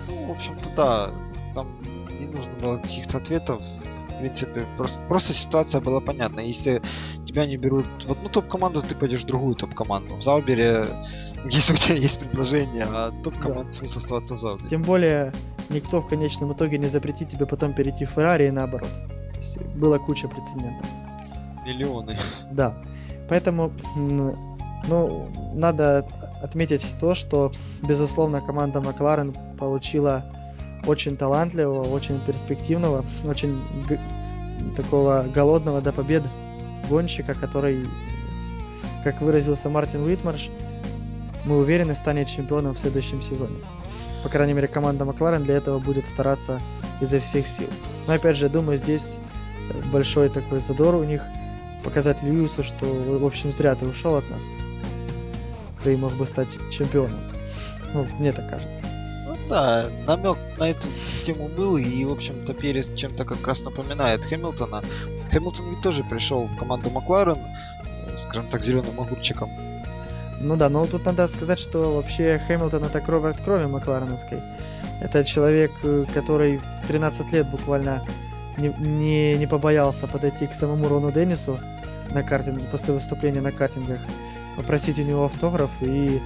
[0.08, 1.10] Ну, в общем-то, да.
[1.54, 1.68] Там
[2.20, 3.64] не нужно было каких-то ответов.
[3.64, 6.40] В принципе, просто, просто ситуация была понятна.
[6.40, 6.82] Если
[7.26, 10.16] тебя не берут в одну топ-команду, ты пойдешь в другую топ-команду.
[10.16, 10.88] В Заубере
[11.50, 13.72] если у тебя есть предложение, а топ-команд да.
[13.72, 14.60] смысл оставаться в зале.
[14.70, 15.32] Тем более,
[15.70, 18.90] никто в конечном итоге не запретит тебе потом перейти в Феррари и наоборот.
[19.76, 20.86] Была куча прецедентов.
[21.66, 22.18] Миллионы.
[22.52, 22.82] Да.
[23.30, 23.72] Поэтому,
[24.88, 26.08] ну, надо
[26.42, 27.52] отметить то, что,
[27.84, 30.26] безусловно, команда Макларен получила
[30.86, 33.62] очень талантливого, очень перспективного, очень
[34.76, 36.30] такого голодного до победы
[36.90, 37.86] гонщика, который,
[39.04, 40.50] как выразился Мартин Уитмарш,
[41.46, 43.58] мы уверены, станет чемпионом в следующем сезоне.
[44.24, 46.62] По крайней мере, команда Макларен для этого будет стараться
[47.02, 47.70] изо всех сил.
[48.08, 49.20] Но опять же, думаю, здесь
[49.92, 51.22] большой такой задор у них
[51.84, 54.44] показать Льюису, что, в общем, зря ты ушел от нас.
[55.84, 57.20] Ты мог бы стать чемпионом.
[57.94, 58.84] Ну, мне так кажется.
[59.28, 60.88] Ну да, намек на эту
[61.26, 64.84] тему был, и, в общем-то, Перес чем-то как раз напоминает Хэмилтона.
[65.32, 67.40] Хэмилтон ведь тоже пришел в команду Макларен,
[68.18, 69.50] скажем так, зеленым огурчиком.
[70.40, 74.40] Ну да, но тут надо сказать, что вообще Хэмилтон это кровь от крови Маклареновской.
[75.02, 78.06] Это человек, э, который в 13 лет буквально
[78.58, 81.60] не, не, не побоялся подойти к самому Рону Деннису
[82.12, 84.02] на картинг, после выступления на картингах,
[84.58, 86.20] попросить у него автограф и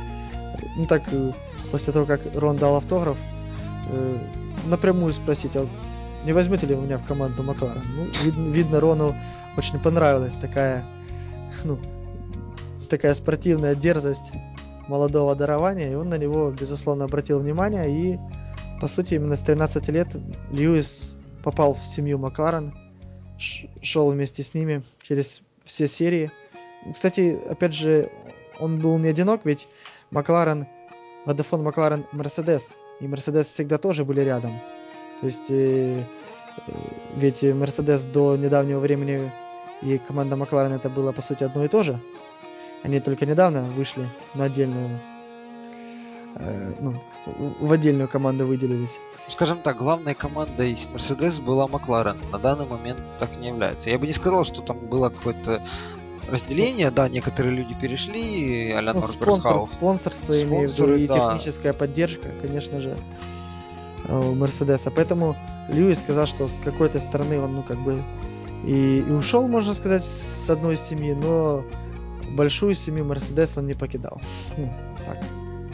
[0.75, 1.33] ну так э,
[1.71, 3.17] после того, как Рон дал автограф,
[3.89, 4.17] э,
[4.65, 5.67] напрямую спросить, а
[6.25, 7.83] не возьмете ли вы меня в команду Макларен?
[7.95, 9.15] Ну, видно, видно, Рону
[9.57, 10.85] очень понравилась такая,
[11.63, 11.79] ну,
[12.89, 14.31] такая спортивная дерзость
[14.87, 18.19] молодого дарования, и он на него, безусловно, обратил внимание, и,
[18.79, 20.15] по сути, именно с 13 лет
[20.51, 22.73] Льюис попал в семью Макларен,
[23.81, 26.31] шел вместе с ними через все серии.
[26.93, 28.11] Кстати, опять же,
[28.61, 29.67] он был не одинок, ведь
[30.11, 30.67] Макларен,
[31.25, 34.53] Водофон Макларен, Мерседес, и Мерседес всегда тоже были рядом.
[35.19, 36.01] То есть, э,
[36.67, 36.71] э,
[37.15, 39.31] ведь Мерседес до недавнего времени
[39.81, 41.99] и команда Макларен это было, по сути, одно и то же.
[42.83, 44.99] Они только недавно вышли на отдельную,
[46.35, 47.01] э, ну,
[47.59, 48.99] в отдельную команду выделились.
[49.27, 52.17] Скажем так, главной командой Mercedes была Макларен.
[52.31, 53.89] На данный момент так не является.
[53.89, 55.61] Я бы не сказал, что там было какое-то
[56.29, 61.33] разделение, да, некоторые люди перешли, а ну, спонсор, спонсорство, я имею в виду, и да.
[61.33, 62.97] техническая поддержка, конечно же,
[64.07, 64.91] у Мерседеса.
[64.91, 65.35] Поэтому
[65.69, 68.03] Льюис сказал, что с какой-то стороны он, ну, как бы,
[68.65, 71.65] и, и ушел, можно сказать, с одной семьи, но
[72.35, 74.21] большую семью Мерседес он не покидал.
[74.55, 74.69] Хм,
[75.05, 75.17] так,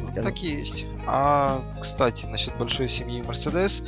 [0.03, 0.23] скажем.
[0.23, 0.85] так и есть.
[1.05, 3.83] А, кстати, насчет большой семьи Мерседес,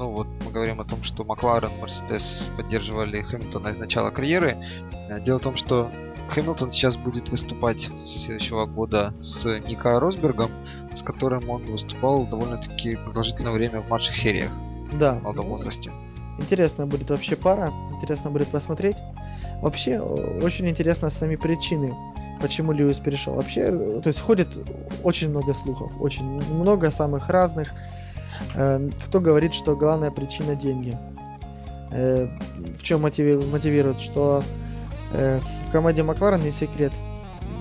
[0.00, 4.56] ну вот мы говорим о том, что Макларен, Мерседес поддерживали Хэмилтона из начала карьеры.
[5.10, 5.90] Э, дело в том, что
[6.30, 10.50] Хэмилтон сейчас будет выступать со следующего года с Ника Росбергом,
[10.94, 14.50] с которым он выступал довольно-таки продолжительное время в младших сериях.
[14.98, 15.16] Да.
[15.16, 15.92] В молодом возрасте.
[16.38, 18.96] Интересная будет вообще пара, интересно будет посмотреть.
[19.60, 21.94] Вообще, очень интересно сами причины,
[22.40, 23.34] почему Льюис перешел.
[23.34, 23.70] Вообще,
[24.00, 24.48] то есть ходит
[25.04, 27.74] очень много слухов, очень много самых разных.
[28.54, 30.96] Э, кто говорит, что главная причина деньги?
[31.92, 32.26] Э,
[32.78, 34.00] в чем мотивирует?
[34.00, 34.42] Что
[35.12, 36.92] э, в команде Макларен не секрет,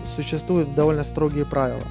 [0.05, 1.87] существуют довольно строгие правила.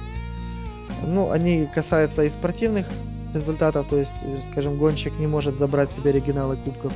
[1.05, 2.87] Ну, они касаются и спортивных
[3.33, 6.93] результатов, то есть, скажем, гонщик не может забрать себе оригиналы кубков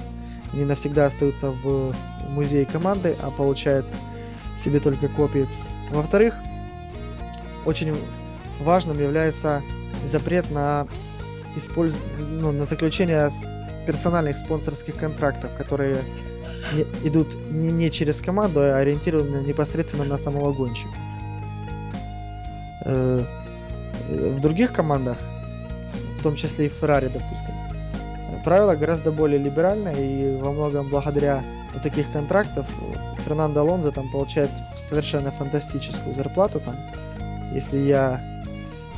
[0.54, 1.94] они навсегда остаются в
[2.30, 3.86] музее команды, а получают
[4.56, 5.48] себе только копии.
[5.92, 6.36] Во-вторых,
[7.66, 7.96] очень
[8.62, 9.64] важным является
[10.04, 10.88] запрет на,
[11.56, 12.02] использ...
[12.18, 13.30] ну, на заключение
[13.86, 16.04] персональных спонсорских контрактов, которые
[16.74, 20.94] не, идут не, через команду, а ориентированы непосредственно на самого гонщика.
[22.86, 23.26] Э,
[24.10, 25.18] в других командах,
[26.20, 27.54] в том числе и в Ferrari, допустим,
[28.44, 31.44] правила гораздо более либеральные, и во многом благодаря
[31.74, 32.68] вот таких контрактов
[33.26, 36.76] Фернандо Алонзо там получает совершенно фантастическую зарплату там.
[37.54, 38.22] Если я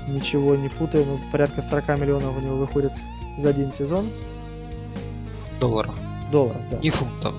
[0.07, 2.93] ничего не путаю, ну, порядка 40 миллионов у него выходит
[3.37, 4.05] за один сезон.
[5.59, 5.95] Долларов.
[6.31, 6.77] Долларов, да.
[6.79, 7.33] Не фунтов.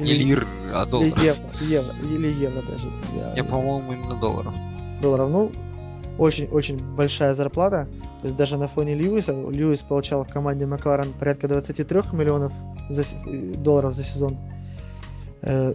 [0.00, 1.16] Не лир, а долларов.
[1.16, 2.90] Или евро, евро, или евро даже.
[3.16, 4.52] Я, я по-моему, именно долларов.
[5.00, 5.30] Долларов.
[5.30, 5.52] Ну,
[6.18, 7.88] очень-очень большая зарплата.
[8.20, 12.52] То есть даже на фоне Льюиса, Льюис получал в команде Макларен порядка 23 миллионов
[12.88, 13.04] за,
[13.56, 14.38] долларов за сезон,
[15.42, 15.74] э,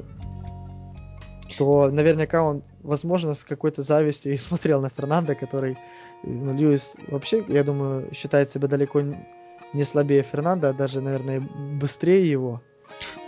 [1.58, 5.78] то наверняка он, возможно, с какой-то завистью и смотрел на Фернандо, который,
[6.24, 9.02] Льюис вообще, я думаю, считает себя далеко
[9.74, 12.62] не слабее Фернандо, а даже, наверное, быстрее его.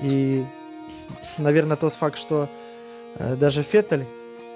[0.02, 0.45] И,
[1.38, 2.49] наверное, тот факт, что
[3.16, 4.06] э, даже Феттель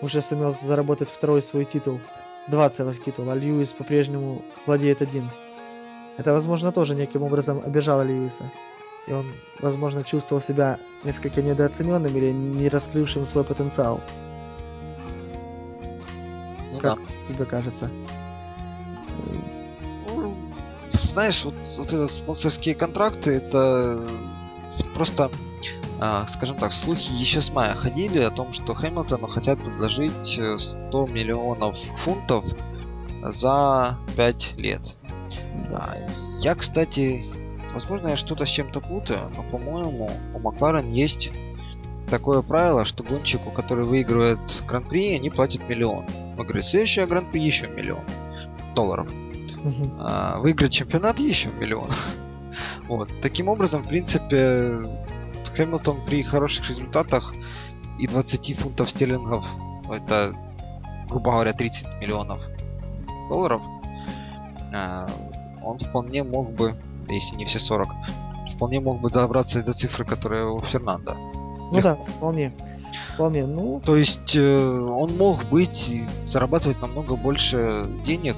[0.02, 2.00] уже сумел заработать второй свой титул
[2.48, 5.30] два целых титула, а Льюис по-прежнему владеет один.
[6.18, 8.52] Это, возможно, тоже неким образом обижало Льюиса.
[9.08, 9.26] И он,
[9.60, 14.00] возможно, чувствовал себя несколько недооцененным или не раскрывшим свой потенциал.
[16.72, 17.34] Ну, как да.
[17.34, 17.90] тебе кажется?
[20.08, 20.36] Ну,
[20.92, 24.08] знаешь, вот, вот это спонсорские контракты, это
[24.96, 25.30] просто
[26.00, 30.58] а, скажем так, слухи еще с мая ходили о том, что Хэмилтону хотят предложить 100
[30.92, 32.46] э, миллионов фунтов
[33.22, 34.96] за 5 лет.
[35.70, 35.96] Да.
[36.42, 37.24] Я, кстати,
[37.74, 41.32] возможно, я что-то с чем-то путаю, но, по-моему, у Макларен есть
[42.10, 46.06] такое правило, что гонщику, который выигрывает гран-при, они платят миллион.
[46.36, 48.04] Выиграть следующее гран-при еще миллион
[48.74, 49.08] долларов.
[49.64, 49.92] Угу.
[50.00, 51.90] А, выиграть чемпионат еще миллион.
[52.88, 53.10] Вот.
[53.22, 54.78] Таким образом, в принципе,
[55.56, 57.34] Хэмилтон при хороших результатах
[57.98, 59.46] и 20 фунтов стерлингов,
[59.90, 60.36] это,
[61.10, 62.42] грубо говоря, 30 миллионов
[63.30, 63.62] долларов,
[64.74, 65.08] а,
[65.64, 66.76] он вполне мог бы,
[67.10, 67.90] если не все 40,
[68.56, 71.16] вполне мог бы добраться до цифры, которая у Фернанда.
[71.16, 72.54] Ну да, вполне.
[73.16, 73.80] Вполне, ну...
[73.84, 78.38] То есть э, он мог быть зарабатывать намного больше денег,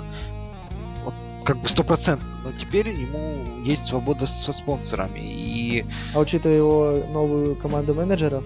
[1.45, 5.19] как бы стопроцентно, но теперь ему есть свобода со спонсорами.
[5.19, 5.85] И...
[6.13, 8.43] А учитывая его новую команду менеджеров,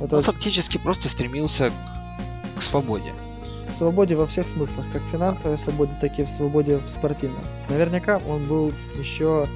[0.00, 3.12] это он фактически просто стремился к, к свободе.
[3.68, 7.44] К свободе во всех смыслах, как финансовой свободе, так и в свободе в спортивном.
[7.68, 9.46] Наверняка он был еще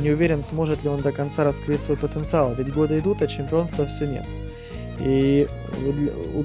[0.00, 3.86] не уверен, сможет ли он до конца раскрыть свой потенциал, ведь годы идут, а чемпионства
[3.86, 4.26] все нет.
[5.00, 5.48] И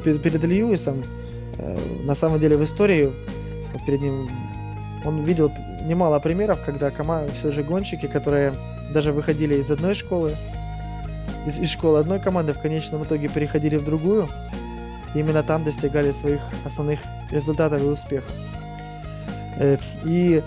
[0.03, 1.03] перед Льюисом,
[1.57, 3.11] э, на самом деле в истории,
[3.85, 4.29] перед ним,
[5.05, 5.51] он видел
[5.81, 8.53] немало примеров, когда команда, все же гонщики, которые
[8.93, 10.31] даже выходили из одной школы,
[11.45, 14.29] из, из школы одной команды, в конечном итоге переходили в другую,
[15.13, 16.99] и именно там достигали своих основных
[17.31, 18.31] результатов и успехов.
[19.57, 20.41] Э, и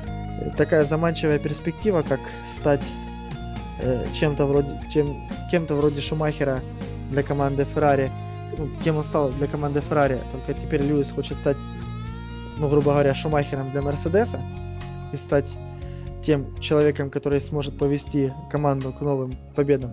[0.56, 2.88] такая заманчивая перспектива, как стать
[3.78, 6.60] э, чем-то вроде, чем, кем-то вроде Шумахера
[7.10, 8.10] для команды Феррари,
[8.56, 11.56] ну, кем он стал для команды Феррари, только теперь Льюис хочет стать,
[12.56, 14.40] ну, грубо говоря, Шумахером для Мерседеса
[15.12, 15.56] и стать
[16.22, 19.92] тем человеком, который сможет повести команду к новым победам.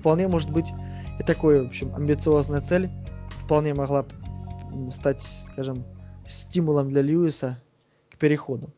[0.00, 0.72] Вполне может быть
[1.18, 2.90] и такой, в общем, амбициозная цель
[3.44, 4.04] вполне могла
[4.90, 5.84] стать, скажем,
[6.26, 7.62] стимулом для Льюиса
[8.10, 8.70] к переходу.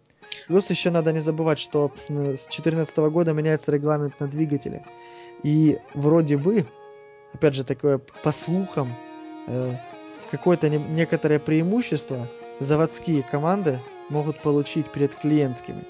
[0.47, 4.85] Плюс еще надо не забывать, что с 2014 года меняется регламент на двигатели.
[5.43, 6.67] И вроде бы,
[7.33, 8.95] опять же, такое по слухам,
[9.47, 9.75] э,
[10.31, 12.29] какое-то не, некоторое преимущество
[12.61, 15.85] заводские команды могут получить перед клиентскими.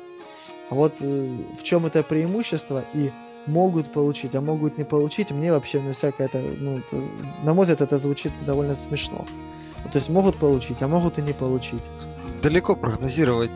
[0.71, 3.11] А вот э, в чем это преимущество и
[3.47, 6.97] могут получить, а могут не получить, мне вообще на всякое это, ну, это,
[7.43, 9.25] на мой взгляд, это звучит довольно смешно.
[9.91, 11.83] То есть могут получить, а могут и не получить.
[12.43, 13.51] Далеко прогнозировать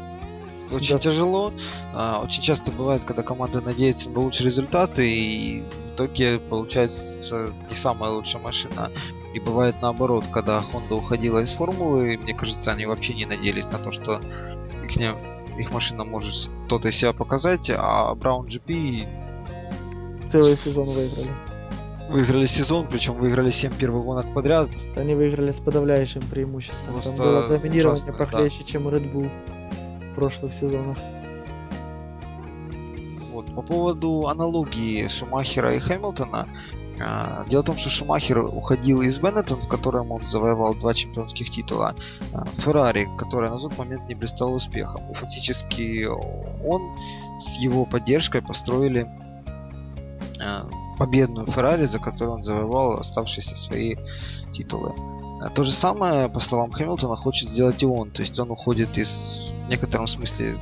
[0.71, 1.01] очень да.
[1.01, 1.53] тяжело.
[1.93, 7.77] А, очень часто бывает, когда команда надеется на лучшие результаты, и в итоге получается не
[7.77, 8.91] самая лучшая машина.
[9.35, 13.79] И бывает наоборот, когда Honda уходила из формулы, мне кажется, они вообще не надеялись на
[13.79, 14.21] то, что
[14.85, 15.01] их,
[15.59, 16.35] их машина может
[16.67, 19.09] что-то из себя показать, а Brown GP
[20.27, 21.31] целый сезон выиграли.
[22.11, 24.69] Выиграли сезон, причем выиграли 7 первых гонок подряд.
[24.97, 26.95] Они выиграли с подавляющим преимуществом.
[26.95, 28.67] Просто Там было доминирование ужасно, похлеще, да.
[28.67, 29.31] чем Red Bull
[30.13, 30.99] в прошлых сезонах.
[33.31, 36.49] Вот, по поводу аналогии Шумахера и Хэмилтона,
[36.97, 41.95] Дело в том, что Шумахер уходил из Беннетон, в котором он завоевал два чемпионских титула,
[42.33, 45.11] а, Феррари, которая на тот момент не блистала успехом.
[45.11, 46.99] И фактически он
[47.39, 49.09] с его поддержкой построили
[50.41, 53.97] а, победную Феррари, за которую он завоевал оставшиеся свои
[54.53, 54.95] титулы.
[55.43, 58.11] А то же самое, по словам Хэмилтона, хочет сделать и он.
[58.11, 60.57] То есть он уходит из, в некотором смысле,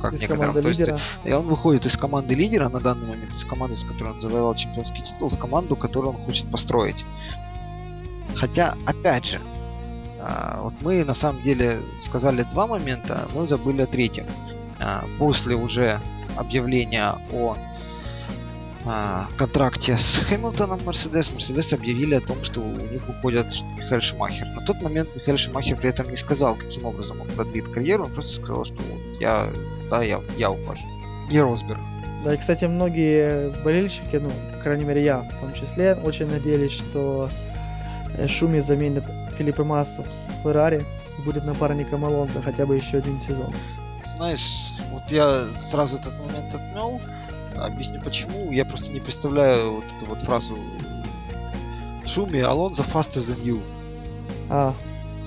[0.00, 0.82] как из некотором, то есть,
[1.24, 4.54] и он выходит из команды лидера на данный момент, из команды, с которой он завоевал
[4.54, 7.04] чемпионский титул, в команду, которую он хочет построить.
[8.34, 9.40] Хотя, опять же,
[10.20, 14.26] а, вот мы на самом деле сказали два момента, но забыли о третьем.
[14.78, 16.00] А, после уже
[16.36, 17.56] объявления о
[18.86, 23.46] а, контракте с Хэмилтоном Мерседес, Мерседес объявили о том, что у них уходит
[23.76, 24.46] Михаил Шумахер.
[24.46, 28.12] На тот момент Михаил Шумахер при этом не сказал, каким образом он продлит карьеру, он
[28.12, 28.76] просто сказал, что
[29.18, 29.50] я,
[29.90, 30.88] да, я, я ухожу.
[31.30, 31.80] И Росберг.
[32.24, 36.72] Да, и, кстати, многие болельщики, ну, по крайней мере, я в том числе, очень надеялись,
[36.72, 37.28] что
[38.16, 39.04] э, Шуми заменит
[39.36, 40.86] Филиппа Массу в Феррари
[41.18, 43.54] и будет напарником Алонзо хотя бы еще один сезон.
[44.16, 47.00] Знаешь, вот я сразу этот момент отмел,
[47.60, 48.50] Объясню почему.
[48.50, 50.56] Я просто не представляю вот эту вот фразу
[52.04, 53.60] Шуми Алонзо faster than you.
[54.48, 54.74] А,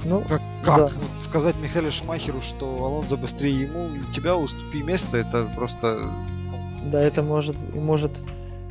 [0.04, 0.78] ну, как, как?
[0.78, 0.84] Да.
[0.86, 5.96] Вот сказать Михаилу Шумахеру, что Алонзо быстрее ему, и тебя уступи место, это просто...
[5.98, 6.90] Ну.
[6.92, 8.12] Да, это может, может,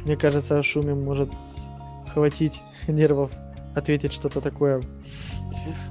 [0.05, 1.31] мне кажется, Шуми может
[2.13, 3.31] хватить нервов
[3.75, 4.83] ответить что-то такое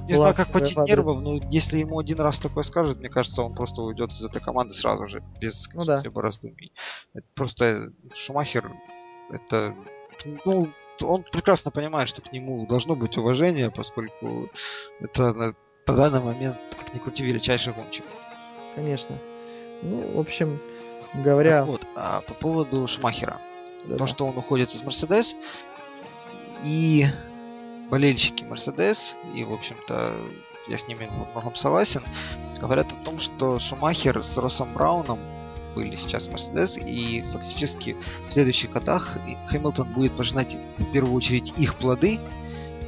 [0.06, 3.54] не знаю, как хватить нервов, но если ему один раз такое скажет, мне кажется, он
[3.54, 6.26] просто уйдет из этой команды сразу же, без ну, каких-либо да.
[6.26, 6.72] раздумий.
[7.14, 8.72] Это просто Шумахер,
[9.30, 9.74] это,
[10.44, 10.68] ну,
[11.00, 14.50] он прекрасно понимает, что к нему должно быть уважение, поскольку
[15.00, 15.54] это на,
[15.86, 18.04] на данный момент, как ни крути, величайший гонщик.
[18.74, 19.16] Конечно.
[19.82, 20.60] Ну, в общем,
[21.14, 21.60] говоря...
[21.60, 23.40] Так вот, а по поводу Шумахера.
[23.84, 25.34] да, То, что он уходит из Мерседес,
[26.64, 27.06] и
[27.92, 30.14] болельщики Мерседес, и, в общем-то,
[30.66, 32.02] я с ними во многом согласен,
[32.58, 35.18] говорят о том, что Шумахер с Россом Брауном
[35.74, 37.94] были сейчас Мерседес, и фактически
[38.30, 42.18] в следующих годах Хэмилтон будет пожинать в первую очередь их плоды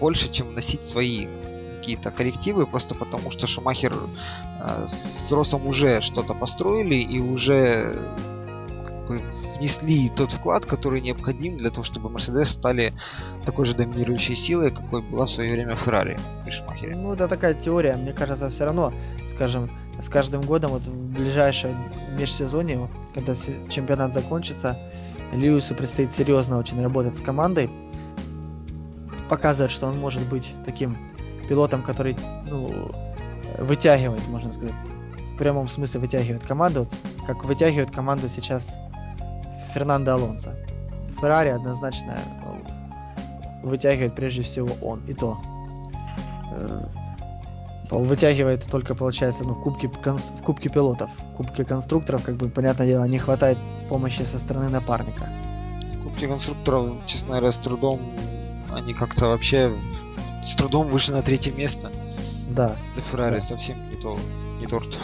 [0.01, 1.26] больше, чем вносить свои
[1.76, 8.09] какие-то коррективы, просто потому что Шумахер э, с Росом уже что-то построили и уже
[9.09, 12.93] внесли тот вклад, который необходим для того, чтобы Мерседес стали
[13.44, 16.97] такой же доминирующей силой, какой была в свое время Феррари при Шумахере.
[16.97, 17.97] Ну, это такая теория.
[17.97, 18.93] Мне кажется, все равно,
[19.26, 21.74] скажем, с каждым годом, вот в ближайшее
[22.18, 24.78] межсезонье, когда чемпионат закончится,
[25.32, 27.70] Льюису предстоит серьезно очень работать с командой,
[29.28, 30.97] показывать, что он может быть таким
[31.48, 32.16] пилотом, который
[32.47, 32.93] ну,
[33.59, 34.74] вытягивает, можно сказать,
[35.32, 36.94] в прямом смысле вытягивает команду, вот,
[37.26, 38.78] как вытягивает команду сейчас
[39.74, 40.55] Фернандо Алонсо.
[41.20, 45.38] Феррари однозначно ну, вытягивает прежде всего он, и то
[46.52, 46.86] э,
[47.90, 51.10] вытягивает только, получается, ну, в кубке, в кубке пилотов.
[51.10, 55.28] В кубке конструкторов, как бы, понятное дело, не хватает помощи со стороны напарника.
[55.98, 58.01] В кубке конструкторов, честно говоря, с трудом
[58.72, 59.72] они как-то вообще
[60.44, 61.90] с трудом вышли на третье место.
[62.48, 62.76] Да.
[62.94, 63.40] За Феррари да.
[63.40, 64.18] совсем не то,
[64.60, 64.98] не торт.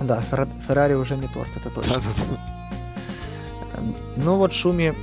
[0.00, 1.94] Да, Феррари уже не торт, это точно.
[1.94, 2.57] Да, да, да.
[4.16, 4.94] Ну вот Шуми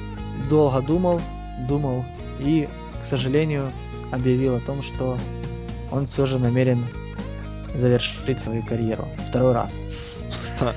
[0.49, 1.21] долго думал,
[1.67, 2.05] думал
[2.39, 2.67] и,
[2.99, 3.71] к сожалению,
[4.11, 5.17] объявил о том, что
[5.91, 6.85] он все же намерен
[7.73, 9.81] завершить свою карьеру второй раз.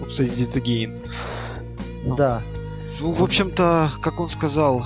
[0.00, 1.08] Upside again.
[2.16, 2.42] Да.
[3.00, 4.84] Ну, в общем-то, как он сказал,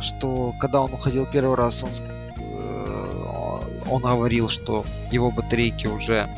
[0.00, 1.90] что когда он уходил первый раз, он,
[2.38, 3.60] э,
[3.90, 6.28] он говорил, что его батарейки уже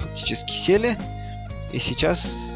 [0.00, 0.98] фактически сели,
[1.72, 2.55] и сейчас,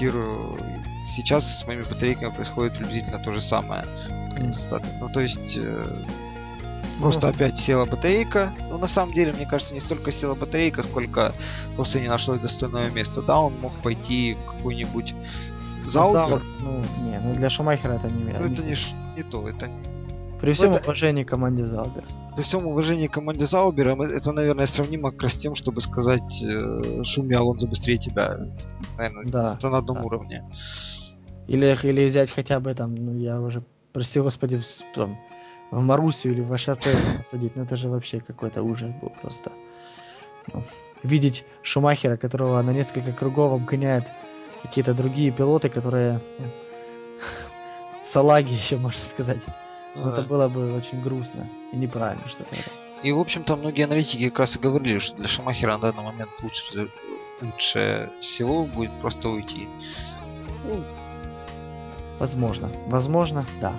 [0.00, 0.58] цитирую,
[1.04, 3.84] сейчас с моими батарейками происходит приблизительно то же самое.
[4.38, 5.86] Ну, то есть, э,
[7.00, 8.52] просто ну, опять села батарейка.
[8.70, 11.34] Но на самом деле, мне кажется, не столько села батарейка, сколько
[11.76, 13.20] просто не нашлось достойного места.
[13.20, 15.14] Да, он мог пойти в какой-нибудь
[15.86, 16.42] Заубер?
[16.60, 18.32] Ну, не, ну для Шумахера это не...
[18.32, 18.76] Ну, это не,
[19.16, 19.68] не то, это...
[20.40, 20.84] При всем это...
[20.84, 22.04] уважении команде Заубер.
[22.40, 26.42] При всем уважении к команде Заубера, это, наверное, сравнимо как раз с тем, чтобы сказать
[26.42, 28.38] э, Шуми Алонзо быстрее тебя.
[28.96, 30.04] Наверное, да, это на одном да.
[30.04, 30.50] уровне.
[31.48, 33.62] Или, или взять хотя бы там, ну я уже,
[33.92, 34.64] прости господи, в,
[34.94, 35.18] там,
[35.70, 36.88] в Марусию или в АШТ
[37.18, 39.52] посадить, ну это же вообще какой-то ужас был просто.
[40.54, 40.62] Ну,
[41.02, 44.10] видеть Шумахера, которого на несколько кругов обгоняет
[44.62, 46.46] какие-то другие пилоты, которые ну,
[48.02, 49.44] салаги еще, можно сказать.
[49.94, 52.54] Ну, это было бы очень грустно и неправильно что-то.
[53.02, 56.30] И, в общем-то, многие аналитики как раз и говорили, что для Шумахера на данный момент
[56.42, 56.90] лучше,
[57.40, 59.68] лучше всего будет просто уйти.
[60.64, 60.84] Ну,
[62.18, 62.70] возможно.
[62.86, 63.72] Возможно, да.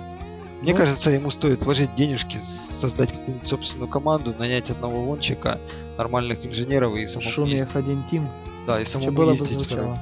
[0.60, 5.58] Мне ну, кажется, ему стоит вложить денежки, создать какую-нибудь собственную команду, нанять одного гонщика,
[5.96, 8.28] нормальных инженеров и самому Шуми F1 Team.
[8.66, 9.58] Да, и самому было ездить.
[9.58, 9.98] Бы звучало.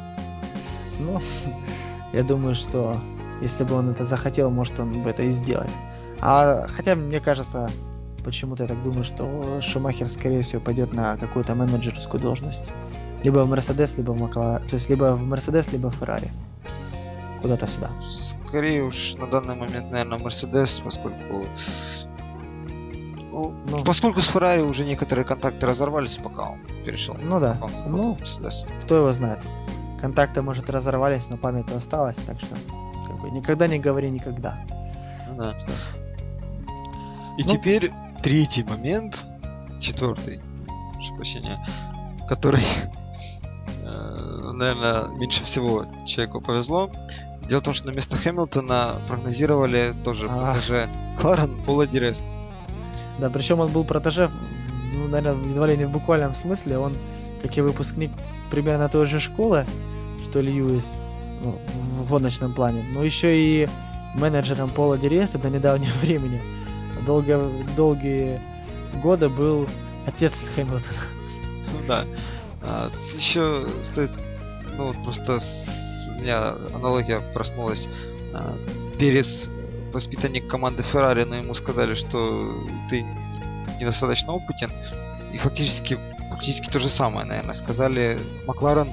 [0.99, 1.19] Ну,
[2.13, 3.01] я думаю, что
[3.41, 5.71] если бы он это захотел, может он бы это и сделает.
[6.21, 7.71] А хотя мне кажется,
[8.25, 12.73] почему-то я так думаю, что Шумахер, скорее всего, пойдет на какую-то менеджерскую должность.
[13.23, 14.67] Либо в Мерседес, либо в Макларен.
[14.67, 16.31] То есть либо в Мерседес, либо в Феррари.
[17.43, 17.91] Куда-то сюда.
[18.47, 21.47] Скорее уж на данный момент, наверное, Мерседес, поскольку
[23.33, 27.17] ну, ну, поскольку с Феррари уже некоторые контакты разорвались, пока он перешел.
[27.21, 27.59] Ну да.
[27.87, 28.19] Ну,
[28.83, 29.47] кто его знает
[30.01, 32.57] контакты, может, разорвались, но память осталась, так что
[33.07, 34.59] как бы никогда не говори никогда.
[35.29, 35.59] Ну, да.
[35.59, 35.73] Что...
[37.41, 37.57] И ну...
[37.57, 37.91] теперь
[38.23, 39.25] третий момент,
[39.79, 40.43] четвертый,
[40.93, 41.67] прошу прощения,
[42.29, 42.63] который,
[43.83, 46.91] э, наверное, меньше всего человеку повезло.
[47.49, 52.25] Дело в том, что на место Хэмилтона прогнозировали тоже протеже Кларен Пола Дирест.
[53.19, 54.29] Да, причем он был протеже,
[54.93, 56.95] ну, наверное, едва ли не в буквальном смысле, он,
[57.41, 58.11] как и выпускник
[58.51, 59.65] примерно той же школы,
[60.23, 60.95] что Льюис
[61.43, 63.67] ну, в гоночном плане, но еще и
[64.15, 66.60] менеджером Пола Диреста до недавнего времени.
[67.11, 68.41] Долго, долгие
[69.03, 69.67] годы был
[70.07, 71.01] отец Хэмилтона.
[71.73, 72.07] Ну да.
[72.63, 74.13] А, еще стоит,
[74.77, 77.89] ну вот просто с, у меня аналогия проснулась.
[78.33, 78.57] А,
[78.97, 79.49] Перес
[79.93, 83.05] воспитанник команды Феррари, но ему сказали, что ты
[83.81, 84.71] недостаточно опытен.
[85.33, 85.99] И фактически,
[86.31, 88.89] фактически то же самое, наверное, сказали Макларен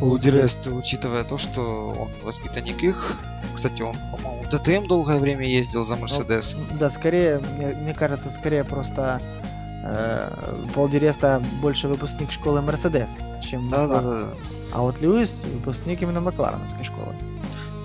[0.00, 3.16] Лудерест, учитывая то, что он воспитанник их.
[3.54, 6.54] Кстати, он, по-моему, ДТМ долгое время ездил за Мерседес.
[6.56, 9.20] Ну, да, скорее, мне, мне кажется, скорее просто
[9.84, 10.30] э,
[10.74, 10.90] Пол
[11.62, 14.10] больше выпускник школы Мерседес, чем Да, да, Макларен.
[14.10, 14.26] да.
[14.26, 14.36] да.
[14.72, 17.14] А вот Льюис выпускник именно Маклареновской школы.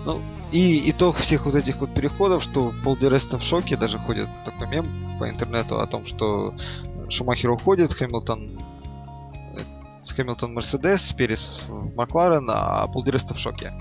[0.06, 0.20] Ну,
[0.52, 4.28] и итог всех вот этих вот переходов, что Пол Ди Реста в шоке, даже ходит
[4.44, 6.54] такой мем по интернету о том, что
[7.10, 8.60] Шумахер уходит, Хэмилтон
[10.10, 11.64] Хэмилтон Мерседес, Перес
[11.96, 13.74] Макларен, а Пол Ди Реста в шоке.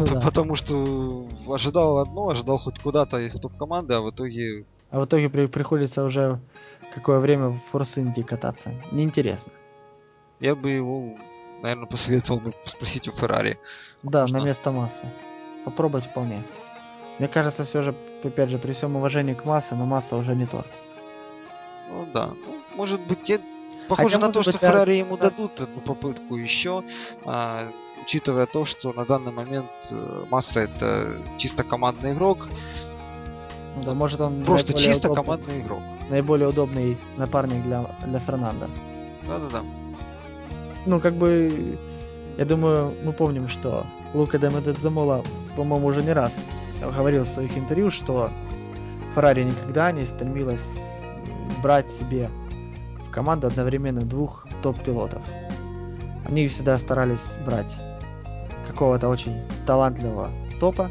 [0.00, 0.20] Ну да.
[0.20, 5.28] Потому что ожидал одно, ожидал хоть куда-то из топ-команды, а в итоге А в итоге
[5.28, 6.40] при- приходится уже
[6.94, 8.72] какое время в Форс Инди кататься.
[8.92, 9.52] Неинтересно.
[10.40, 11.16] я бы его,
[11.62, 13.58] наверное, посоветовал бы спросить у Феррари.
[14.02, 14.38] Да, Можно.
[14.40, 15.04] на место массы.
[15.64, 16.42] Попробовать вполне.
[17.18, 17.94] Мне кажется, все же,
[18.24, 20.70] опять же, при всем уважении к массе, но масса уже не торт.
[21.90, 23.38] Ну да, ну, может быть, я...
[23.88, 25.30] Похоже Хотя, на то, что быть, да, Феррари ему да.
[25.30, 26.82] дадут одну попытку еще,
[27.24, 27.68] а,
[28.02, 32.48] учитывая то, что на данный момент э, Масса это чисто командный игрок,
[33.76, 35.80] Ну да, может он просто чисто удобный- командный игрок.
[36.10, 38.68] наиболее удобный напарник для, для Фернанда.
[39.26, 39.62] Да-да-да.
[40.86, 41.78] Ну, как бы,
[42.38, 45.22] я думаю, мы помним, что Лука Демедедзамола,
[45.56, 46.42] по-моему, уже не раз
[46.80, 48.30] говорил в своих интервью, что
[49.14, 50.78] Феррари никогда не стремилась
[51.62, 52.30] брать себе
[53.18, 55.24] команду одновременно двух топ-пилотов.
[56.24, 57.76] Они всегда старались брать
[58.64, 60.30] какого-то очень талантливого
[60.60, 60.88] топа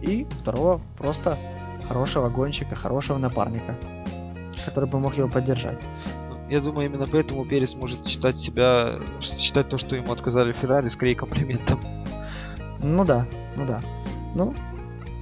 [0.00, 1.36] и второго просто
[1.88, 3.74] хорошего гонщика, хорошего напарника,
[4.64, 5.80] который бы мог его поддержать.
[6.48, 11.16] Я думаю, именно поэтому Перес может считать себя, считать то, что ему отказали Феррари, скорее
[11.16, 11.80] комплиментом.
[12.78, 13.26] Ну да,
[13.56, 13.82] ну да.
[14.36, 14.54] Ну,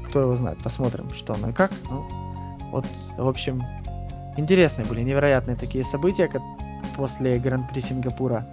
[0.07, 1.73] кто его знает, посмотрим, что оно и как.
[1.89, 2.07] Ну,
[2.73, 2.85] вот,
[3.17, 3.63] в общем,
[4.37, 6.43] интересные были, невероятные такие события как
[6.97, 8.47] после Гран-при Сингапура.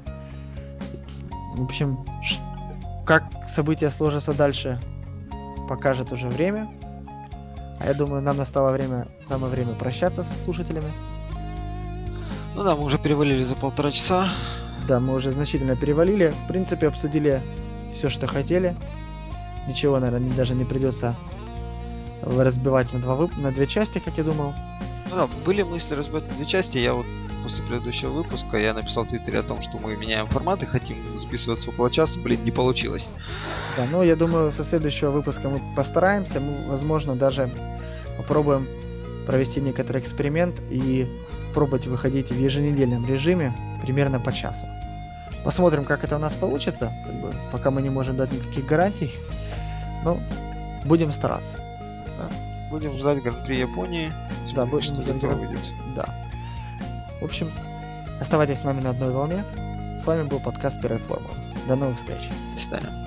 [1.54, 2.06] В общем,
[3.06, 4.80] как события сложатся дальше,
[5.68, 6.70] покажет уже время.
[7.80, 10.92] А я думаю, нам настало время, самое время прощаться со слушателями.
[12.56, 14.30] Ну да, мы уже перевалили за полтора часа.
[14.88, 16.34] Да, мы уже значительно перевалили.
[16.44, 17.42] В принципе, обсудили
[17.92, 18.76] все, что хотели.
[19.68, 21.16] Ничего, наверное, даже не придется
[22.22, 24.54] разбивать на, два вып- на две части, как я думал.
[25.10, 26.78] Ну да, были мысли разбить на две части.
[26.78, 27.06] Я вот
[27.44, 31.18] после предыдущего выпуска я написал в Твиттере о том, что мы меняем формат и хотим
[31.18, 32.20] записываться около часа.
[32.20, 33.10] Блин, не получилось.
[33.76, 36.40] Да, но я думаю, со следующего выпуска мы постараемся.
[36.40, 37.50] Мы, возможно, даже
[38.18, 38.68] попробуем
[39.26, 41.08] провести некоторый эксперимент и
[41.54, 44.68] пробовать выходить в еженедельном режиме примерно по часу.
[45.44, 46.94] Посмотрим, как это у нас получится.
[47.06, 49.12] Как бы, пока мы не можем дать никаких гарантий.
[50.04, 50.20] Но
[50.86, 51.60] будем стараться.
[52.70, 54.12] Будем ждать Гран-при Японии.
[54.54, 55.72] Да, будем что ждать Гран- выйдет.
[55.96, 56.06] Да.
[57.20, 57.50] В общем,
[58.20, 59.44] оставайтесь с нами на одной волне.
[59.98, 61.34] С вами был подкаст Первой формулы.
[61.68, 62.30] До новых встреч.
[62.54, 63.06] До свидания.